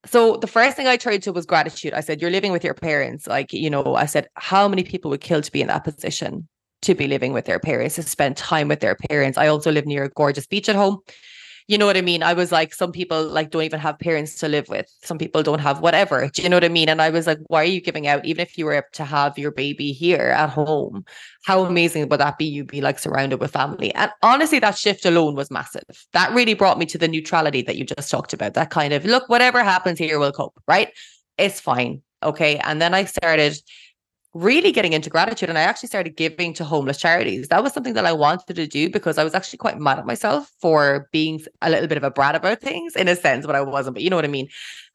so 0.05 0.37
the 0.37 0.47
first 0.47 0.75
thing 0.75 0.87
I 0.87 0.97
tried 0.97 1.21
to 1.23 1.33
was 1.33 1.45
gratitude. 1.45 1.93
I 1.93 1.99
said, 1.99 2.21
You're 2.21 2.31
living 2.31 2.51
with 2.51 2.63
your 2.63 2.73
parents. 2.73 3.27
Like, 3.27 3.53
you 3.53 3.69
know, 3.69 3.95
I 3.95 4.05
said, 4.05 4.27
How 4.35 4.67
many 4.67 4.83
people 4.83 5.11
would 5.11 5.21
kill 5.21 5.41
to 5.41 5.51
be 5.51 5.61
in 5.61 5.67
that 5.67 5.83
position 5.83 6.47
to 6.83 6.95
be 6.95 7.07
living 7.07 7.33
with 7.33 7.45
their 7.45 7.59
parents, 7.59 7.95
to 7.95 8.03
spend 8.03 8.37
time 8.37 8.67
with 8.67 8.79
their 8.79 8.95
parents? 8.95 9.37
I 9.37 9.47
also 9.47 9.71
live 9.71 9.85
near 9.85 10.05
a 10.05 10.09
gorgeous 10.09 10.47
beach 10.47 10.69
at 10.69 10.75
home 10.75 10.99
you 11.71 11.77
know 11.77 11.85
what 11.85 11.95
I 11.95 12.01
mean? 12.01 12.21
I 12.21 12.33
was 12.33 12.51
like, 12.51 12.73
some 12.73 12.91
people 12.91 13.23
like 13.29 13.49
don't 13.49 13.63
even 13.63 13.79
have 13.79 13.97
parents 13.97 14.35
to 14.39 14.49
live 14.49 14.67
with. 14.67 14.93
Some 15.03 15.17
people 15.17 15.41
don't 15.41 15.59
have 15.59 15.79
whatever. 15.79 16.27
Do 16.27 16.41
you 16.41 16.49
know 16.49 16.57
what 16.57 16.65
I 16.65 16.69
mean? 16.69 16.89
And 16.89 17.01
I 17.01 17.09
was 17.09 17.27
like, 17.27 17.37
why 17.47 17.61
are 17.61 17.65
you 17.65 17.79
giving 17.79 18.07
out? 18.07 18.25
Even 18.25 18.41
if 18.41 18.57
you 18.57 18.65
were 18.65 18.85
to 18.91 19.05
have 19.05 19.37
your 19.37 19.51
baby 19.51 19.93
here 19.93 20.33
at 20.35 20.49
home, 20.49 21.05
how 21.45 21.63
amazing 21.63 22.09
would 22.09 22.19
that 22.19 22.37
be? 22.37 22.43
You'd 22.43 22.67
be 22.67 22.81
like 22.81 22.99
surrounded 22.99 23.39
with 23.39 23.51
family. 23.51 23.95
And 23.95 24.11
honestly, 24.21 24.59
that 24.59 24.77
shift 24.77 25.05
alone 25.05 25.35
was 25.35 25.49
massive. 25.49 26.05
That 26.11 26.33
really 26.33 26.55
brought 26.55 26.77
me 26.77 26.85
to 26.87 26.97
the 26.97 27.07
neutrality 27.07 27.61
that 27.61 27.77
you 27.77 27.85
just 27.85 28.11
talked 28.11 28.33
about. 28.33 28.53
That 28.55 28.69
kind 28.69 28.91
of 28.91 29.05
look, 29.05 29.29
whatever 29.29 29.63
happens 29.63 29.97
here, 29.97 30.19
we'll 30.19 30.33
cope, 30.33 30.61
right? 30.67 30.89
It's 31.37 31.61
fine. 31.61 32.01
Okay. 32.21 32.57
And 32.57 32.81
then 32.81 32.93
I 32.93 33.05
started 33.05 33.57
really 34.33 34.71
getting 34.71 34.93
into 34.93 35.09
gratitude 35.09 35.49
and 35.49 35.57
I 35.57 35.63
actually 35.63 35.87
started 35.87 36.15
giving 36.15 36.53
to 36.53 36.63
homeless 36.63 36.97
charities. 36.97 37.49
That 37.49 37.63
was 37.63 37.73
something 37.73 37.95
that 37.95 38.05
I 38.05 38.13
wanted 38.13 38.55
to 38.55 38.67
do 38.67 38.89
because 38.89 39.17
I 39.17 39.23
was 39.23 39.33
actually 39.33 39.57
quite 39.57 39.79
mad 39.79 39.99
at 39.99 40.05
myself 40.05 40.49
for 40.61 41.09
being 41.11 41.41
a 41.61 41.69
little 41.69 41.87
bit 41.87 41.97
of 41.97 42.03
a 42.03 42.11
brat 42.11 42.35
about 42.35 42.61
things 42.61 42.95
in 42.95 43.07
a 43.07 43.15
sense, 43.15 43.45
but 43.45 43.55
I 43.55 43.61
wasn't, 43.61 43.95
but 43.95 44.03
you 44.03 44.09
know 44.09 44.15
what 44.15 44.25
I 44.25 44.29
mean. 44.29 44.47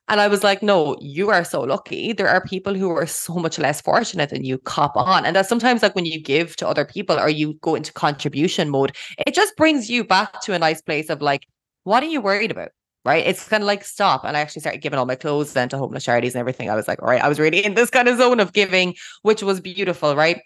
And 0.08 0.20
I 0.20 0.28
was 0.28 0.44
like, 0.44 0.62
no, 0.62 0.96
you 1.00 1.30
are 1.30 1.44
so 1.44 1.62
lucky. 1.62 2.12
There 2.12 2.28
are 2.28 2.40
people 2.40 2.74
who 2.74 2.88
are 2.90 3.06
so 3.06 3.34
much 3.34 3.58
less 3.58 3.80
fortunate 3.80 4.30
than 4.30 4.44
you 4.44 4.56
cop 4.58 4.96
on. 4.96 5.26
And 5.26 5.34
that 5.34 5.48
sometimes, 5.48 5.82
like 5.82 5.96
when 5.96 6.06
you 6.06 6.22
give 6.22 6.54
to 6.56 6.68
other 6.68 6.84
people 6.84 7.18
or 7.18 7.28
you 7.28 7.54
go 7.60 7.74
into 7.74 7.92
contribution 7.92 8.70
mode, 8.70 8.96
it 9.26 9.34
just 9.34 9.56
brings 9.56 9.90
you 9.90 10.04
back 10.04 10.40
to 10.42 10.54
a 10.54 10.60
nice 10.60 10.80
place 10.80 11.10
of 11.10 11.20
like, 11.22 11.46
what 11.82 12.04
are 12.04 12.06
you 12.06 12.20
worried 12.20 12.52
about? 12.52 12.70
Right. 13.06 13.24
It's 13.24 13.46
kind 13.46 13.62
of 13.62 13.68
like 13.68 13.84
stop. 13.84 14.24
And 14.24 14.36
I 14.36 14.40
actually 14.40 14.62
started 14.62 14.82
giving 14.82 14.98
all 14.98 15.06
my 15.06 15.14
clothes 15.14 15.52
then 15.52 15.68
to 15.68 15.78
homeless 15.78 16.04
charities 16.04 16.34
and 16.34 16.40
everything. 16.40 16.68
I 16.68 16.74
was 16.74 16.88
like, 16.88 17.00
all 17.00 17.08
right, 17.08 17.22
I 17.22 17.28
was 17.28 17.38
really 17.38 17.64
in 17.64 17.74
this 17.74 17.88
kind 17.88 18.08
of 18.08 18.18
zone 18.18 18.40
of 18.40 18.52
giving, 18.52 18.96
which 19.22 19.44
was 19.44 19.60
beautiful. 19.60 20.16
Right. 20.16 20.40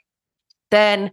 Then 0.70 1.11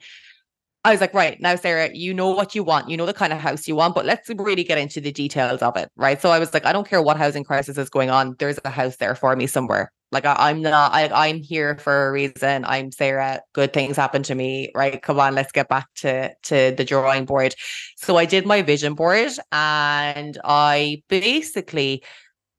I 0.84 0.92
was 0.92 1.00
like, 1.00 1.14
right 1.14 1.40
now, 1.42 1.56
Sarah, 1.56 1.90
you 1.94 2.14
know 2.14 2.30
what 2.32 2.54
you 2.54 2.64
want, 2.64 2.90
you 2.90 2.98
know 2.98 3.06
the 3.06 3.14
kind 3.14 3.32
of 3.34 3.40
house 3.40 3.68
you 3.68 3.76
want, 3.76 3.96
but 3.96 4.06
let's 4.06 4.30
really 4.30 4.64
get 4.64 4.78
into 4.78 5.02
the 5.02 5.12
details 5.12 5.62
of 5.62 5.76
it, 5.76 5.90
right? 5.98 6.22
So 6.22 6.30
I 6.32 6.40
was 6.40 6.54
like, 6.54 6.66
I 6.66 6.72
don't 6.72 6.88
care 6.88 7.02
what 7.02 7.18
housing 7.18 7.44
crisis 7.44 7.78
is 7.78 7.90
going 7.90 8.10
on, 8.10 8.36
there's 8.40 8.60
a 8.64 8.70
house 8.70 8.96
there 8.98 9.16
for 9.16 9.36
me 9.36 9.48
somewhere. 9.48 9.92
Like 10.12 10.26
I, 10.26 10.52
am 10.52 10.62
not, 10.62 10.94
I, 10.94 11.10
I'm 11.28 11.42
here 11.42 11.78
for 11.78 12.08
a 12.08 12.12
reason. 12.12 12.64
I'm 12.66 12.92
Sarah. 12.92 13.42
Good 13.54 13.74
things 13.74 13.98
happen 13.98 14.24
to 14.24 14.36
me, 14.36 14.72
right? 14.74 15.02
Come 15.02 15.20
on, 15.20 15.36
let's 15.36 15.52
get 15.52 15.68
back 15.68 15.88
to 15.96 16.34
to 16.44 16.74
the 16.78 16.86
drawing 16.86 17.26
board. 17.26 17.56
So 17.98 18.18
I 18.18 18.26
did 18.26 18.46
my 18.46 18.62
vision 18.62 18.94
board, 18.94 19.32
and 19.52 20.38
I 20.44 21.04
basically 21.10 22.04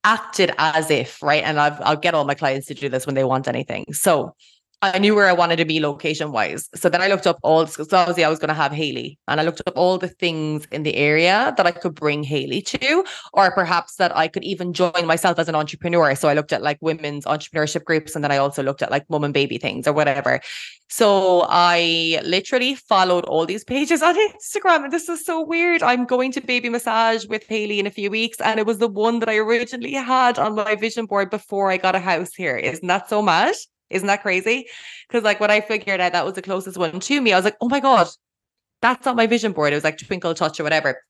acted 0.04 0.52
as 0.58 0.90
if, 0.90 1.22
right? 1.22 1.42
And 1.42 1.58
I've, 1.58 1.80
I'll 1.80 1.96
get 1.96 2.14
all 2.14 2.24
my 2.24 2.34
clients 2.34 2.66
to 2.68 2.74
do 2.74 2.88
this 2.88 3.06
when 3.06 3.14
they 3.14 3.24
want 3.24 3.48
anything. 3.48 3.86
So 3.92 4.34
I 4.80 5.00
knew 5.00 5.16
where 5.16 5.26
I 5.26 5.32
wanted 5.32 5.56
to 5.56 5.64
be 5.64 5.80
location 5.80 6.30
wise. 6.30 6.68
So 6.76 6.88
then 6.88 7.02
I 7.02 7.08
looked 7.08 7.26
up 7.26 7.40
all, 7.42 7.66
so 7.66 7.84
obviously 7.90 8.22
I 8.22 8.28
was 8.28 8.38
going 8.38 8.48
to 8.48 8.54
have 8.54 8.70
Haley 8.70 9.18
and 9.26 9.40
I 9.40 9.42
looked 9.42 9.60
up 9.66 9.76
all 9.76 9.98
the 9.98 10.06
things 10.06 10.68
in 10.70 10.84
the 10.84 10.94
area 10.94 11.52
that 11.56 11.66
I 11.66 11.72
could 11.72 11.96
bring 11.96 12.22
Haley 12.22 12.62
to, 12.62 13.04
or 13.32 13.50
perhaps 13.50 13.96
that 13.96 14.16
I 14.16 14.28
could 14.28 14.44
even 14.44 14.72
join 14.72 15.04
myself 15.04 15.40
as 15.40 15.48
an 15.48 15.56
entrepreneur. 15.56 16.14
So 16.14 16.28
I 16.28 16.34
looked 16.34 16.52
at 16.52 16.62
like 16.62 16.78
women's 16.80 17.24
entrepreneurship 17.24 17.82
groups 17.82 18.14
and 18.14 18.22
then 18.22 18.30
I 18.30 18.36
also 18.36 18.62
looked 18.62 18.80
at 18.82 18.92
like 18.92 19.10
mom 19.10 19.24
and 19.24 19.34
baby 19.34 19.58
things 19.58 19.88
or 19.88 19.92
whatever. 19.92 20.40
So 20.88 21.44
I 21.48 22.20
literally 22.22 22.76
followed 22.76 23.24
all 23.24 23.46
these 23.46 23.64
pages 23.64 24.00
on 24.04 24.14
Instagram 24.14 24.84
and 24.84 24.92
this 24.92 25.08
is 25.08 25.26
so 25.26 25.44
weird. 25.44 25.82
I'm 25.82 26.04
going 26.04 26.30
to 26.32 26.40
baby 26.40 26.68
massage 26.68 27.26
with 27.26 27.44
Haley 27.48 27.80
in 27.80 27.88
a 27.88 27.90
few 27.90 28.12
weeks 28.12 28.40
and 28.40 28.60
it 28.60 28.66
was 28.66 28.78
the 28.78 28.86
one 28.86 29.18
that 29.18 29.28
I 29.28 29.38
originally 29.38 29.94
had 29.94 30.38
on 30.38 30.54
my 30.54 30.76
vision 30.76 31.06
board 31.06 31.30
before 31.30 31.72
I 31.72 31.78
got 31.78 31.96
a 31.96 32.00
house 32.00 32.32
here. 32.32 32.56
Isn't 32.56 32.86
that 32.86 33.08
so 33.08 33.20
mad? 33.22 33.56
Isn't 33.90 34.06
that 34.08 34.22
crazy? 34.22 34.66
Because 35.08 35.24
like 35.24 35.40
when 35.40 35.50
I 35.50 35.60
figured 35.60 36.00
out 36.00 36.12
that 36.12 36.24
was 36.24 36.34
the 36.34 36.42
closest 36.42 36.76
one 36.76 37.00
to 37.00 37.20
me, 37.20 37.32
I 37.32 37.36
was 37.36 37.44
like, 37.44 37.56
oh 37.60 37.68
my 37.68 37.80
God, 37.80 38.08
that's 38.82 39.04
not 39.04 39.16
my 39.16 39.26
vision 39.26 39.52
board. 39.52 39.72
It 39.72 39.76
was 39.76 39.84
like 39.84 39.98
Twinkle 39.98 40.34
Touch 40.34 40.60
or 40.60 40.64
whatever. 40.64 41.02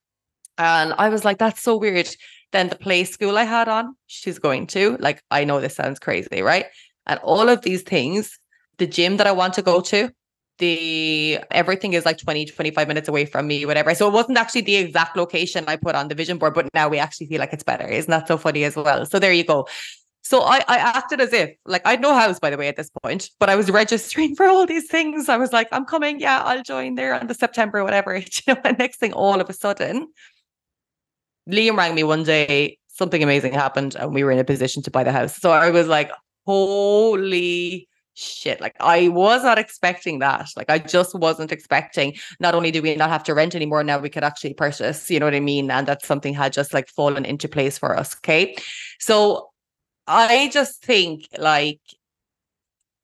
And 0.57 0.95
I 0.99 1.09
was 1.09 1.25
like, 1.25 1.39
that's 1.39 1.63
so 1.63 1.77
weird. 1.77 2.09
Then 2.53 2.69
the 2.69 2.77
play 2.77 3.05
school 3.05 3.37
I 3.37 3.45
had 3.45 3.69
on, 3.69 3.95
she's 4.07 4.39
going 4.39 4.67
to. 4.69 4.97
Like, 4.99 5.23
I 5.31 5.45
know 5.45 5.61
this 5.61 5.77
sounds 5.77 5.99
crazy, 5.99 6.43
right? 6.43 6.67
And 7.07 7.21
all 7.21 7.49
of 7.49 7.63
these 7.63 7.83
things, 7.83 8.39
the 8.79 8.87
gym 8.87 9.19
that 9.19 9.27
I 9.27 9.33
want 9.33 9.55
to 9.55 9.63
go 9.63 9.81
to, 9.83 10.11
the 10.59 11.39
everything 11.51 11.93
is 11.93 12.05
like 12.05 12.19
20 12.19 12.47
25 12.47 12.89
minutes 12.89 13.09
away 13.09 13.25
from 13.25 13.47
me 13.47 13.65
whatever 13.65 13.95
so 13.95 14.09
it 14.09 14.13
wasn't 14.13 14.37
actually 14.37 14.61
the 14.61 14.77
exact 14.77 15.17
location 15.17 15.65
i 15.69 15.77
put 15.77 15.95
on 15.95 16.09
the 16.09 16.15
vision 16.15 16.37
board 16.37 16.53
but 16.53 16.69
now 16.75 16.89
we 16.89 16.99
actually 16.99 17.27
feel 17.27 17.39
like 17.39 17.53
it's 17.53 17.63
better 17.63 17.87
isn't 17.87 18.11
that 18.11 18.27
so 18.27 18.37
funny 18.37 18.65
as 18.65 18.75
well 18.77 19.07
so 19.07 19.19
there 19.19 19.33
you 19.33 19.45
go 19.45 19.67
so 20.23 20.43
I, 20.43 20.59
I 20.69 20.77
acted 20.79 21.21
as 21.21 21.33
if, 21.33 21.51
like, 21.65 21.83
I 21.87 21.93
had 21.93 22.01
no 22.01 22.15
house, 22.15 22.39
by 22.39 22.51
the 22.51 22.57
way, 22.57 22.69
at 22.69 22.77
this 22.77 22.91
point, 23.03 23.31
but 23.39 23.49
I 23.49 23.57
was 23.57 23.71
registering 23.83 24.35
for 24.35 24.47
all 24.47 24.67
these 24.67 24.89
things. 24.89 25.29
I 25.29 25.37
was 25.37 25.53
like, 25.53 25.69
I'm 25.73 25.85
coming. 25.85 26.21
Yeah, 26.21 26.43
I'll 26.43 26.63
join 26.63 26.97
there 26.97 27.15
on 27.15 27.27
the 27.27 27.35
September, 27.35 27.85
whatever. 27.85 28.17
you 28.17 28.25
know, 28.47 28.57
and 28.65 28.79
next 28.79 28.99
thing, 28.99 29.13
all 29.13 29.41
of 29.41 29.49
a 29.49 29.53
sudden, 29.53 30.09
Liam 31.49 31.77
rang 31.77 31.95
me 31.95 32.05
one 32.05 32.25
day. 32.25 32.79
Something 32.89 33.23
amazing 33.23 33.53
happened, 33.53 33.95
and 33.95 34.13
we 34.13 34.25
were 34.25 34.33
in 34.33 34.39
a 34.39 34.45
position 34.45 34.83
to 34.83 34.91
buy 34.91 35.05
the 35.05 35.13
house. 35.13 35.37
So 35.37 35.53
I 35.53 35.71
was 35.71 35.87
like, 35.87 36.11
holy 36.47 37.89
shit. 38.15 38.61
Like, 38.61 38.75
I 38.81 39.09
was 39.09 39.45
not 39.45 39.59
expecting 39.59 40.19
that. 40.19 40.49
Like, 40.57 40.69
I 40.69 40.79
just 40.79 41.15
wasn't 41.15 41.53
expecting. 41.53 42.17
Not 42.41 42.55
only 42.55 42.71
do 42.71 42.83
we 42.83 42.97
not 42.97 43.11
have 43.11 43.23
to 43.25 43.35
rent 43.35 43.55
anymore, 43.55 43.85
now 43.85 43.99
we 43.99 44.11
could 44.11 44.25
actually 44.25 44.55
purchase, 44.55 45.09
you 45.11 45.21
know 45.21 45.27
what 45.27 45.35
I 45.35 45.41
mean? 45.41 45.71
And 45.71 45.87
that 45.87 46.05
something 46.05 46.35
had 46.35 46.53
just 46.53 46.75
like 46.75 46.89
fallen 46.89 47.25
into 47.25 47.49
place 47.49 47.79
for 47.79 47.97
us. 47.97 48.17
Okay. 48.17 48.57
So 48.99 49.51
I 50.09 50.49
just 50.49 50.83
think 50.83 51.29
like 51.39 51.81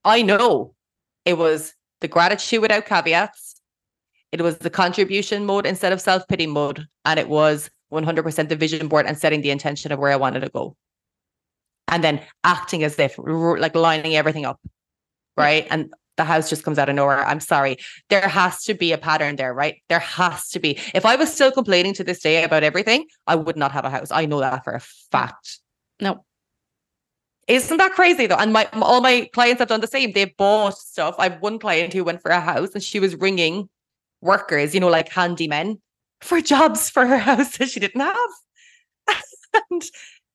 I 0.04 0.22
know 0.22 0.74
it 1.24 1.38
was 1.38 1.74
the 2.00 2.08
gratitude 2.08 2.62
without 2.62 2.86
caveats. 2.86 3.60
It 4.32 4.40
was 4.40 4.58
the 4.58 4.70
contribution 4.70 5.44
mode 5.44 5.66
instead 5.66 5.92
of 5.92 6.00
self 6.00 6.26
pity 6.28 6.46
mode. 6.46 6.86
And 7.04 7.20
it 7.20 7.28
was 7.28 7.70
100% 7.92 8.48
the 8.48 8.56
vision 8.56 8.88
board 8.88 9.06
and 9.06 9.16
setting 9.16 9.42
the 9.42 9.50
intention 9.50 9.92
of 9.92 9.98
where 9.98 10.10
I 10.10 10.16
wanted 10.16 10.40
to 10.40 10.48
go. 10.48 10.76
And 11.88 12.02
then 12.02 12.20
acting 12.42 12.82
as 12.82 12.98
if, 12.98 13.16
like 13.18 13.74
lining 13.74 14.16
everything 14.16 14.44
up. 14.44 14.60
Right. 15.36 15.66
And 15.70 15.92
the 16.16 16.24
house 16.24 16.48
just 16.48 16.64
comes 16.64 16.78
out 16.78 16.88
of 16.88 16.94
nowhere. 16.94 17.24
I'm 17.24 17.40
sorry. 17.40 17.76
There 18.08 18.26
has 18.26 18.64
to 18.64 18.74
be 18.74 18.92
a 18.92 18.98
pattern 18.98 19.36
there, 19.36 19.52
right? 19.52 19.82
There 19.88 19.98
has 19.98 20.48
to 20.50 20.60
be. 20.60 20.78
If 20.94 21.04
I 21.04 21.16
was 21.16 21.32
still 21.32 21.52
complaining 21.52 21.94
to 21.94 22.04
this 22.04 22.20
day 22.20 22.42
about 22.44 22.62
everything, 22.62 23.06
I 23.26 23.34
would 23.34 23.56
not 23.56 23.72
have 23.72 23.84
a 23.84 23.90
house. 23.90 24.10
I 24.10 24.26
know 24.26 24.40
that 24.40 24.64
for 24.64 24.74
a 24.74 24.80
fact. 24.80 25.60
No. 26.00 26.24
Isn't 27.48 27.76
that 27.76 27.92
crazy 27.92 28.26
though? 28.26 28.36
And 28.36 28.52
my 28.52 28.68
all 28.72 29.00
my 29.00 29.28
clients 29.32 29.60
have 29.60 29.68
done 29.68 29.80
the 29.80 29.86
same. 29.86 30.12
They 30.12 30.26
bought 30.26 30.78
stuff. 30.78 31.14
I 31.18 31.28
have 31.28 31.42
one 31.42 31.58
client 31.58 31.92
who 31.92 32.04
went 32.04 32.22
for 32.22 32.30
a 32.30 32.40
house 32.40 32.70
and 32.74 32.82
she 32.82 33.00
was 33.00 33.14
ringing 33.16 33.68
workers, 34.20 34.74
you 34.74 34.80
know, 34.80 34.88
like 34.88 35.10
handymen 35.10 35.78
for 36.20 36.40
jobs 36.40 36.88
for 36.88 37.06
her 37.06 37.18
house 37.30 37.58
that 37.58 37.68
she 37.68 37.80
didn't 37.80 38.00
have. 38.00 38.30
and 39.70 39.82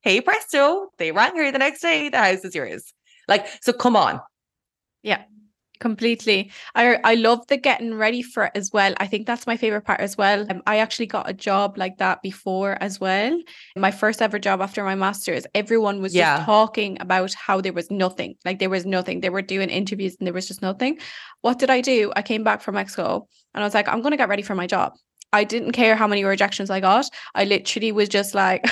hey 0.01 0.21
presto, 0.21 0.89
they 0.97 1.11
rang 1.11 1.35
her 1.35 1.51
the 1.51 1.57
next 1.57 1.81
day, 1.81 2.09
the 2.09 2.17
house 2.17 2.45
is 2.45 2.53
yours. 2.53 2.93
Like, 3.27 3.47
so 3.61 3.73
come 3.73 3.95
on. 3.95 4.21
Yeah 5.03 5.23
completely 5.79 6.51
i 6.75 6.97
i 7.03 7.15
love 7.15 7.45
the 7.47 7.57
getting 7.57 7.93
ready 7.93 8.21
for 8.21 8.45
it 8.45 8.51
as 8.55 8.71
well 8.73 8.93
i 8.97 9.07
think 9.07 9.25
that's 9.25 9.47
my 9.47 9.55
favorite 9.55 9.81
part 9.81 9.99
as 9.99 10.17
well 10.17 10.45
um, 10.49 10.61
i 10.67 10.77
actually 10.77 11.05
got 11.05 11.29
a 11.29 11.33
job 11.33 11.77
like 11.77 11.97
that 11.97 12.21
before 12.21 12.77
as 12.81 12.99
well 12.99 13.39
my 13.75 13.91
first 13.91 14.21
ever 14.21 14.39
job 14.39 14.61
after 14.61 14.83
my 14.83 14.95
master's 14.95 15.45
everyone 15.55 16.01
was 16.01 16.13
yeah. 16.13 16.37
just 16.37 16.45
talking 16.45 16.97
about 16.99 17.33
how 17.33 17.61
there 17.61 17.73
was 17.73 17.89
nothing 17.89 18.35
like 18.45 18.59
there 18.59 18.69
was 18.69 18.85
nothing 18.85 19.21
they 19.21 19.29
were 19.29 19.41
doing 19.41 19.69
interviews 19.69 20.15
and 20.19 20.27
there 20.27 20.33
was 20.33 20.47
just 20.47 20.61
nothing 20.61 20.97
what 21.41 21.59
did 21.59 21.69
i 21.69 21.81
do 21.81 22.11
i 22.15 22.21
came 22.21 22.43
back 22.43 22.61
from 22.61 22.75
mexico 22.75 23.27
and 23.53 23.63
i 23.63 23.67
was 23.67 23.73
like 23.73 23.87
i'm 23.87 24.01
going 24.01 24.11
to 24.11 24.17
get 24.17 24.29
ready 24.29 24.43
for 24.43 24.55
my 24.55 24.67
job 24.67 24.93
I 25.31 25.43
didn't 25.43 25.73
care 25.73 25.95
how 25.95 26.07
many 26.07 26.23
rejections 26.23 26.69
I 26.69 26.79
got. 26.79 27.05
I 27.35 27.43
literally 27.43 27.91
was 27.91 28.09
just 28.09 28.33
like, 28.33 28.65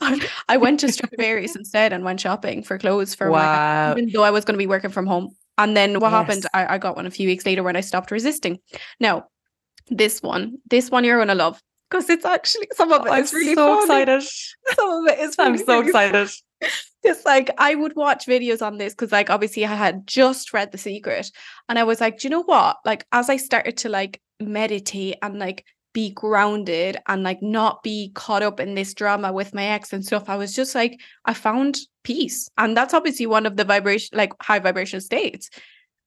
I 0.48 0.56
went 0.56 0.80
to 0.80 0.90
Stradivarius 0.90 1.56
instead 1.56 1.92
and 1.92 2.04
went 2.04 2.20
shopping 2.20 2.62
for 2.62 2.78
clothes 2.78 3.14
for 3.14 3.30
wow. 3.30 3.92
my, 3.94 4.00
even 4.00 4.10
though 4.10 4.22
I 4.22 4.30
was 4.30 4.44
going 4.44 4.54
to 4.54 4.58
be 4.58 4.66
working 4.66 4.90
from 4.90 5.06
home. 5.06 5.36
And 5.58 5.76
then 5.76 6.00
what 6.00 6.12
yes. 6.12 6.18
happened? 6.18 6.46
I, 6.54 6.74
I 6.74 6.78
got 6.78 6.96
one 6.96 7.06
a 7.06 7.10
few 7.10 7.28
weeks 7.28 7.44
later 7.44 7.62
when 7.62 7.76
I 7.76 7.80
stopped 7.80 8.10
resisting. 8.10 8.60
Now, 9.00 9.26
this 9.88 10.22
one, 10.22 10.58
this 10.70 10.90
one 10.90 11.04
you're 11.04 11.18
gonna 11.18 11.34
love 11.34 11.60
because 11.90 12.08
it's 12.08 12.24
actually 12.24 12.68
some 12.74 12.92
of 12.92 13.06
it 13.06 13.10
I'm 13.10 13.24
really 13.32 13.54
so 13.54 13.86
funny. 13.86 14.02
excited. 14.02 14.28
Some 14.76 14.90
of 14.90 15.12
it 15.12 15.18
is 15.18 15.36
really, 15.38 15.50
I'm 15.50 15.58
so 15.58 15.78
really 15.78 15.86
excited. 15.88 16.30
It's 17.04 17.24
like 17.24 17.50
I 17.58 17.76
would 17.76 17.94
watch 17.94 18.26
videos 18.26 18.60
on 18.60 18.76
this 18.76 18.92
because 18.92 19.12
like 19.12 19.30
obviously 19.30 19.64
I 19.64 19.74
had 19.74 20.04
just 20.06 20.52
read 20.52 20.72
The 20.72 20.78
Secret 20.78 21.30
and 21.68 21.78
I 21.78 21.84
was 21.84 22.00
like, 22.00 22.18
do 22.18 22.26
you 22.26 22.30
know 22.30 22.42
what? 22.42 22.78
Like 22.84 23.06
as 23.12 23.30
I 23.30 23.36
started 23.36 23.76
to 23.78 23.88
like 23.88 24.20
meditate 24.40 25.16
and 25.22 25.38
like 25.38 25.64
be 25.94 26.10
grounded 26.10 26.96
and 27.06 27.22
like 27.22 27.40
not 27.40 27.82
be 27.82 28.10
caught 28.14 28.42
up 28.42 28.58
in 28.58 28.74
this 28.74 28.94
drama 28.94 29.32
with 29.32 29.54
my 29.54 29.64
ex 29.64 29.92
and 29.92 30.04
stuff. 30.04 30.28
I 30.28 30.36
was 30.36 30.54
just 30.54 30.74
like, 30.74 31.00
I 31.24 31.34
found 31.34 31.78
peace. 32.08 32.48
And 32.56 32.74
that's 32.74 32.94
obviously 32.94 33.26
one 33.26 33.44
of 33.44 33.56
the 33.56 33.64
vibration, 33.64 34.16
like 34.16 34.32
high 34.40 34.60
vibration 34.60 35.02
states. 35.02 35.50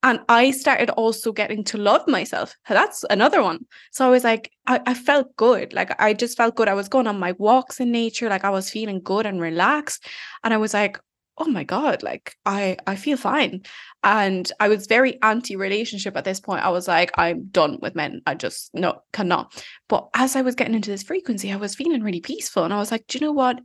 And 0.01 0.19
I 0.27 0.49
started 0.49 0.89
also 0.89 1.31
getting 1.31 1.63
to 1.65 1.77
love 1.77 2.07
myself. 2.07 2.55
That's 2.67 3.05
another 3.11 3.43
one. 3.43 3.67
So 3.91 4.07
I 4.07 4.09
was 4.09 4.23
like, 4.23 4.51
I, 4.65 4.81
I 4.87 4.95
felt 4.95 5.35
good. 5.35 5.73
Like 5.73 5.91
I 6.01 6.13
just 6.13 6.37
felt 6.37 6.55
good. 6.55 6.67
I 6.67 6.73
was 6.73 6.89
going 6.89 7.05
on 7.05 7.19
my 7.19 7.33
walks 7.33 7.79
in 7.79 7.91
nature. 7.91 8.29
Like 8.29 8.43
I 8.43 8.49
was 8.49 8.71
feeling 8.71 8.99
good 8.99 9.27
and 9.27 9.39
relaxed. 9.39 10.07
And 10.43 10.55
I 10.55 10.57
was 10.57 10.73
like, 10.73 10.99
oh 11.37 11.45
my 11.45 11.63
god 11.63 12.03
like 12.03 12.35
i 12.45 12.77
i 12.85 12.95
feel 12.95 13.15
fine 13.15 13.61
and 14.03 14.51
i 14.59 14.67
was 14.67 14.85
very 14.85 15.17
anti 15.23 15.55
relationship 15.55 16.15
at 16.17 16.25
this 16.25 16.41
point 16.41 16.63
i 16.63 16.69
was 16.69 16.89
like 16.89 17.09
i'm 17.17 17.45
done 17.45 17.79
with 17.81 17.95
men 17.95 18.21
i 18.27 18.35
just 18.35 18.69
no 18.73 19.01
cannot 19.13 19.63
but 19.87 20.09
as 20.13 20.35
i 20.35 20.41
was 20.41 20.55
getting 20.55 20.75
into 20.75 20.91
this 20.91 21.01
frequency 21.03 21.51
i 21.51 21.55
was 21.55 21.73
feeling 21.73 22.03
really 22.03 22.19
peaceful 22.19 22.65
and 22.65 22.73
i 22.73 22.77
was 22.77 22.91
like 22.91 23.07
do 23.07 23.17
you 23.17 23.25
know 23.25 23.31
what 23.31 23.59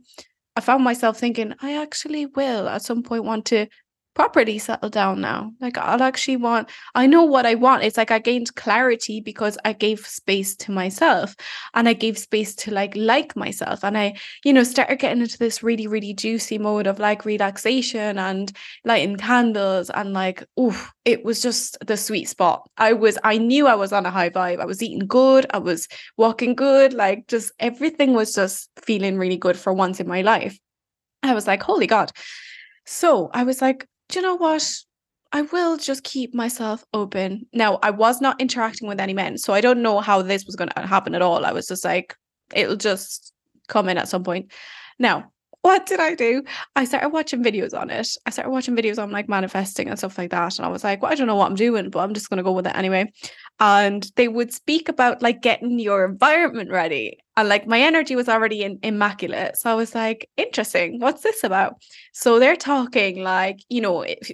i 0.57 0.59
found 0.59 0.83
myself 0.83 1.17
thinking 1.17 1.53
i 1.61 1.81
actually 1.81 2.25
will 2.25 2.67
at 2.67 2.81
some 2.81 3.03
point 3.03 3.23
want 3.23 3.45
to 3.45 3.67
properly 4.17 4.57
settle 4.57 4.89
down 4.89 5.21
now. 5.21 5.51
Like 5.61 5.77
I'll 5.77 6.01
actually 6.01 6.37
want, 6.37 6.71
I 6.95 7.05
know 7.05 7.23
what 7.23 7.45
I 7.45 7.53
want. 7.53 7.83
It's 7.83 7.97
like 7.97 8.09
I 8.09 8.17
gained 8.17 8.55
clarity 8.55 9.21
because 9.21 9.59
I 9.63 9.73
gave 9.73 10.07
space 10.07 10.55
to 10.55 10.71
myself 10.71 11.35
and 11.75 11.87
I 11.87 11.93
gave 11.93 12.17
space 12.17 12.55
to 12.55 12.73
like 12.73 12.95
like 12.95 13.35
myself. 13.35 13.83
And 13.83 13.95
I, 13.95 14.17
you 14.43 14.53
know, 14.53 14.63
started 14.63 14.97
getting 14.97 15.21
into 15.21 15.37
this 15.37 15.61
really, 15.61 15.85
really 15.85 16.15
juicy 16.15 16.57
mode 16.57 16.87
of 16.87 16.97
like 16.97 17.25
relaxation 17.25 18.17
and 18.17 18.51
lighting 18.83 19.17
candles 19.17 19.91
and 19.91 20.13
like, 20.13 20.43
oh, 20.57 20.89
it 21.05 21.23
was 21.23 21.39
just 21.39 21.77
the 21.85 21.95
sweet 21.95 22.27
spot. 22.27 22.67
I 22.75 22.93
was, 22.93 23.19
I 23.23 23.37
knew 23.37 23.67
I 23.67 23.75
was 23.75 23.93
on 23.93 24.07
a 24.07 24.11
high 24.11 24.31
vibe. 24.31 24.59
I 24.59 24.65
was 24.65 24.81
eating 24.81 25.05
good. 25.05 25.45
I 25.51 25.59
was 25.59 25.87
walking 26.17 26.55
good. 26.55 26.91
Like 26.91 27.27
just 27.27 27.51
everything 27.59 28.15
was 28.15 28.33
just 28.33 28.71
feeling 28.77 29.19
really 29.19 29.37
good 29.37 29.57
for 29.57 29.73
once 29.73 29.99
in 29.99 30.07
my 30.07 30.23
life. 30.23 30.57
I 31.21 31.35
was 31.35 31.45
like, 31.45 31.61
holy 31.61 31.85
God. 31.85 32.11
So 32.87 33.29
I 33.31 33.43
was 33.43 33.61
like, 33.61 33.85
do 34.09 34.19
you 34.19 34.23
know 34.23 34.35
what? 34.35 34.69
I 35.31 35.41
will 35.41 35.77
just 35.77 36.03
keep 36.03 36.33
myself 36.33 36.85
open. 36.93 37.47
Now, 37.53 37.79
I 37.83 37.91
was 37.91 38.21
not 38.21 38.39
interacting 38.39 38.87
with 38.87 38.99
any 38.99 39.13
men, 39.13 39.37
so 39.37 39.53
I 39.53 39.61
don't 39.61 39.81
know 39.81 39.99
how 39.99 40.21
this 40.21 40.45
was 40.45 40.55
going 40.55 40.69
to 40.69 40.81
happen 40.81 41.15
at 41.15 41.21
all. 41.21 41.45
I 41.45 41.51
was 41.51 41.67
just 41.67 41.83
like, 41.83 42.15
it'll 42.53 42.77
just 42.77 43.33
come 43.67 43.89
in 43.89 43.97
at 43.97 44.07
some 44.07 44.23
point. 44.23 44.51
Now, 44.99 45.31
what 45.61 45.85
did 45.85 45.99
I 45.99 46.15
do? 46.15 46.43
I 46.75 46.85
started 46.85 47.09
watching 47.09 47.43
videos 47.43 47.77
on 47.77 47.89
it. 47.89 48.07
I 48.25 48.29
started 48.29 48.51
watching 48.51 48.75
videos 48.75 49.01
on 49.01 49.11
like 49.11 49.27
manifesting 49.27 49.89
and 49.89 49.97
stuff 49.97 50.17
like 50.17 50.31
that. 50.31 50.57
And 50.57 50.65
I 50.65 50.69
was 50.69 50.83
like, 50.83 51.01
well, 51.01 51.11
I 51.11 51.15
don't 51.15 51.27
know 51.27 51.35
what 51.35 51.47
I'm 51.47 51.55
doing, 51.55 51.89
but 51.89 51.99
I'm 51.99 52.13
just 52.13 52.29
going 52.29 52.37
to 52.37 52.43
go 52.43 52.53
with 52.53 52.67
it 52.67 52.75
anyway. 52.75 53.11
And 53.59 54.09
they 54.15 54.27
would 54.27 54.53
speak 54.53 54.87
about 54.87 55.21
like 55.21 55.41
getting 55.41 55.79
your 55.79 56.05
environment 56.05 56.71
ready. 56.71 57.17
And 57.35 57.49
like 57.49 57.67
my 57.67 57.81
energy 57.81 58.15
was 58.15 58.29
already 58.29 58.63
in, 58.63 58.79
immaculate. 58.81 59.57
So 59.57 59.69
I 59.69 59.73
was 59.73 59.93
like, 59.93 60.29
interesting. 60.37 60.99
What's 60.99 61.23
this 61.23 61.43
about? 61.43 61.81
So 62.13 62.39
they're 62.39 62.55
talking 62.55 63.21
like, 63.21 63.59
you 63.69 63.81
know, 63.81 64.03
if, 64.03 64.31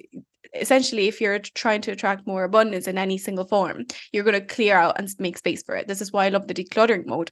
essentially 0.54 1.08
if 1.08 1.20
you're 1.20 1.40
trying 1.40 1.82
to 1.82 1.92
attract 1.92 2.28
more 2.28 2.44
abundance 2.44 2.88
in 2.88 2.98
any 2.98 3.18
single 3.18 3.46
form 3.46 3.86
you're 4.12 4.24
going 4.24 4.40
to 4.40 4.54
clear 4.56 4.78
out 4.78 5.00
and 5.00 5.10
make 5.18 5.36
space 5.36 5.64
for 5.64 5.76
it 5.76 5.88
this 5.88 6.00
is 6.00 6.12
why 6.12 6.26
i 6.26 6.30
love 6.30 6.48
the 6.48 6.54
decluttering 6.54 7.08
mode 7.08 7.32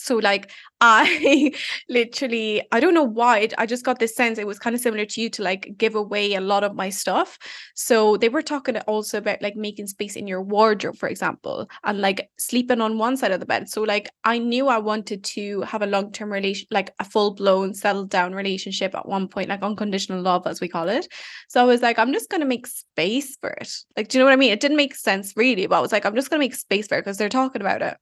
so 0.00 0.16
like 0.16 0.50
I 0.82 1.52
literally 1.90 2.62
I 2.72 2.80
don't 2.80 2.94
know 2.94 3.02
why 3.02 3.46
I 3.58 3.66
just 3.66 3.84
got 3.84 3.98
this 3.98 4.16
sense 4.16 4.38
it 4.38 4.46
was 4.46 4.58
kind 4.58 4.74
of 4.74 4.80
similar 4.80 5.04
to 5.04 5.20
you 5.20 5.28
to 5.28 5.42
like 5.42 5.74
give 5.76 5.94
away 5.94 6.32
a 6.32 6.40
lot 6.40 6.64
of 6.64 6.74
my 6.74 6.88
stuff. 6.88 7.38
So 7.74 8.16
they 8.16 8.30
were 8.30 8.40
talking 8.40 8.78
also 8.78 9.18
about 9.18 9.42
like 9.42 9.56
making 9.56 9.88
space 9.88 10.16
in 10.16 10.26
your 10.26 10.40
wardrobe 10.40 10.96
for 10.96 11.10
example 11.10 11.68
and 11.84 12.00
like 12.00 12.30
sleeping 12.38 12.80
on 12.80 12.96
one 12.96 13.18
side 13.18 13.30
of 13.30 13.40
the 13.40 13.46
bed. 13.46 13.68
So 13.68 13.82
like 13.82 14.08
I 14.24 14.38
knew 14.38 14.68
I 14.68 14.78
wanted 14.78 15.22
to 15.24 15.60
have 15.62 15.82
a 15.82 15.86
long-term 15.86 16.32
relation 16.32 16.66
like 16.70 16.94
a 16.98 17.04
full-blown 17.04 17.74
settled 17.74 18.08
down 18.08 18.34
relationship 18.34 18.94
at 18.94 19.06
one 19.06 19.28
point 19.28 19.50
like 19.50 19.62
unconditional 19.62 20.22
love 20.22 20.46
as 20.46 20.62
we 20.62 20.68
call 20.68 20.88
it. 20.88 21.06
So 21.50 21.60
I 21.60 21.64
was 21.64 21.82
like 21.82 21.98
I'm 21.98 22.14
just 22.14 22.30
going 22.30 22.40
to 22.40 22.46
make 22.46 22.66
space 22.66 23.36
for 23.36 23.50
it. 23.50 23.70
Like 23.98 24.08
do 24.08 24.16
you 24.16 24.20
know 24.20 24.26
what 24.26 24.32
I 24.32 24.36
mean? 24.36 24.52
It 24.52 24.60
didn't 24.60 24.78
make 24.78 24.94
sense 24.94 25.34
really, 25.36 25.66
but 25.66 25.76
I 25.76 25.80
was 25.80 25.92
like 25.92 26.06
I'm 26.06 26.14
just 26.14 26.30
going 26.30 26.40
to 26.40 26.44
make 26.46 26.54
space 26.54 26.86
for 26.86 26.96
it 26.96 27.02
because 27.02 27.18
they're 27.18 27.28
talking 27.28 27.60
about 27.60 27.82
it. 27.82 27.98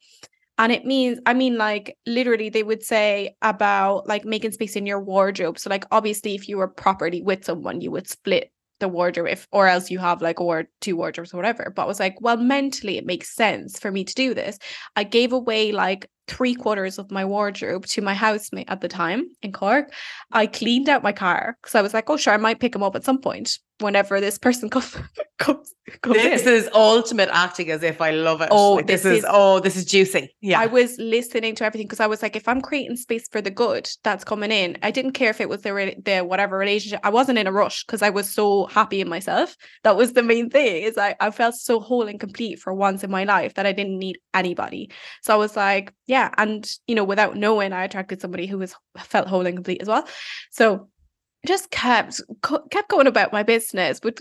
And 0.58 0.72
it 0.72 0.84
means, 0.84 1.20
I 1.24 1.34
mean, 1.34 1.56
like 1.56 1.96
literally, 2.06 2.48
they 2.48 2.62
would 2.64 2.82
say 2.82 3.36
about 3.42 4.08
like 4.08 4.24
making 4.24 4.52
space 4.52 4.76
in 4.76 4.86
your 4.86 5.00
wardrobe. 5.00 5.58
So, 5.58 5.70
like, 5.70 5.84
obviously, 5.90 6.34
if 6.34 6.48
you 6.48 6.58
were 6.58 6.68
properly 6.68 7.22
with 7.22 7.44
someone, 7.44 7.80
you 7.80 7.90
would 7.92 8.08
split 8.08 8.50
the 8.80 8.88
wardrobe 8.88 9.28
if 9.28 9.46
or 9.52 9.66
else 9.66 9.90
you 9.90 9.98
have 9.98 10.22
like 10.22 10.40
or 10.40 10.68
two 10.80 10.96
wardrobes 10.96 11.32
or 11.34 11.36
whatever. 11.36 11.72
But 11.74 11.82
I 11.82 11.86
was 11.86 12.00
like 12.00 12.20
well 12.20 12.36
mentally 12.36 12.96
it 12.96 13.06
makes 13.06 13.34
sense 13.34 13.78
for 13.78 13.90
me 13.90 14.04
to 14.04 14.14
do 14.14 14.34
this. 14.34 14.58
I 14.96 15.04
gave 15.04 15.32
away 15.32 15.72
like 15.72 16.10
three 16.28 16.54
quarters 16.54 16.98
of 16.98 17.10
my 17.10 17.24
wardrobe 17.24 17.86
to 17.86 18.02
my 18.02 18.14
housemate 18.14 18.68
at 18.70 18.80
the 18.80 18.88
time 18.88 19.24
in 19.42 19.52
cork. 19.52 19.92
I 20.32 20.46
cleaned 20.46 20.88
out 20.88 21.02
my 21.02 21.12
car 21.12 21.56
because 21.60 21.74
i 21.74 21.82
was 21.82 21.94
like 21.94 22.08
oh 22.10 22.16
sure 22.16 22.32
i 22.34 22.36
might 22.36 22.60
pick 22.60 22.74
him 22.74 22.82
up 22.82 22.94
at 22.96 23.04
some 23.04 23.20
point 23.20 23.58
whenever 23.80 24.20
this 24.20 24.38
person 24.38 24.68
comes 24.74 24.96
comes, 25.38 25.72
comes 26.02 26.16
this 26.16 26.42
in. 26.46 26.52
is 26.52 26.68
ultimate 26.74 27.28
acting 27.32 27.70
as 27.70 27.82
if 27.82 28.00
I 28.00 28.10
love 28.10 28.40
it. 28.40 28.48
Oh, 28.50 28.74
Like, 28.74 28.86
this, 28.88 29.02
this 29.02 29.18
is, 29.18 29.24
is- 29.24 29.30
oh, 29.32 29.60
this 29.60 29.76
is 29.76 29.84
juicy. 29.84 30.34
Yeah. 30.40 30.58
I 30.60 30.66
was 30.66 30.96
listening 30.98 31.54
to 31.56 31.64
everything 31.64 31.86
because 31.86 32.00
I 32.00 32.06
was 32.06 32.20
like, 32.22 32.34
if 32.36 32.48
I'm 32.48 32.60
creating 32.60 32.96
space 32.96 33.28
for 33.30 33.40
the 33.40 33.50
good 33.50 33.88
that's 34.02 34.24
coming 34.24 34.50
in, 34.50 34.76
I 34.82 34.90
didn't 34.90 35.12
care 35.12 35.30
if 35.30 35.40
it 35.40 35.48
was 35.48 35.62
the 35.62 35.94
the 36.04 36.20
whatever 36.20 36.58
relationship. 36.58 37.00
I 37.04 37.10
wasn't 37.10 37.38
in 37.38 37.46
a 37.46 37.52
rush 37.52 37.84
because 37.86 38.02
I 38.02 38.10
was 38.10 38.28
so 38.32 38.66
happy 38.66 39.00
in 39.00 39.08
myself. 39.08 39.56
That 39.84 39.96
was 39.96 40.12
the 40.12 40.22
main 40.22 40.50
thing. 40.50 40.82
Is 40.82 40.98
I 40.98 41.14
I 41.20 41.30
felt 41.30 41.54
so 41.54 41.78
whole 41.80 42.08
and 42.08 42.18
complete 42.20 42.58
for 42.58 42.74
once 42.74 43.04
in 43.04 43.10
my 43.10 43.24
life 43.24 43.54
that 43.54 43.66
I 43.66 43.72
didn't 43.72 43.98
need 43.98 44.18
anybody. 44.34 44.90
So 45.22 45.32
I 45.34 45.36
was 45.36 45.56
like, 45.56 45.92
yeah, 46.06 46.30
and 46.36 46.68
you 46.86 46.94
know, 46.94 47.04
without 47.04 47.36
knowing, 47.36 47.72
I 47.72 47.84
attracted 47.84 48.20
somebody 48.20 48.46
who 48.46 48.58
was 48.58 48.74
felt 48.98 49.28
whole 49.28 49.46
and 49.46 49.56
complete 49.56 49.82
as 49.82 49.88
well. 49.88 50.06
So 50.50 50.88
just 51.48 51.70
kept 51.70 52.20
kept 52.70 52.90
going 52.90 53.06
about 53.06 53.32
my 53.32 53.42
business, 53.42 53.98
but 54.00 54.20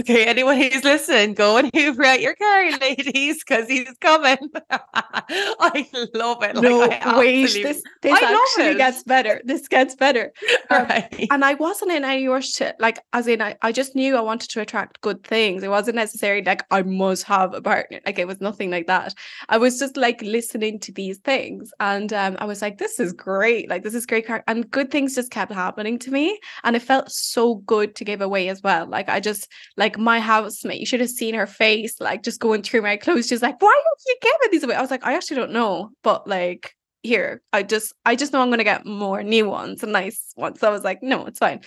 okay, 0.00 0.24
anyone 0.26 0.56
who's 0.56 0.84
listening, 0.84 1.34
go 1.34 1.56
and 1.56 1.70
hoover 1.74 2.04
out 2.04 2.20
your 2.20 2.34
car, 2.34 2.70
ladies, 2.78 3.42
because 3.44 3.68
he's 3.68 3.90
coming. 4.00 4.36
I 4.70 5.86
love 6.14 6.42
it. 6.42 6.56
no, 6.56 6.78
like, 6.80 7.04
I 7.04 7.18
wait, 7.18 7.52
this 7.52 7.82
this 8.02 8.12
I 8.22 8.32
love 8.32 8.40
actually 8.42 8.66
it. 8.72 8.78
gets 8.78 9.02
better. 9.02 9.40
This 9.44 9.68
gets 9.68 9.94
better. 9.94 10.32
Um, 10.70 10.86
Right. 10.86 11.26
and 11.30 11.44
I 11.44 11.54
wasn't 11.54 11.92
in 11.92 12.04
any 12.04 12.26
rush 12.28 12.52
to 12.54 12.74
like 12.78 12.98
as 13.12 13.26
in 13.26 13.40
I, 13.42 13.56
I 13.62 13.72
just 13.72 13.94
knew 13.96 14.16
I 14.16 14.20
wanted 14.20 14.50
to 14.50 14.60
attract 14.60 15.00
good 15.00 15.24
things. 15.24 15.62
It 15.62 15.70
wasn't 15.70 15.96
necessarily 15.96 16.42
like 16.44 16.64
I 16.70 16.82
must 16.82 17.24
have 17.24 17.54
a 17.54 17.60
partner. 17.62 18.00
Like 18.06 18.18
it 18.18 18.26
was 18.26 18.40
nothing 18.40 18.70
like 18.70 18.86
that. 18.86 19.14
I 19.48 19.58
was 19.58 19.78
just 19.78 19.96
like 19.96 20.20
listening 20.22 20.78
to 20.80 20.92
these 20.92 21.18
things 21.18 21.72
and 21.80 22.12
um 22.12 22.36
I 22.38 22.44
was 22.44 22.62
like, 22.62 22.78
this 22.78 23.00
is 23.00 23.12
great. 23.12 23.68
Like 23.68 23.82
this 23.82 23.94
is 23.94 24.06
great. 24.06 24.26
car- 24.26 24.44
And 24.46 24.70
good 24.70 24.90
things 24.90 25.14
just 25.14 25.30
kept 25.30 25.52
happening 25.52 25.98
to 26.00 26.10
me. 26.10 26.38
And 26.64 26.76
it 26.76 26.82
felt 26.82 27.10
so 27.10 27.56
good 27.56 27.94
to 27.96 28.04
give 28.04 28.20
away 28.20 28.48
as 28.48 28.62
well. 28.62 28.86
Like 28.86 29.08
I 29.08 29.20
just 29.20 29.50
like 29.76 29.98
my 29.98 30.20
housemate, 30.20 30.80
you 30.80 30.86
should 30.86 31.00
have 31.00 31.10
seen 31.10 31.34
her 31.34 31.46
face, 31.46 32.00
like 32.00 32.22
just 32.22 32.40
going 32.40 32.62
through 32.62 32.82
my 32.82 32.96
clothes. 32.96 33.26
She's 33.26 33.42
like, 33.42 33.60
why 33.60 33.68
are 33.68 33.96
you 34.06 34.16
giving 34.22 34.52
these 34.52 34.62
away? 34.62 34.74
I 34.74 34.80
was 34.80 34.90
like, 34.90 35.04
I 35.04 35.14
actually 35.14 35.36
don't 35.36 35.52
know. 35.52 35.90
But 36.02 36.26
like 36.26 36.76
here 37.06 37.40
i 37.52 37.62
just 37.62 37.94
i 38.04 38.14
just 38.14 38.32
know 38.32 38.42
i'm 38.42 38.50
to 38.50 38.64
get 38.64 38.84
more 38.84 39.22
new 39.22 39.48
ones 39.48 39.82
and 39.82 39.92
nice 39.92 40.32
ones 40.36 40.60
so 40.60 40.68
i 40.68 40.70
was 40.70 40.84
like 40.84 41.02
no 41.02 41.24
it's 41.26 41.38
fine 41.38 41.60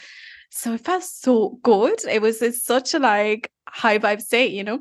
so 0.52 0.74
it 0.74 0.82
felt 0.82 1.04
so 1.04 1.58
good 1.64 2.00
it 2.10 2.22
was 2.22 2.42
it's 2.42 2.64
such 2.64 2.94
a 2.94 3.00
like 3.00 3.52
high 3.68 3.98
vibe 3.98 4.22
state 4.22 4.52
you 4.52 4.64
know 4.64 4.80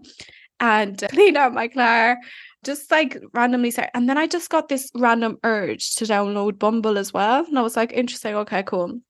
and 0.60 1.04
clean 1.12 1.36
out 1.36 1.54
my 1.54 1.68
car 1.68 2.18
just 2.64 2.90
like 2.90 3.18
randomly 3.32 3.70
start 3.70 3.90
and 3.94 4.08
then 4.08 4.18
i 4.18 4.26
just 4.26 4.50
got 4.50 4.68
this 4.68 4.90
random 4.94 5.38
urge 5.44 5.94
to 5.94 6.04
download 6.04 6.58
bumble 6.58 6.98
as 6.98 7.12
well 7.12 7.44
and 7.44 7.58
i 7.58 7.62
was 7.62 7.76
like 7.76 7.92
interesting 7.92 8.34
okay 8.34 8.62
cool 8.62 9.00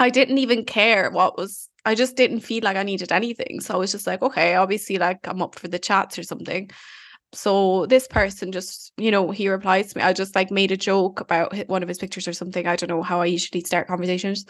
i 0.00 0.10
didn't 0.10 0.38
even 0.38 0.64
care 0.64 1.10
what 1.10 1.38
was 1.38 1.68
i 1.88 1.94
just 1.94 2.16
didn't 2.16 2.40
feel 2.40 2.62
like 2.62 2.76
i 2.76 2.82
needed 2.82 3.10
anything. 3.12 3.60
So 3.60 3.74
i 3.74 3.76
was 3.78 3.92
just 3.92 4.06
like 4.06 4.22
okay 4.22 4.54
obviously 4.54 4.98
like 4.98 5.26
i'm 5.26 5.42
up 5.42 5.54
for 5.54 5.68
the 5.68 5.78
chats 5.78 6.18
or 6.18 6.22
something. 6.22 6.70
So 7.32 7.86
this 7.86 8.06
person 8.06 8.52
just 8.52 8.92
you 8.96 9.10
know 9.10 9.30
he 9.30 9.48
replies 9.48 9.92
to 9.92 9.98
me. 9.98 10.04
I 10.04 10.12
just 10.12 10.34
like 10.34 10.50
made 10.50 10.72
a 10.72 10.76
joke 10.76 11.20
about 11.20 11.56
one 11.68 11.82
of 11.82 11.88
his 11.88 11.98
pictures 11.98 12.28
or 12.28 12.32
something. 12.32 12.66
I 12.66 12.76
don't 12.76 12.90
know 12.90 13.02
how 13.02 13.20
i 13.20 13.26
usually 13.26 13.62
start 13.64 13.88
conversations. 13.88 14.44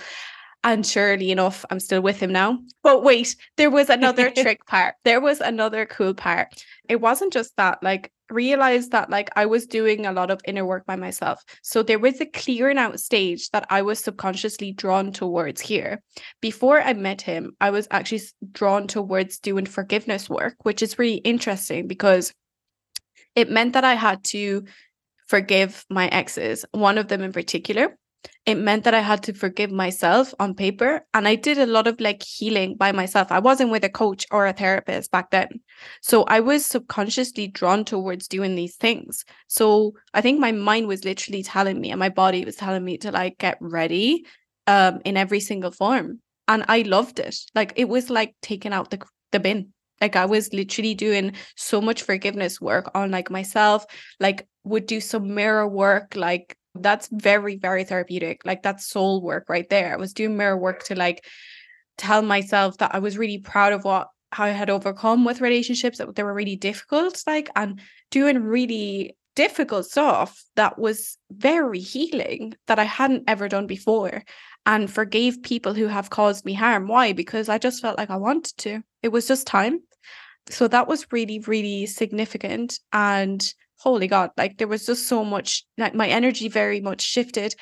And 0.64 0.84
surely 0.84 1.30
enough 1.30 1.64
i'm 1.70 1.80
still 1.80 2.02
with 2.02 2.18
him 2.20 2.32
now. 2.32 2.58
But 2.82 3.04
wait 3.04 3.36
there 3.56 3.70
was 3.70 3.88
another 3.88 4.30
trick 4.42 4.66
part. 4.66 4.96
There 5.04 5.20
was 5.20 5.40
another 5.40 5.86
cool 5.86 6.14
part. 6.14 6.48
It 6.88 7.00
wasn't 7.00 7.32
just 7.32 7.56
that 7.56 7.82
like 7.82 8.12
realized 8.30 8.92
that 8.92 9.10
like 9.10 9.30
i 9.36 9.46
was 9.46 9.66
doing 9.66 10.06
a 10.06 10.12
lot 10.12 10.30
of 10.30 10.40
inner 10.44 10.64
work 10.64 10.84
by 10.86 10.96
myself 10.96 11.42
so 11.62 11.82
there 11.82 11.98
was 11.98 12.20
a 12.20 12.26
clearing 12.26 12.78
out 12.78 13.00
stage 13.00 13.50
that 13.50 13.66
i 13.70 13.82
was 13.82 13.98
subconsciously 13.98 14.72
drawn 14.72 15.12
towards 15.12 15.60
here 15.60 16.02
before 16.40 16.80
i 16.80 16.92
met 16.92 17.22
him 17.22 17.52
i 17.60 17.70
was 17.70 17.88
actually 17.90 18.22
drawn 18.52 18.86
towards 18.86 19.38
doing 19.38 19.66
forgiveness 19.66 20.28
work 20.28 20.54
which 20.62 20.82
is 20.82 20.98
really 20.98 21.16
interesting 21.16 21.86
because 21.86 22.32
it 23.38 23.50
meant 23.50 23.74
that 23.74 23.84
I 23.84 23.94
had 23.94 24.24
to 24.24 24.64
forgive 25.28 25.84
my 25.88 26.08
exes, 26.08 26.64
one 26.72 26.98
of 26.98 27.06
them 27.06 27.22
in 27.22 27.32
particular. 27.32 27.96
It 28.46 28.56
meant 28.56 28.84
that 28.84 28.94
I 28.94 29.00
had 29.00 29.22
to 29.24 29.34
forgive 29.34 29.70
myself 29.70 30.32
on 30.40 30.54
paper. 30.54 31.06
And 31.12 31.28
I 31.28 31.34
did 31.34 31.58
a 31.58 31.66
lot 31.66 31.86
of 31.86 32.00
like 32.00 32.22
healing 32.22 32.76
by 32.76 32.92
myself. 32.92 33.30
I 33.30 33.38
wasn't 33.38 33.70
with 33.70 33.84
a 33.84 33.90
coach 33.90 34.26
or 34.30 34.46
a 34.46 34.52
therapist 34.52 35.10
back 35.10 35.30
then. 35.30 35.60
So 36.02 36.24
I 36.24 36.40
was 36.40 36.64
subconsciously 36.64 37.48
drawn 37.48 37.84
towards 37.84 38.26
doing 38.26 38.54
these 38.54 38.76
things. 38.76 39.24
So 39.48 39.92
I 40.14 40.20
think 40.20 40.40
my 40.40 40.52
mind 40.52 40.88
was 40.88 41.04
literally 41.04 41.42
telling 41.42 41.80
me 41.80 41.90
and 41.90 42.00
my 42.00 42.08
body 42.08 42.44
was 42.44 42.56
telling 42.56 42.84
me 42.84 42.96
to 42.98 43.12
like 43.12 43.38
get 43.38 43.58
ready 43.60 44.24
um 44.66 45.00
in 45.04 45.16
every 45.16 45.40
single 45.40 45.70
form. 45.70 46.20
And 46.48 46.64
I 46.68 46.82
loved 46.82 47.18
it. 47.18 47.36
Like 47.54 47.74
it 47.76 47.88
was 47.88 48.08
like 48.08 48.34
taking 48.40 48.72
out 48.72 48.90
the 48.90 49.00
the 49.30 49.40
bin 49.40 49.72
like 50.00 50.16
i 50.16 50.24
was 50.24 50.52
literally 50.52 50.94
doing 50.94 51.32
so 51.56 51.80
much 51.80 52.02
forgiveness 52.02 52.60
work 52.60 52.90
on 52.94 53.10
like 53.10 53.30
myself 53.30 53.84
like 54.20 54.46
would 54.64 54.86
do 54.86 55.00
some 55.00 55.34
mirror 55.34 55.66
work 55.68 56.14
like 56.14 56.56
that's 56.82 57.08
very 57.12 57.56
very 57.56 57.84
therapeutic. 57.84 58.42
Like 58.44 58.62
that's 58.62 58.86
soul 58.86 59.22
work 59.22 59.48
right 59.48 59.68
there. 59.68 59.92
I 59.92 59.96
was 59.96 60.12
doing 60.12 60.36
mirror 60.36 60.56
work 60.56 60.84
to 60.84 60.94
like 60.94 61.24
tell 61.98 62.22
myself 62.22 62.78
that 62.78 62.94
i 62.94 62.98
was 62.98 63.18
really 63.18 63.38
proud 63.38 63.72
of 63.74 63.84
what 63.84 64.08
how 64.32 64.44
i 64.44 64.50
had 64.50 64.70
overcome 64.70 65.24
with 65.24 65.42
relationships 65.42 65.98
that 65.98 66.14
they 66.14 66.22
were 66.22 66.32
really 66.32 66.56
difficult 66.56 67.22
like 67.26 67.50
and 67.56 67.80
doing 68.10 68.38
really 68.42 69.14
difficult 69.36 69.84
stuff 69.84 70.42
that 70.56 70.78
was 70.78 71.18
very 71.30 71.80
healing 71.80 72.54
that 72.66 72.78
i 72.78 72.84
hadn't 72.84 73.24
ever 73.26 73.48
done 73.48 73.66
before 73.66 74.22
and 74.64 74.90
forgave 74.90 75.42
people 75.42 75.72
who 75.72 75.86
have 75.86 76.10
caused 76.10 76.44
me 76.44 76.52
harm. 76.52 76.88
Why? 76.88 77.12
Because 77.12 77.48
i 77.48 77.58
just 77.58 77.80
felt 77.80 77.96
like 77.96 78.10
i 78.10 78.16
wanted 78.16 78.56
to. 78.58 78.82
It 79.02 79.08
was 79.08 79.26
just 79.26 79.46
time. 79.46 79.80
So 80.50 80.68
that 80.68 80.88
was 80.88 81.06
really 81.10 81.38
really 81.40 81.86
significant 81.86 82.78
and 82.92 83.40
holy 83.78 84.06
god 84.06 84.30
like 84.36 84.58
there 84.58 84.68
was 84.68 84.86
just 84.86 85.06
so 85.06 85.24
much 85.24 85.64
like 85.76 85.94
my 85.94 86.08
energy 86.08 86.48
very 86.48 86.80
much 86.80 87.00
shifted. 87.00 87.54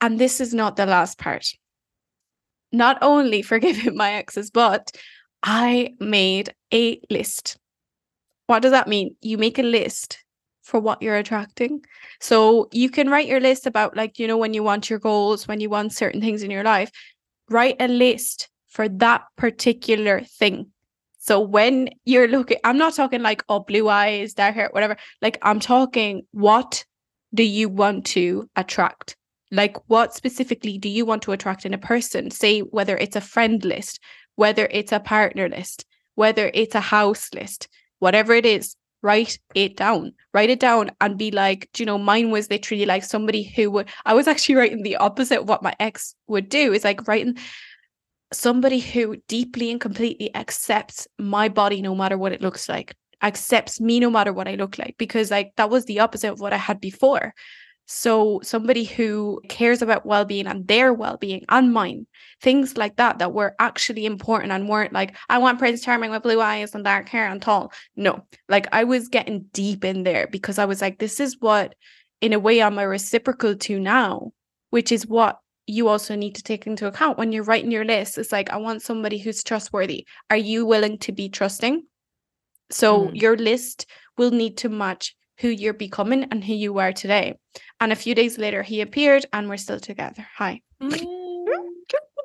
And 0.00 0.18
this 0.18 0.40
is 0.40 0.52
not 0.52 0.76
the 0.76 0.86
last 0.86 1.18
part. 1.18 1.46
Not 2.72 2.98
only 3.00 3.42
forgiving 3.52 3.96
my 3.96 4.12
exes 4.12 4.50
but 4.50 4.90
i 5.42 5.94
made 6.00 6.54
a 6.72 7.00
list. 7.10 7.58
What 8.46 8.62
does 8.62 8.72
that 8.72 8.88
mean? 8.88 9.16
You 9.20 9.38
make 9.38 9.58
a 9.58 9.62
list 9.62 10.22
for 10.66 10.80
what 10.80 11.00
you're 11.00 11.16
attracting. 11.16 11.84
So 12.20 12.68
you 12.72 12.90
can 12.90 13.08
write 13.08 13.28
your 13.28 13.40
list 13.40 13.66
about, 13.66 13.96
like, 13.96 14.18
you 14.18 14.26
know, 14.26 14.36
when 14.36 14.52
you 14.52 14.64
want 14.64 14.90
your 14.90 14.98
goals, 14.98 15.46
when 15.46 15.60
you 15.60 15.70
want 15.70 15.92
certain 15.92 16.20
things 16.20 16.42
in 16.42 16.50
your 16.50 16.64
life, 16.64 16.90
write 17.48 17.76
a 17.78 17.86
list 17.86 18.48
for 18.66 18.88
that 18.88 19.22
particular 19.36 20.22
thing. 20.22 20.72
So 21.26 21.40
when 21.40 21.88
you're 22.04 22.28
looking, 22.28 22.58
I'm 22.62 22.78
not 22.78 22.94
talking 22.94 23.20
like, 23.20 23.42
oh, 23.48 23.60
blue 23.60 23.88
eyes, 23.88 24.32
dark 24.32 24.54
hair, 24.54 24.68
whatever. 24.70 24.96
Like, 25.20 25.38
I'm 25.42 25.58
talking, 25.58 26.22
what 26.30 26.84
do 27.34 27.42
you 27.42 27.68
want 27.68 28.06
to 28.06 28.48
attract? 28.54 29.16
Like, 29.50 29.76
what 29.88 30.14
specifically 30.14 30.78
do 30.78 30.88
you 30.88 31.04
want 31.04 31.22
to 31.22 31.32
attract 31.32 31.66
in 31.66 31.74
a 31.74 31.78
person? 31.78 32.30
Say 32.30 32.60
whether 32.60 32.96
it's 32.96 33.16
a 33.16 33.20
friend 33.20 33.64
list, 33.64 33.98
whether 34.36 34.68
it's 34.70 34.92
a 34.92 35.00
partner 35.00 35.48
list, 35.48 35.84
whether 36.14 36.48
it's 36.54 36.76
a 36.76 36.80
house 36.80 37.28
list, 37.34 37.66
whatever 37.98 38.32
it 38.32 38.46
is, 38.46 38.76
write 39.02 39.38
it 39.54 39.76
down. 39.76 40.12
Write 40.32 40.50
it 40.50 40.60
down 40.60 40.92
and 41.00 41.18
be 41.18 41.32
like, 41.32 41.68
do 41.72 41.82
you 41.82 41.86
know, 41.86 41.98
mine 41.98 42.30
was 42.30 42.50
literally 42.50 42.86
like 42.86 43.02
somebody 43.02 43.42
who 43.42 43.70
would, 43.72 43.88
I 44.04 44.14
was 44.14 44.28
actually 44.28 44.54
writing 44.54 44.82
the 44.82 44.96
opposite 44.96 45.40
of 45.40 45.48
what 45.48 45.62
my 45.62 45.74
ex 45.80 46.14
would 46.28 46.48
do, 46.48 46.72
is 46.72 46.84
like 46.84 47.08
writing 47.08 47.36
somebody 48.32 48.78
who 48.78 49.16
deeply 49.28 49.70
and 49.70 49.80
completely 49.80 50.34
accepts 50.34 51.06
my 51.18 51.48
body 51.48 51.80
no 51.80 51.94
matter 51.94 52.18
what 52.18 52.32
it 52.32 52.42
looks 52.42 52.68
like 52.68 52.94
accepts 53.22 53.80
me 53.80 53.98
no 54.00 54.10
matter 54.10 54.32
what 54.32 54.48
I 54.48 54.56
look 54.56 54.78
like 54.78 54.94
because 54.98 55.30
like 55.30 55.52
that 55.56 55.70
was 55.70 55.84
the 55.86 56.00
opposite 56.00 56.32
of 56.32 56.40
what 56.40 56.52
I 56.52 56.58
had 56.58 56.80
before. 56.80 57.34
So 57.88 58.40
somebody 58.42 58.82
who 58.82 59.40
cares 59.48 59.80
about 59.80 60.04
well-being 60.04 60.48
and 60.48 60.66
their 60.66 60.92
well-being 60.92 61.44
and 61.48 61.72
mine, 61.72 62.08
things 62.40 62.76
like 62.76 62.96
that 62.96 63.20
that 63.20 63.32
were 63.32 63.54
actually 63.60 64.06
important 64.06 64.52
and 64.52 64.68
weren't 64.68 64.92
like 64.92 65.16
I 65.28 65.38
want 65.38 65.60
Prince 65.60 65.84
Charming 65.84 66.10
with 66.10 66.24
blue 66.24 66.40
eyes 66.40 66.74
and 66.74 66.82
dark 66.82 67.08
hair 67.08 67.28
and 67.28 67.40
tall. 67.40 67.72
No, 67.94 68.26
like 68.48 68.66
I 68.72 68.84
was 68.84 69.08
getting 69.08 69.46
deep 69.52 69.84
in 69.84 70.02
there 70.02 70.26
because 70.26 70.58
I 70.58 70.64
was 70.64 70.80
like, 70.80 70.98
this 70.98 71.20
is 71.20 71.36
what, 71.38 71.76
in 72.20 72.32
a 72.32 72.40
way, 72.40 72.60
I'm 72.60 72.78
a 72.78 72.88
reciprocal 72.88 73.54
to 73.54 73.78
now, 73.78 74.32
which 74.70 74.90
is 74.90 75.06
what 75.06 75.38
you 75.66 75.88
also 75.88 76.14
need 76.14 76.34
to 76.36 76.42
take 76.42 76.66
into 76.66 76.86
account 76.86 77.18
when 77.18 77.32
you're 77.32 77.44
writing 77.44 77.70
your 77.70 77.84
list. 77.84 78.18
It's 78.18 78.32
like 78.32 78.50
I 78.50 78.56
want 78.56 78.82
somebody 78.82 79.18
who's 79.18 79.42
trustworthy. 79.42 80.06
Are 80.30 80.36
you 80.36 80.64
willing 80.64 80.98
to 80.98 81.12
be 81.12 81.28
trusting? 81.28 81.82
So 82.70 83.06
mm. 83.06 83.20
your 83.20 83.36
list 83.36 83.86
will 84.16 84.30
need 84.30 84.56
to 84.58 84.68
match 84.68 85.14
who 85.38 85.48
you're 85.48 85.74
becoming 85.74 86.24
and 86.30 86.42
who 86.42 86.54
you 86.54 86.78
are 86.78 86.92
today. 86.92 87.34
And 87.80 87.92
a 87.92 87.96
few 87.96 88.14
days 88.14 88.38
later, 88.38 88.62
he 88.62 88.80
appeared 88.80 89.26
and 89.32 89.48
we're 89.48 89.56
still 89.56 89.80
together. 89.80 90.26
Hi. 90.36 90.62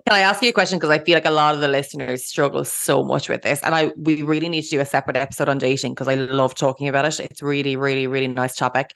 Can 0.07 0.17
I 0.17 0.19
ask 0.21 0.41
you 0.41 0.49
a 0.49 0.53
question? 0.53 0.79
Because 0.79 0.89
I 0.89 0.99
feel 0.99 1.15
like 1.15 1.25
a 1.25 1.31
lot 1.31 1.53
of 1.53 1.61
the 1.61 1.67
listeners 1.67 2.25
struggle 2.25 2.65
so 2.65 3.03
much 3.03 3.29
with 3.29 3.43
this. 3.43 3.61
And 3.61 3.75
I 3.75 3.91
we 3.97 4.23
really 4.23 4.49
need 4.49 4.63
to 4.63 4.69
do 4.69 4.79
a 4.79 4.85
separate 4.85 5.15
episode 5.15 5.47
on 5.47 5.57
dating 5.57 5.93
because 5.93 6.07
I 6.07 6.15
love 6.15 6.55
talking 6.55 6.87
about 6.87 7.05
it. 7.05 7.19
It's 7.19 7.41
really, 7.41 7.75
really, 7.75 8.07
really 8.07 8.27
nice 8.27 8.55
topic. 8.55 8.95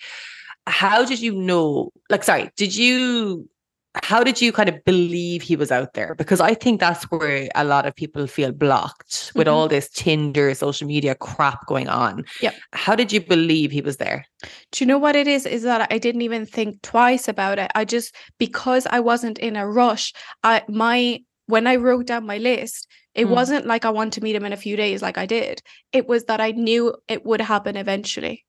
How 0.66 1.06
did 1.06 1.20
you 1.20 1.34
know? 1.36 1.92
Like, 2.10 2.24
sorry, 2.24 2.50
did 2.58 2.76
you 2.76 3.48
how 4.04 4.24
did 4.24 4.42
you 4.42 4.52
kind 4.52 4.70
of 4.70 4.84
believe 4.86 5.42
he 5.42 5.56
was 5.56 5.72
out 5.72 5.94
there? 5.94 6.16
Because 6.16 6.42
I 6.42 6.54
think 6.54 6.80
that's 6.80 7.04
where 7.06 7.50
a 7.56 7.64
lot 7.64 7.86
of 7.86 7.96
people 7.96 8.28
feel 8.28 8.52
blocked 8.52 9.32
with 9.36 9.48
mm-hmm. 9.48 9.56
all 9.56 9.68
this 9.68 9.90
Tinder, 9.90 10.54
social 10.54 10.88
media 10.88 11.16
crap 11.16 11.66
going 11.68 11.88
on. 11.88 12.26
Yeah. 12.42 12.52
How 12.74 12.96
did 12.96 13.12
you 13.12 13.22
believe 13.22 13.72
he 13.72 13.82
was 13.82 13.98
there? 13.98 14.26
Do 14.72 14.84
you 14.84 14.88
know 14.88 14.98
what 14.98 15.16
it 15.16 15.28
is? 15.28 15.46
Is 15.46 15.64
that 15.64 15.88
I 15.92 15.98
didn't 15.98 16.22
even 16.22 16.46
think 16.46 16.82
twice 16.82 17.28
about 17.28 17.60
it. 17.60 17.72
I 17.76 17.86
just 17.86 18.16
because 18.38 18.86
I 18.88 19.00
wasn't 19.00 19.40
in 19.40 19.56
a 19.56 19.68
rush, 19.68 20.14
I 20.44 20.64
my 20.68 21.22
when 21.48 21.68
I 21.68 21.76
wrote 21.76 22.08
down 22.08 22.26
my 22.26 22.38
list, 22.38 22.88
it 23.14 23.28
mm. 23.28 23.30
wasn't 23.30 23.66
like 23.66 23.86
I 23.86 23.92
want 23.92 24.14
to 24.14 24.22
meet 24.22 24.36
him 24.36 24.46
in 24.46 24.54
a 24.54 24.58
few 24.58 24.76
days 24.76 25.02
like 25.02 25.18
I 25.18 25.26
did. 25.26 25.62
It 25.92 26.08
was 26.08 26.26
that 26.26 26.42
I 26.42 26.52
knew 26.52 26.96
it 27.08 27.26
would 27.26 27.42
happen 27.42 27.78
eventually. 27.78 28.45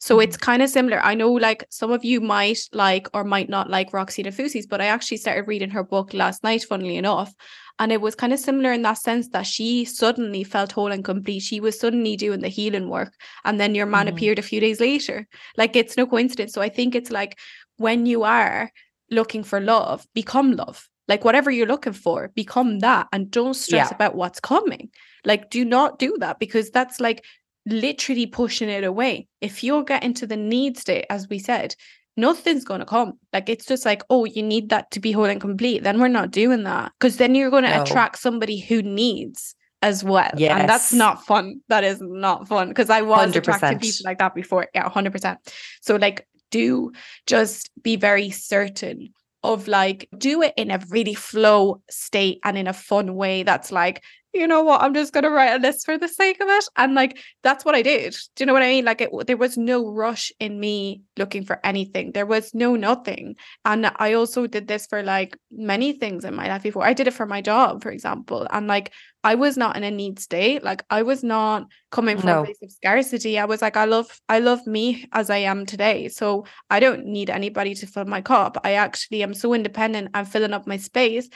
So 0.00 0.18
it's 0.18 0.36
mm-hmm. 0.36 0.44
kind 0.44 0.62
of 0.62 0.70
similar. 0.70 0.98
I 1.00 1.14
know 1.14 1.30
like 1.30 1.64
some 1.70 1.92
of 1.92 2.04
you 2.04 2.20
might 2.20 2.58
like 2.72 3.08
or 3.14 3.22
might 3.22 3.48
not 3.48 3.70
like 3.70 3.92
Roxie 3.92 4.24
Nafousi's, 4.24 4.66
but 4.66 4.80
I 4.80 4.86
actually 4.86 5.18
started 5.18 5.46
reading 5.46 5.70
her 5.70 5.84
book 5.84 6.14
last 6.14 6.42
night, 6.42 6.64
funnily 6.64 6.96
enough. 6.96 7.34
And 7.78 7.92
it 7.92 8.00
was 8.00 8.14
kind 8.14 8.32
of 8.32 8.38
similar 8.38 8.72
in 8.72 8.82
that 8.82 8.98
sense 8.98 9.28
that 9.28 9.46
she 9.46 9.84
suddenly 9.84 10.42
felt 10.42 10.72
whole 10.72 10.92
and 10.92 11.04
complete. 11.04 11.40
She 11.40 11.60
was 11.60 11.78
suddenly 11.78 12.16
doing 12.16 12.40
the 12.40 12.48
healing 12.48 12.88
work. 12.88 13.14
And 13.44 13.60
then 13.60 13.74
your 13.74 13.86
man 13.86 14.06
mm-hmm. 14.06 14.16
appeared 14.16 14.38
a 14.38 14.42
few 14.42 14.60
days 14.60 14.80
later. 14.80 15.26
Like 15.56 15.76
it's 15.76 15.96
no 15.96 16.06
coincidence. 16.06 16.52
So 16.52 16.62
I 16.62 16.70
think 16.70 16.94
it's 16.94 17.10
like 17.10 17.38
when 17.76 18.06
you 18.06 18.24
are 18.24 18.70
looking 19.10 19.42
for 19.44 19.60
love, 19.60 20.06
become 20.14 20.52
love. 20.52 20.88
Like 21.08 21.24
whatever 21.24 21.50
you're 21.50 21.66
looking 21.66 21.92
for, 21.92 22.28
become 22.28 22.78
that 22.80 23.08
and 23.12 23.30
don't 23.30 23.54
stress 23.54 23.88
yeah. 23.90 23.94
about 23.94 24.14
what's 24.14 24.40
coming. 24.40 24.90
Like 25.24 25.50
do 25.50 25.64
not 25.64 25.98
do 25.98 26.16
that 26.20 26.38
because 26.38 26.70
that's 26.70 27.00
like 27.00 27.24
literally 27.70 28.26
pushing 28.26 28.68
it 28.68 28.84
away. 28.84 29.26
If 29.40 29.64
you're 29.64 29.84
getting 29.84 30.14
to 30.14 30.26
the 30.26 30.36
need 30.36 30.78
state, 30.78 31.06
as 31.10 31.28
we 31.28 31.38
said, 31.38 31.74
nothing's 32.16 32.64
going 32.64 32.80
to 32.80 32.86
come. 32.86 33.14
Like 33.32 33.48
it's 33.48 33.66
just 33.66 33.84
like, 33.84 34.02
oh, 34.10 34.24
you 34.24 34.42
need 34.42 34.68
that 34.70 34.90
to 34.92 35.00
be 35.00 35.12
whole 35.12 35.24
and 35.24 35.40
complete. 35.40 35.82
Then 35.82 36.00
we're 36.00 36.08
not 36.08 36.30
doing 36.30 36.64
that 36.64 36.92
because 36.98 37.16
then 37.16 37.34
you're 37.34 37.50
going 37.50 37.64
to 37.64 37.76
no. 37.76 37.82
attract 37.82 38.18
somebody 38.18 38.60
who 38.60 38.82
needs 38.82 39.54
as 39.82 40.04
well. 40.04 40.30
Yes. 40.36 40.60
And 40.60 40.68
that's 40.68 40.92
not 40.92 41.24
fun. 41.24 41.60
That 41.68 41.84
is 41.84 42.00
not 42.00 42.48
fun 42.48 42.68
because 42.68 42.90
I 42.90 43.02
was 43.02 43.32
100%. 43.32 43.36
attracting 43.36 43.78
people 43.78 44.04
like 44.04 44.18
that 44.18 44.34
before. 44.34 44.68
Yeah, 44.74 44.88
100%. 44.88 45.36
So, 45.80 45.96
like, 45.96 46.26
do 46.50 46.92
just 47.26 47.70
be 47.82 47.96
very 47.96 48.30
certain 48.30 49.14
of 49.42 49.68
like, 49.68 50.08
do 50.16 50.42
it 50.42 50.52
in 50.56 50.70
a 50.70 50.80
really 50.90 51.14
flow 51.14 51.80
state 51.88 52.40
and 52.44 52.58
in 52.58 52.66
a 52.66 52.74
fun 52.74 53.14
way 53.14 53.42
that's 53.42 53.72
like, 53.72 54.02
you 54.32 54.46
know 54.46 54.62
what, 54.62 54.82
I'm 54.82 54.94
just 54.94 55.12
going 55.12 55.24
to 55.24 55.30
write 55.30 55.54
a 55.54 55.58
list 55.58 55.84
for 55.84 55.98
the 55.98 56.08
sake 56.08 56.40
of 56.40 56.48
it. 56.48 56.64
And 56.76 56.94
like, 56.94 57.18
that's 57.42 57.64
what 57.64 57.74
I 57.74 57.82
did. 57.82 58.12
Do 58.36 58.42
you 58.42 58.46
know 58.46 58.52
what 58.52 58.62
I 58.62 58.68
mean? 58.68 58.84
Like, 58.84 59.00
it, 59.00 59.10
there 59.26 59.36
was 59.36 59.56
no 59.56 59.88
rush 59.90 60.32
in 60.38 60.60
me 60.60 61.02
looking 61.16 61.44
for 61.44 61.58
anything. 61.64 62.12
There 62.12 62.26
was 62.26 62.54
no 62.54 62.76
nothing. 62.76 63.36
And 63.64 63.90
I 63.96 64.12
also 64.12 64.46
did 64.46 64.68
this 64.68 64.86
for 64.86 65.02
like 65.02 65.36
many 65.50 65.92
things 65.94 66.24
in 66.24 66.34
my 66.34 66.48
life 66.48 66.62
before. 66.62 66.84
I 66.84 66.92
did 66.92 67.08
it 67.08 67.14
for 67.14 67.26
my 67.26 67.40
job, 67.40 67.82
for 67.82 67.90
example. 67.90 68.46
And 68.50 68.66
like, 68.66 68.92
I 69.22 69.34
was 69.34 69.56
not 69.56 69.76
in 69.76 69.84
a 69.84 69.90
need 69.90 70.18
state. 70.18 70.62
Like 70.62 70.84
I 70.88 71.02
was 71.02 71.22
not 71.22 71.66
coming 71.90 72.16
from 72.16 72.28
no. 72.28 72.42
a 72.42 72.44
place 72.44 72.58
of 72.62 72.70
scarcity. 72.70 73.38
I 73.38 73.44
was 73.44 73.60
like, 73.60 73.76
I 73.76 73.84
love, 73.84 74.20
I 74.28 74.38
love 74.38 74.66
me 74.66 75.06
as 75.12 75.28
I 75.28 75.38
am 75.38 75.66
today. 75.66 76.08
So 76.08 76.46
I 76.70 76.80
don't 76.80 77.04
need 77.04 77.28
anybody 77.28 77.74
to 77.74 77.86
fill 77.86 78.06
my 78.06 78.22
cup. 78.22 78.56
I 78.64 78.74
actually 78.74 79.22
am 79.22 79.34
so 79.34 79.52
independent. 79.52 80.10
I'm 80.14 80.24
filling 80.24 80.54
up 80.54 80.66
my 80.66 80.78
space 80.78 81.28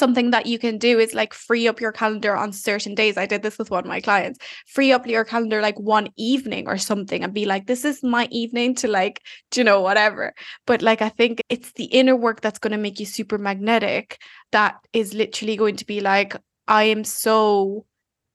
something 0.00 0.32
that 0.32 0.46
you 0.46 0.58
can 0.58 0.78
do 0.78 0.98
is 0.98 1.14
like 1.14 1.32
free 1.32 1.68
up 1.68 1.80
your 1.80 1.92
calendar 1.92 2.36
on 2.36 2.52
certain 2.52 2.96
days. 2.96 3.16
I 3.16 3.26
did 3.26 3.42
this 3.42 3.56
with 3.56 3.70
one 3.70 3.84
of 3.84 3.88
my 3.88 4.00
clients. 4.00 4.40
Free 4.66 4.90
up 4.90 5.06
your 5.06 5.24
calendar 5.24 5.60
like 5.60 5.78
one 5.78 6.08
evening 6.16 6.66
or 6.66 6.76
something 6.76 7.22
and 7.22 7.32
be 7.32 7.44
like, 7.44 7.66
this 7.66 7.84
is 7.84 8.02
my 8.02 8.26
evening 8.32 8.74
to 8.76 8.88
like, 8.88 9.22
you 9.54 9.62
know, 9.62 9.80
whatever. 9.80 10.34
But 10.66 10.82
like, 10.82 11.02
I 11.02 11.10
think 11.10 11.40
it's 11.48 11.70
the 11.74 11.84
inner 11.84 12.16
work 12.16 12.40
that's 12.40 12.58
going 12.58 12.72
to 12.72 12.78
make 12.78 12.98
you 12.98 13.06
super 13.06 13.38
magnetic 13.38 14.18
that 14.50 14.80
is 14.92 15.14
literally 15.14 15.56
going 15.56 15.76
to 15.76 15.86
be 15.86 16.00
like, 16.00 16.34
I 16.66 16.84
am 16.84 17.04
so 17.04 17.86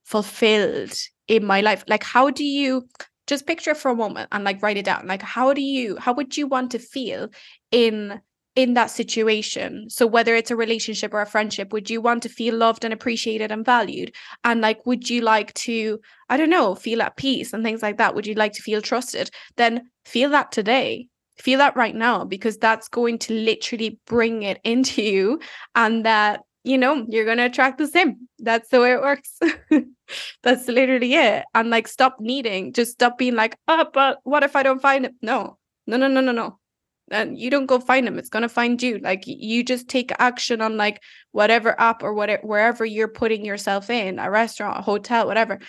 fulfilled 0.05 0.93
in 1.27 1.45
my 1.45 1.59
life. 1.59 1.83
Like, 1.87 2.03
how 2.03 2.29
do 2.29 2.45
you 2.45 2.87
just 3.27 3.47
picture 3.47 3.75
for 3.75 3.91
a 3.91 3.95
moment 3.95 4.29
and 4.31 4.43
like 4.43 4.61
write 4.61 4.77
it 4.77 4.85
down? 4.85 5.07
Like, 5.07 5.21
how 5.21 5.53
do 5.53 5.61
you, 5.61 5.97
how 5.97 6.13
would 6.13 6.37
you 6.37 6.47
want 6.47 6.71
to 6.71 6.79
feel 6.79 7.29
in 7.71 8.21
in 8.55 8.73
that 8.73 8.89
situation. 8.89 9.89
So 9.89 10.07
whether 10.07 10.33
it's 10.33 10.51
a 10.51 10.55
relationship 10.55 11.13
or 11.13 11.21
a 11.21 11.25
friendship 11.25 11.73
would 11.73 11.89
you 11.89 12.01
want 12.01 12.23
to 12.23 12.29
feel 12.29 12.55
loved 12.55 12.85
and 12.85 12.93
appreciated 12.93 13.51
and 13.51 13.65
valued? 13.65 14.13
And 14.43 14.61
like 14.61 14.85
would 14.85 15.09
you 15.09 15.21
like 15.21 15.53
to 15.55 15.99
i 16.29 16.37
don't 16.37 16.49
know 16.49 16.73
feel 16.73 17.01
at 17.01 17.17
peace 17.17 17.53
and 17.53 17.63
things 17.63 17.81
like 17.81 17.97
that? 17.97 18.15
Would 18.15 18.25
you 18.25 18.35
like 18.35 18.53
to 18.53 18.61
feel 18.61 18.81
trusted? 18.81 19.29
Then 19.57 19.89
feel 20.05 20.29
that 20.31 20.51
today. 20.51 21.09
Feel 21.37 21.59
that 21.59 21.75
right 21.75 21.95
now 21.95 22.23
because 22.23 22.57
that's 22.57 22.87
going 22.87 23.19
to 23.19 23.33
literally 23.33 23.99
bring 24.07 24.43
it 24.43 24.61
into 24.63 25.03
you 25.03 25.39
and 25.75 26.05
that 26.05 26.41
you 26.63 26.77
know 26.77 27.05
you're 27.09 27.25
going 27.25 27.37
to 27.37 27.45
attract 27.45 27.77
the 27.77 27.87
same. 27.87 28.27
That's 28.39 28.69
the 28.69 28.79
way 28.79 28.93
it 28.93 29.01
works. 29.01 29.37
That's 30.43 30.67
literally 30.67 31.13
it. 31.15 31.45
And 31.53 31.69
like 31.69 31.87
stop 31.87 32.17
needing 32.19 32.71
just 32.71 32.93
stop 32.93 33.17
being 33.17 33.35
like 33.35 33.57
oh 33.67 33.85
but 33.93 34.19
what 34.23 34.43
if 34.43 34.55
i 34.55 34.63
don't 34.63 34.81
find 34.81 35.05
it? 35.05 35.13
No. 35.21 35.57
No 35.87 35.97
no 35.97 36.07
no 36.07 36.21
no 36.21 36.31
no 36.31 36.57
and 37.11 37.37
you 37.37 37.49
don't 37.49 37.67
go 37.67 37.79
find 37.79 38.07
them 38.07 38.17
it's 38.17 38.29
going 38.29 38.41
to 38.41 38.49
find 38.49 38.81
you 38.81 38.97
like 38.99 39.23
you 39.25 39.63
just 39.63 39.87
take 39.87 40.11
action 40.19 40.61
on 40.61 40.77
like 40.77 41.01
whatever 41.31 41.79
app 41.79 42.01
or 42.03 42.13
whatever 42.13 42.41
wherever 42.45 42.85
you're 42.85 43.07
putting 43.07 43.45
yourself 43.45 43.89
in 43.89 44.17
a 44.19 44.29
restaurant 44.29 44.79
a 44.79 44.81
hotel 44.81 45.27
whatever 45.27 45.59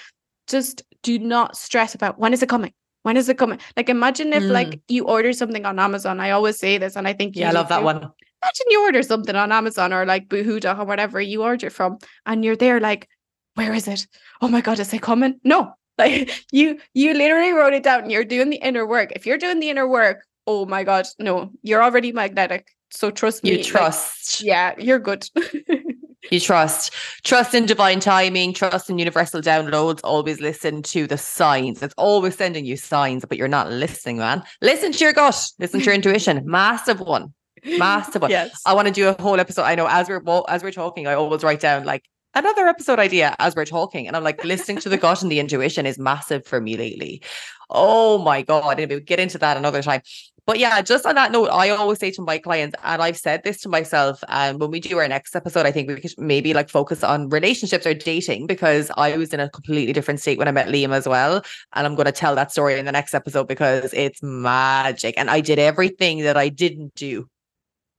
just 0.47 0.83
do 1.03 1.19
not 1.19 1.57
stress 1.57 1.95
about 1.95 2.19
when 2.19 2.33
is 2.33 2.43
it 2.43 2.49
coming? 2.49 2.73
When 3.03 3.17
is 3.17 3.29
it 3.29 3.39
coming? 3.39 3.61
Like 3.77 3.89
imagine 3.89 4.33
if 4.33 4.43
mm. 4.43 4.51
like 4.51 4.81
you 4.89 5.05
order 5.05 5.33
something 5.33 5.65
on 5.65 5.79
amazon 5.79 6.21
i 6.21 6.31
always 6.31 6.59
say 6.59 6.79
this 6.79 6.97
and 6.97 7.07
i 7.07 7.13
think 7.13 7.37
yeah 7.37 7.51
i 7.51 7.53
love 7.53 7.69
that 7.69 7.83
one. 7.83 7.97
Imagine 7.97 8.67
you 8.69 8.83
order 8.83 9.03
something 9.03 9.37
on 9.37 9.53
amazon 9.53 9.93
or 9.93 10.05
like 10.05 10.29
boohoo 10.29 10.61
or 10.65 10.85
whatever 10.85 11.21
you 11.21 11.43
order 11.43 11.71
from 11.71 11.99
and 12.27 12.45
you're 12.45 12.57
there 12.57 12.81
like 12.81 13.09
where 13.55 13.73
is 13.73 13.89
it? 13.89 14.07
Oh 14.43 14.49
my 14.49 14.61
god 14.61 14.81
is 14.81 14.93
it 14.93 15.03
coming? 15.03 15.41
No. 15.45 15.75
Like 15.99 16.45
you 16.53 16.79
you 16.93 17.15
literally 17.15 17.53
wrote 17.53 17.73
it 17.73 17.83
down 17.83 18.03
and 18.03 18.13
you're 18.13 18.23
doing 18.23 18.51
the 18.51 18.59
inner 18.59 18.87
work. 18.87 19.13
If 19.17 19.25
you're 19.25 19.39
doing 19.39 19.61
the 19.61 19.71
inner 19.71 19.89
work 19.89 20.27
oh 20.47 20.65
my 20.67 20.85
god 20.85 21.07
no 21.19 21.51
you're 21.63 21.83
already 21.83 22.13
magnetic 22.13 22.69
So 22.91 23.11
trust 23.11 23.45
me. 23.45 23.51
You 23.51 23.65
trust. 23.65 24.41
Like, 24.41 24.47
yeah, 24.47 24.75
you're 24.79 24.99
good. 24.99 25.29
you 26.31 26.41
trust. 26.41 26.93
Trust 27.25 27.55
in 27.55 27.67
divine 27.67 28.01
timing, 28.01 28.55
trust 28.55 28.89
in 28.89 28.99
universal 28.99 29.41
downloads. 29.41 30.01
Always 30.05 30.41
listen 30.41 30.83
to 30.83 31.07
the 31.07 31.19
signs. 31.19 31.83
It's 31.83 31.95
always 31.99 32.37
sending 32.37 32.65
you 32.65 32.77
signs, 32.77 33.25
but 33.25 33.39
you're 33.39 33.49
not 33.49 33.71
listening, 33.71 34.19
man. 34.19 34.43
Listen 34.63 34.93
to 34.93 35.05
your 35.05 35.13
gut, 35.13 35.49
listen 35.59 35.81
to 35.81 35.87
your 35.87 35.95
intuition. 35.95 36.43
Massive 36.47 37.01
one. 37.01 37.35
Massive 37.65 38.23
one. 38.23 38.31
Yes. 38.31 38.63
I 38.65 38.73
want 38.75 38.87
to 38.89 38.95
do 38.95 39.09
a 39.09 39.21
whole 39.21 39.41
episode. 39.41 39.63
I 39.63 39.75
know 39.75 39.89
as 39.89 40.09
we're 40.09 40.23
as 40.49 40.63
we're 40.63 40.73
talking, 40.73 41.07
I 41.07 41.15
always 41.15 41.43
write 41.43 41.61
down 41.61 41.85
like 41.85 42.05
another 42.35 42.69
episode 42.69 42.99
idea 42.99 43.35
as 43.41 43.57
we're 43.57 43.65
talking. 43.65 44.07
And 44.07 44.17
I'm 44.17 44.23
like, 44.23 44.45
listening 44.45 44.79
to 44.79 44.89
the 44.89 44.99
gut 44.99 45.23
and 45.23 45.33
the 45.33 45.41
intuition 45.41 45.87
is 45.87 45.99
massive 45.99 46.47
for 46.47 46.61
me 46.61 46.77
lately. 46.77 47.23
Oh 47.69 48.19
my 48.19 48.43
God. 48.43 48.79
And 48.79 48.89
we'll 48.91 49.01
get 49.01 49.19
into 49.19 49.39
that 49.39 49.57
another 49.57 49.83
time. 49.83 50.03
But 50.47 50.61
yeah, 50.61 50.81
just 50.81 51.05
on 51.05 51.17
that 51.17 51.33
note, 51.33 51.49
I 51.49 51.71
always 51.71 51.99
say 51.99 52.13
to 52.13 52.23
my 52.23 52.39
clients, 52.39 52.77
and 52.85 53.03
I've 53.03 53.17
said 53.17 53.43
this 53.43 53.61
to 53.63 53.69
myself, 53.69 54.23
and 54.29 54.55
um, 54.55 54.59
when 54.61 54.71
we 54.71 54.79
do 54.79 54.97
our 54.99 55.09
next 55.09 55.35
episode, 55.35 55.67
I 55.67 55.73
think 55.73 55.89
we 55.89 56.01
could 56.01 56.15
maybe 56.19 56.55
like 56.55 56.69
focus 56.69 57.03
on 57.03 57.29
relationships 57.31 57.85
or 57.85 57.95
dating 57.95 58.47
because 58.47 58.89
I 58.97 59.17
was 59.17 59.35
in 59.35 59.41
a 59.41 59.51
completely 59.51 59.93
different 59.93 60.21
state 60.21 60.39
when 60.39 60.47
I 60.47 60.53
met 60.53 60.69
Liam 60.69 60.93
as 60.93 61.09
well. 61.09 61.43
And 61.75 61.85
I'm 61.85 61.97
going 61.97 62.07
to 62.07 62.13
tell 62.13 62.37
that 62.37 62.53
story 62.53 62.79
in 62.79 62.85
the 62.85 62.93
next 62.93 63.13
episode 63.13 63.49
because 63.49 63.93
it's 63.93 64.23
magic. 64.23 65.15
And 65.19 65.31
I 65.31 65.41
did 65.41 65.59
everything 65.59 66.21
that 66.21 66.37
I 66.37 66.49
didn't 66.49 66.95
do 66.95 67.29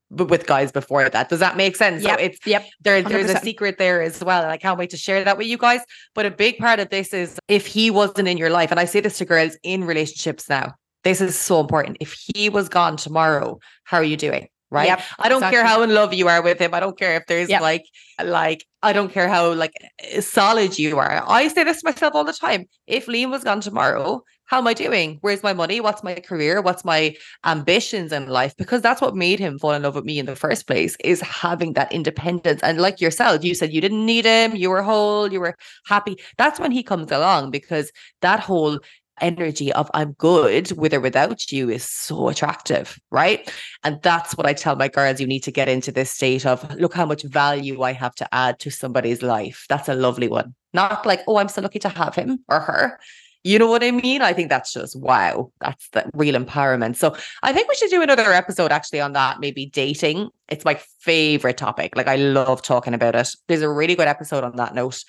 with 0.10 0.48
guys 0.48 0.72
before 0.72 1.10
that. 1.10 1.28
Does 1.28 1.40
that 1.40 1.58
make 1.58 1.76
sense? 1.76 2.02
Yeah. 2.02 2.16
so 2.16 2.22
it's 2.22 2.40
yep. 2.48 2.66
There, 2.80 3.02
there's 3.02 3.30
a 3.30 3.42
secret 3.42 3.78
there 3.78 4.02
as 4.02 4.24
well. 4.24 4.42
And 4.42 4.52
I 4.52 4.58
can't 4.58 4.80
wait 4.80 4.92
to 4.92 4.98
share 4.98 5.22
that 5.22 5.38
with 5.38 5.48
you 5.48 5.58
guys. 5.58 5.82
But 6.16 6.26
a 6.26 6.32
big 6.32 6.60
part 6.60 6.80
of 6.80 6.90
this 6.92 7.14
is 7.14 7.38
if 7.50 7.68
he 7.68 7.92
wasn't 7.92 8.30
in 8.30 8.38
your 8.38 8.50
life, 8.50 8.72
and 8.72 8.80
I 8.80 8.86
say 8.86 9.02
this 9.02 9.18
to 9.18 9.26
girls 9.26 9.58
in 9.64 9.84
relationships 9.84 10.48
now, 10.48 10.76
this 11.08 11.22
is 11.22 11.40
so 11.40 11.62
important. 11.62 11.98
If 12.02 12.14
he 12.36 12.50
was 12.50 12.68
gone 12.68 12.98
tomorrow, 12.98 13.60
how 13.86 13.98
are 13.98 14.04
you 14.04 14.18
doing? 14.18 14.48
Right. 14.70 14.88
Yep, 14.88 15.02
I 15.20 15.30
don't 15.30 15.38
exactly. 15.38 15.56
care 15.56 15.66
how 15.66 15.82
in 15.82 15.94
love 15.94 16.14
you 16.14 16.28
are 16.28 16.42
with 16.42 16.60
him. 16.60 16.74
I 16.74 16.82
don't 16.82 17.00
care 17.00 17.16
if 17.16 17.26
there's 17.28 17.48
Yep. 17.48 17.62
like, 17.62 17.86
like, 18.22 18.66
I 18.84 18.92
don't 18.92 19.14
care 19.14 19.30
how 19.30 19.54
like 19.54 19.72
solid 20.20 20.78
you 20.78 21.00
are. 21.00 21.24
I 21.26 21.48
say 21.48 21.64
this 21.64 21.82
to 21.82 21.86
myself 21.90 22.14
all 22.14 22.26
the 22.26 22.34
time. 22.34 22.66
If 22.86 23.06
Liam 23.06 23.32
was 23.32 23.46
gone 23.46 23.62
tomorrow, 23.62 24.24
how 24.48 24.58
am 24.60 24.68
I 24.68 24.74
doing? 24.74 25.18
Where's 25.22 25.44
my 25.44 25.54
money? 25.54 25.80
What's 25.80 26.04
my 26.04 26.16
career? 26.16 26.62
What's 26.62 26.84
my 26.84 27.16
ambitions 27.46 28.12
in 28.12 28.28
life? 28.28 28.54
Because 28.58 28.82
that's 28.82 29.02
what 29.02 29.16
made 29.16 29.40
him 29.40 29.60
fall 29.60 29.72
in 29.72 29.84
love 29.84 29.96
with 29.96 30.06
me 30.06 30.20
in 30.20 30.26
the 30.26 30.36
first 30.36 30.68
place 30.68 30.98
is 31.04 31.22
having 31.22 31.74
that 31.74 31.92
independence. 31.92 32.62
And 32.64 32.80
like 32.80 33.00
yourself, 33.00 33.44
you 33.46 33.56
said 33.56 33.74
you 33.74 33.82
didn't 33.82 34.06
need 34.06 34.26
him, 34.26 34.56
you 34.56 34.70
were 34.70 34.82
whole, 34.84 35.32
you 35.32 35.40
were 35.40 35.56
happy. 35.86 36.18
That's 36.38 36.60
when 36.60 36.72
he 36.72 36.82
comes 36.84 37.12
along 37.12 37.52
because 37.52 37.92
that 38.22 38.40
whole 38.40 38.80
energy 39.22 39.72
of 39.74 39.90
I'm 39.94 40.14
good 40.14 40.72
with 40.74 40.94
or 40.94 41.00
without 41.00 41.52
you 41.52 41.70
is 41.70 41.84
so 41.84 42.30
attractive, 42.30 43.00
right? 43.12 43.52
And 43.84 44.02
that's 44.02 44.36
what 44.36 44.46
I 44.46 44.54
tell 44.54 44.76
my 44.76 44.88
girls. 44.88 45.20
You 45.20 45.28
need 45.28 45.44
to 45.44 45.52
get 45.52 45.70
into 45.70 45.92
this 45.92 46.12
state 46.12 46.46
of 46.46 46.70
look 46.76 46.94
how 46.94 47.06
much 47.06 47.24
value 47.24 47.82
I 47.82 47.94
have 47.94 48.16
to 48.16 48.36
add 48.36 48.60
to 48.60 48.70
somebody's 48.70 49.22
life. 49.22 49.66
That's 49.70 49.90
a 49.90 49.96
lovely 49.96 50.28
one. 50.28 50.56
Not 50.74 51.06
like, 51.06 51.22
oh, 51.28 51.38
I'm 51.38 51.50
so 51.50 51.62
lucky 51.62 51.80
to 51.80 51.90
have 51.90 52.16
him 52.16 52.44
or 52.48 52.60
her. 52.60 53.00
You 53.44 53.58
know 53.60 53.68
what 53.68 53.84
I 53.84 53.92
mean? 53.92 54.22
I 54.22 54.34
think 54.34 54.50
that's 54.50 54.74
just 54.74 55.00
wow. 55.00 55.52
That's 55.62 55.88
the 55.90 56.10
real 56.14 56.36
empowerment. 56.36 56.98
So 56.98 57.16
I 57.44 57.54
think 57.54 57.70
we 57.70 57.76
should 57.76 57.90
do 57.90 58.02
another 58.02 58.34
episode 58.34 58.74
actually 58.74 59.00
on 59.00 59.14
that, 59.14 59.40
maybe 59.40 59.68
dating. 59.68 60.30
It's 60.50 60.66
my 60.66 60.80
favorite 61.00 61.58
topic. 61.58 61.96
Like 61.96 62.08
I 62.08 62.18
love 62.18 62.62
talking 62.62 62.94
about 62.94 63.16
it. 63.16 63.30
There's 63.48 63.62
a 63.62 63.70
really 63.70 63.96
good 63.96 64.10
episode 64.10 64.44
on 64.44 64.58
that 64.58 64.76
note. 64.76 65.02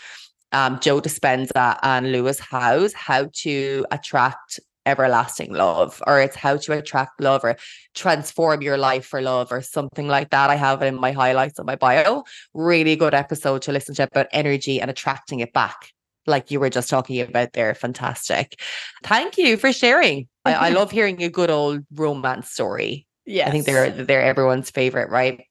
Um, 0.53 0.79
Joe 0.81 1.01
Dispenza 1.01 1.79
and 1.83 2.13
Lewis 2.13 2.41
Howes, 2.41 2.95
how 2.95 3.29
to 3.43 3.85
attract 3.91 4.61
everlasting 4.87 5.53
love, 5.53 6.03
or 6.07 6.21
it's 6.21 6.37
how 6.37 6.57
to 6.57 6.73
attract 6.73 7.21
love 7.21 7.45
or 7.45 7.57
transform 7.95 8.63
your 8.63 8.79
life 8.79 9.05
for 9.05 9.21
love, 9.21 9.53
or 9.53 9.61
something 9.61 10.09
like 10.09 10.31
that. 10.31 10.49
I 10.51 10.55
have 10.55 10.83
it 10.83 10.87
in 10.87 10.95
my 10.95 11.13
highlights 11.13 11.59
on 11.59 11.67
my 11.67 11.77
bio. 11.77 12.25
Really 12.55 12.97
good 12.97 13.15
episode 13.15 13.63
to 13.63 13.73
listen 13.73 13.95
to 13.97 14.05
about 14.05 14.29
energy 14.33 14.81
and 14.81 14.91
attracting 14.91 15.41
it 15.41 15.53
back 15.53 15.93
like 16.29 16.51
you 16.51 16.61
were 16.61 16.71
just 16.71 16.91
talking 16.91 17.21
about 17.21 17.55
there. 17.55 17.75
Fantastic. 17.75 18.61
Thank 19.03 19.39
you 19.39 19.57
for 19.57 19.73
sharing. 19.73 20.29
I, 20.45 20.55
I 20.55 20.69
love 20.71 20.91
hearing 20.91 21.23
a 21.23 21.29
good 21.29 21.51
old 21.51 21.85
romance 21.93 22.51
story. 22.51 23.07
Yeah. 23.25 23.49
I 23.49 23.51
think 23.51 23.67
they're 23.67 23.91
they're 23.91 24.23
everyone's 24.23 24.71
favorite, 24.71 25.11
right? 25.11 25.45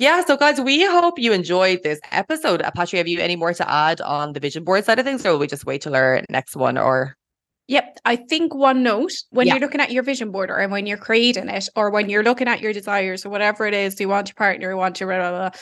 Yeah, 0.00 0.24
so 0.24 0.38
guys, 0.38 0.58
we 0.58 0.82
hope 0.86 1.18
you 1.18 1.30
enjoyed 1.34 1.82
this 1.82 2.00
episode. 2.10 2.62
Uh, 2.62 2.70
Patri, 2.70 2.96
have 2.96 3.06
you 3.06 3.20
any 3.20 3.36
more 3.36 3.52
to 3.52 3.70
add 3.70 4.00
on 4.00 4.32
the 4.32 4.40
vision 4.40 4.64
board 4.64 4.82
side 4.86 4.98
of 4.98 5.04
things, 5.04 5.26
or 5.26 5.32
will 5.32 5.38
we 5.40 5.46
just 5.46 5.66
wait 5.66 5.82
till 5.82 5.94
our 5.94 6.22
next 6.30 6.56
one? 6.56 6.78
Or 6.78 7.18
Yep. 7.68 7.98
I 8.06 8.16
think 8.16 8.54
one 8.54 8.82
note 8.82 9.12
when 9.28 9.46
Yeah. 9.46 9.52
you're 9.54 9.60
looking 9.60 9.82
at 9.82 9.92
your 9.92 10.02
vision 10.02 10.30
board 10.30 10.50
or 10.50 10.66
when 10.68 10.86
you're 10.86 10.96
creating 10.96 11.50
it 11.50 11.68
or 11.76 11.90
when 11.90 12.08
you're 12.08 12.22
looking 12.22 12.48
at 12.48 12.62
your 12.62 12.72
desires 12.72 13.26
or 13.26 13.28
whatever 13.28 13.66
it 13.66 13.74
is, 13.74 13.94
do 13.94 14.04
you 14.04 14.08
want 14.08 14.28
your 14.28 14.34
partner, 14.36 14.70
you 14.70 14.76
want 14.78 14.98
your 14.98 15.08
blah, 15.10 15.18
blah, 15.30 15.50
blah, 15.50 15.60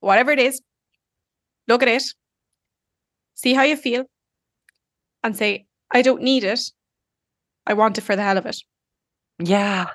whatever 0.00 0.32
it 0.32 0.38
is, 0.38 0.62
look 1.68 1.82
at 1.82 1.88
it, 1.88 2.02
see 3.34 3.52
how 3.52 3.62
you 3.62 3.76
feel, 3.76 4.06
and 5.22 5.36
say, 5.36 5.66
I 5.90 6.00
don't 6.00 6.22
need 6.22 6.44
it. 6.44 6.60
I 7.66 7.74
want 7.74 7.98
it 7.98 8.00
for 8.00 8.16
the 8.16 8.22
hell 8.22 8.38
of 8.38 8.46
it. 8.46 8.56
yeah, 9.38 9.90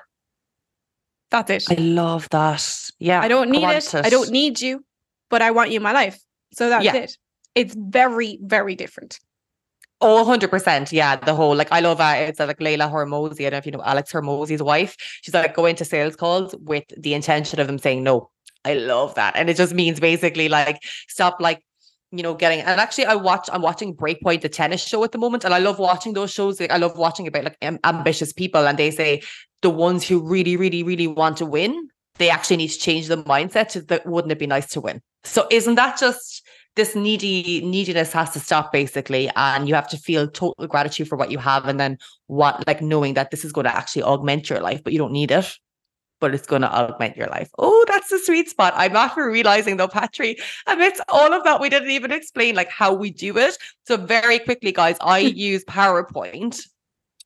That's 1.32 1.50
it. 1.50 1.64
I 1.70 1.80
love 1.82 2.28
that. 2.30 2.90
Yeah, 3.00 3.20
I 3.20 3.26
don't 3.28 3.50
need 3.50 3.62
want 3.62 3.76
it. 3.78 3.94
I 3.94 4.10
don't 4.10 4.30
need 4.30 4.60
you, 4.60 4.84
but 5.30 5.42
I 5.42 5.50
want 5.50 5.70
you 5.70 5.76
in 5.78 5.82
my 5.82 5.92
life. 5.92 6.20
So 6.52 6.68
that's 6.68 6.84
Yeah. 6.84 6.94
it. 6.94 7.16
It's 7.54 7.74
very, 7.76 8.38
very 8.42 8.74
different. 8.76 9.18
Oh, 10.02 10.22
100%. 10.24 10.92
Yeah. 10.92 11.16
The 11.16 11.34
whole, 11.34 11.56
like, 11.56 11.72
I 11.72 11.80
love 11.80 12.00
uh, 12.00 12.14
it's 12.18 12.38
like 12.38 12.60
Leila 12.60 12.88
Hormozi. 12.88 13.46
I 13.46 13.50
don't 13.50 13.52
know 13.52 13.58
if 13.58 13.66
you 13.66 13.72
know 13.72 13.82
Alex 13.82 14.12
Hormozi's 14.12 14.62
wife. 14.62 14.96
She's 15.22 15.32
like 15.32 15.54
going 15.54 15.76
to 15.76 15.84
sales 15.84 16.16
calls 16.16 16.54
with 16.60 16.84
the 16.96 17.14
intention 17.14 17.60
of 17.60 17.66
them 17.66 17.78
saying 17.78 18.02
no. 18.02 18.30
I 18.64 18.74
love 18.74 19.14
that. 19.14 19.34
And 19.36 19.48
it 19.48 19.56
just 19.56 19.74
means 19.74 20.00
basically 20.00 20.48
like 20.48 20.82
stop 21.08 21.36
like, 21.40 21.62
you 22.12 22.22
know, 22.22 22.34
getting 22.34 22.60
and 22.60 22.80
actually 22.80 23.06
I 23.06 23.14
watch 23.14 23.48
I'm 23.52 23.62
watching 23.62 23.96
Breakpoint, 23.96 24.42
the 24.42 24.48
tennis 24.48 24.86
show 24.86 25.02
at 25.02 25.12
the 25.12 25.18
moment. 25.18 25.44
And 25.44 25.54
I 25.54 25.58
love 25.58 25.78
watching 25.78 26.12
those 26.12 26.30
shows. 26.30 26.60
Like 26.60 26.70
I 26.70 26.76
love 26.76 26.96
watching 26.96 27.26
about 27.26 27.44
like 27.44 27.56
am- 27.62 27.80
ambitious 27.84 28.32
people. 28.32 28.68
And 28.68 28.78
they 28.78 28.90
say 28.90 29.22
the 29.62 29.70
ones 29.70 30.06
who 30.06 30.20
really, 30.22 30.56
really, 30.56 30.82
really 30.82 31.06
want 31.06 31.38
to 31.38 31.46
win, 31.46 31.88
they 32.18 32.28
actually 32.28 32.58
need 32.58 32.68
to 32.68 32.78
change 32.78 33.08
the 33.08 33.16
mindset 33.16 33.68
to 33.68 33.80
that 33.82 34.06
wouldn't 34.06 34.32
it 34.32 34.38
be 34.38 34.46
nice 34.46 34.68
to 34.70 34.80
win? 34.80 35.00
So 35.24 35.46
isn't 35.50 35.76
that 35.76 35.98
just 35.98 36.46
this 36.76 36.94
needy 36.94 37.60
neediness 37.64 38.12
has 38.12 38.30
to 38.30 38.40
stop 38.40 38.72
basically 38.72 39.30
and 39.36 39.68
you 39.68 39.74
have 39.74 39.88
to 39.88 39.96
feel 39.96 40.28
total 40.28 40.66
gratitude 40.66 41.08
for 41.08 41.16
what 41.16 41.30
you 41.30 41.38
have 41.38 41.66
and 41.68 41.78
then 41.78 41.98
what 42.26 42.66
like 42.66 42.80
knowing 42.80 43.14
that 43.14 43.30
this 43.30 43.44
is 43.44 43.52
going 43.52 43.66
to 43.66 43.76
actually 43.76 44.02
augment 44.02 44.48
your 44.48 44.60
life 44.60 44.82
but 44.82 44.92
you 44.92 44.98
don't 44.98 45.12
need 45.12 45.30
it 45.30 45.54
but 46.22 46.34
it's 46.34 46.46
going 46.46 46.62
to 46.62 46.72
augment 46.72 47.16
your 47.16 47.26
life. 47.26 47.50
Oh 47.58 47.84
that's 47.88 48.08
the 48.08 48.18
sweet 48.18 48.48
spot. 48.48 48.72
I'm 48.76 48.94
not 48.94 49.14
realizing 49.16 49.76
though 49.76 49.88
patri 49.88 50.38
amidst 50.66 51.02
all 51.10 51.34
of 51.34 51.44
that 51.44 51.60
we 51.60 51.68
didn't 51.68 51.90
even 51.90 52.12
explain 52.12 52.54
like 52.54 52.70
how 52.70 52.94
we 52.94 53.10
do 53.10 53.36
it. 53.36 53.58
So 53.86 53.98
very 53.98 54.38
quickly 54.38 54.72
guys 54.72 54.96
i 55.00 55.18
use 55.50 55.64
powerpoint 55.64 56.60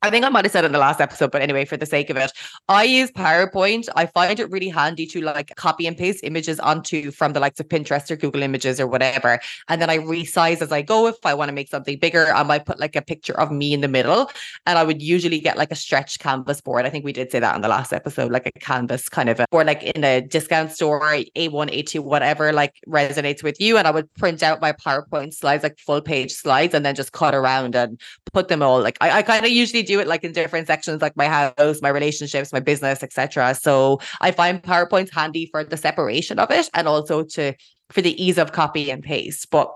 I 0.03 0.11
think 0.11 0.25
I 0.25 0.29
might 0.29 0.45
have 0.45 0.53
said 0.53 0.65
it 0.65 0.67
in 0.67 0.73
the 0.73 0.79
last 0.79 1.01
episode, 1.01 1.31
but 1.31 1.41
anyway, 1.41 1.65
for 1.65 1.77
the 1.77 1.87
sake 1.87 2.11
of 2.11 2.17
it, 2.17 2.31
I 2.69 2.85
use 2.85 3.11
PowerPoint. 3.13 3.89
I 3.97 4.07
find 4.07 4.39
it 4.39 4.51
really 4.51 4.69
handy 4.69 5.07
to 5.07 5.23
like 5.23 5.55
copy 5.57 5.87
and 5.87 5.97
paste 5.97 6.23
images 6.23 6.61
onto 6.61 7.11
from 7.11 7.33
the 7.33 7.41
likes 7.41 7.61
of 7.61 7.69
Pinterest 7.69 8.11
or 8.11 8.17
Google 8.17 8.43
Images 8.43 8.79
or 8.79 8.87
whatever. 8.87 9.41
And 9.69 9.81
then 9.81 9.89
I 9.89 9.99
resize 9.99 10.61
as 10.61 10.71
I 10.71 10.83
go. 10.83 11.07
If 11.07 11.25
I 11.25 11.33
want 11.33 11.49
to 11.49 11.55
make 11.55 11.69
something 11.69 11.99
bigger, 11.99 12.27
I 12.35 12.43
might 12.43 12.67
put 12.67 12.79
like 12.79 12.95
a 12.95 13.03
picture 13.03 13.39
of 13.41 13.51
me 13.51 13.73
in 13.73 13.81
the 13.81 13.89
middle. 13.89 14.31
And 14.67 14.79
I 14.79 14.85
would 14.85 15.01
usually 15.01 15.41
get 15.41 15.57
like 15.57 15.73
a 15.73 15.77
stretched 15.77 16.19
canvas 16.21 16.61
board. 16.61 16.85
I 16.85 16.91
think 16.91 17.05
we 17.05 17.13
did 17.13 17.31
say 17.31 17.41
that 17.41 17.57
in 17.57 17.63
the 17.63 17.69
last 17.69 17.93
episode, 17.93 18.31
like 18.31 18.47
a 18.47 18.59
canvas 18.59 19.09
kind 19.09 19.31
of, 19.31 19.41
a, 19.41 19.47
or 19.51 19.65
like 19.65 19.83
in 19.83 20.05
a 20.05 20.21
discount 20.21 20.73
store, 20.73 21.01
A1, 21.01 21.27
A2, 21.35 22.01
whatever 22.01 22.53
like 22.53 22.75
resonates 22.87 23.43
with 23.43 23.59
you. 23.61 23.79
And 23.79 23.89
I 23.89 23.93
would 23.93 24.13
print 24.15 24.43
out 24.43 24.61
my 24.61 24.73
PowerPoint 24.73 25.33
slides, 25.33 25.63
like 25.63 25.79
full 25.79 26.03
page 26.03 26.33
slides, 26.33 26.75
and 26.75 26.85
then 26.85 26.95
just 26.95 27.13
cut 27.13 27.35
around 27.35 27.75
and 27.75 27.99
put 28.33 28.49
them 28.49 28.63
all 28.63 28.81
like 28.81 28.99
I, 29.01 29.19
I 29.19 29.23
kind 29.23 29.45
of 29.45 29.51
usually 29.51 29.86
do 29.87 30.01
it 30.01 30.07
like 30.07 30.25
in 30.25 30.33
different 30.33 30.67
sections 30.67 31.01
like 31.01 31.17
my 31.17 31.27
house 31.27 31.81
my 31.81 31.89
relationships 31.89 32.53
my 32.53 32.61
business 32.61 33.03
etc 33.03 33.55
so 33.55 34.01
i 34.21 34.31
find 34.31 34.63
powerpoint's 34.63 35.13
handy 35.15 35.49
for 35.51 35.65
the 35.65 35.77
separation 35.77 36.39
of 36.39 36.51
it 36.51 36.69
and 36.75 36.89
also 36.89 37.23
to 37.23 37.55
for 37.91 38.03
the 38.03 38.21
ease 38.23 38.39
of 38.39 38.53
copy 38.53 38.91
and 38.91 39.03
paste 39.03 39.51
but 39.51 39.73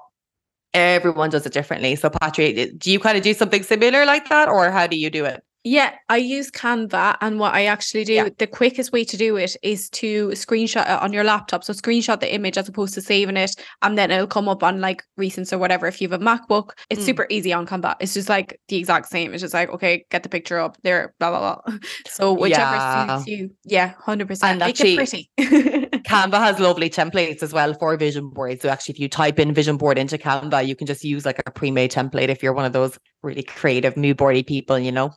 everyone 0.73 1.31
does 1.31 1.47
it 1.47 1.53
differently. 1.53 1.97
So 1.97 2.11
patri 2.11 2.73
do 2.77 2.93
you 2.93 3.01
kind 3.01 3.17
of 3.17 3.25
do 3.25 3.35
something 3.35 3.63
similar 3.63 4.05
like 4.07 4.29
that 4.29 4.49
or 4.49 4.71
how 4.71 4.87
do 4.87 4.97
you 4.97 5.11
do 5.11 5.25
it 5.25 5.43
Yeah, 5.63 5.95
I 6.09 6.17
use 6.17 6.51
Canva, 6.51 7.19
and 7.21 7.39
what 7.39 7.53
I 7.55 7.67
actually 7.67 8.05
do, 8.05 8.15
Yeah. 8.15 8.29
the 8.39 8.47
quickest 8.47 8.93
way 8.93 9.05
to 9.05 9.17
do 9.19 9.37
it 9.37 9.57
is 9.63 9.91
to 9.91 10.29
screenshot 10.29 10.85
it 10.85 11.03
on 11.03 11.13
your 11.13 11.23
laptop. 11.23 11.65
So 11.65 11.75
screenshot 11.75 12.19
the 12.21 12.33
image 12.35 12.57
as 12.57 12.67
opposed 12.67 12.95
to 12.95 13.03
saving 13.03 13.37
it, 13.37 13.55
and 13.83 13.99
then 13.99 14.11
it'll 14.11 14.27
come 14.27 14.49
up 14.49 14.63
on 14.63 14.81
like 14.81 15.03
recents 15.19 15.53
or 15.53 15.59
whatever. 15.59 15.87
If 15.87 16.01
you 16.01 16.09
have 16.09 16.19
a 16.21 16.25
MacBook, 16.25 16.71
it's 16.89 17.03
Mm. 17.03 17.07
super 17.07 17.27
easy 17.29 17.53
on 17.53 17.67
Canva. 17.67 17.97
It's 18.01 18.15
just 18.15 18.31
like 18.31 18.59
the 18.69 18.77
exact 18.77 19.11
same. 19.11 19.35
It's 19.35 19.43
just 19.43 19.53
like 19.53 19.69
okay, 19.69 20.07
get 20.11 20.23
the 20.23 20.31
picture 20.31 20.59
up 20.59 20.79
there, 20.83 21.13
blah 21.21 21.29
blah 21.31 21.61
blah. 21.67 21.77
So 22.09 22.33
whichever 22.33 22.77
Yeah. 22.77 23.17
suits 23.19 23.27
you, 23.29 23.51
yeah, 23.67 23.93
hundred 23.99 24.29
percent. 24.29 24.61
Make 24.61 24.81
it 24.81 24.97
pretty. 24.97 25.31
Canva 26.05 26.39
has 26.39 26.59
lovely 26.59 26.91
templates 26.91 27.43
as 27.43 27.53
well 27.53 27.75
for 27.75 27.97
vision 27.97 28.29
boards. 28.29 28.63
So 28.63 28.69
actually, 28.69 28.95
if 28.95 29.01
you 29.01 29.09
type 29.09 29.39
in 29.39 29.55
vision 29.55 29.77
board 29.77 29.99
into 29.99 30.19
Canva, 30.19 30.67
you 30.67 30.77
can 30.77 30.87
just 30.87 31.05
use 31.05 31.25
like 31.25 31.41
a 31.47 31.51
pre-made 31.51 31.91
template 31.93 32.29
if 32.29 32.43
you're 32.43 32.53
one 32.53 32.65
of 32.65 32.73
those 32.73 32.99
really 33.23 33.43
creative 33.43 33.97
mood 33.97 34.17
boardy 34.17 34.43
people, 34.43 34.79
you 34.79 34.93
know. 34.93 35.11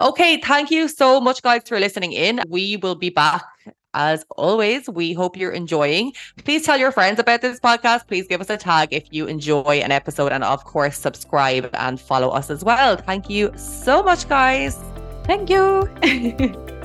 Okay, 0.00 0.40
thank 0.40 0.70
you 0.70 0.88
so 0.88 1.20
much, 1.20 1.42
guys, 1.42 1.62
for 1.66 1.78
listening 1.80 2.12
in. 2.12 2.40
We 2.48 2.76
will 2.76 2.94
be 2.94 3.10
back 3.10 3.44
as 3.94 4.24
always, 4.36 4.88
we 4.88 5.12
hope 5.12 5.36
you're 5.36 5.52
enjoying. 5.52 6.12
Please 6.44 6.64
tell 6.64 6.78
your 6.78 6.92
friends 6.92 7.18
about 7.18 7.40
this 7.40 7.58
podcast. 7.58 8.06
Please 8.06 8.26
give 8.26 8.40
us 8.40 8.50
a 8.50 8.56
tag 8.56 8.90
if 8.92 9.08
you 9.10 9.26
enjoy 9.26 9.80
an 9.82 9.90
episode. 9.90 10.32
And 10.32 10.44
of 10.44 10.64
course, 10.64 10.96
subscribe 10.96 11.70
and 11.74 12.00
follow 12.00 12.28
us 12.28 12.50
as 12.50 12.62
well. 12.64 12.96
Thank 12.96 13.28
you 13.30 13.52
so 13.56 14.02
much, 14.02 14.28
guys. 14.28 14.78
Thank 15.24 15.50
you. 15.50 15.88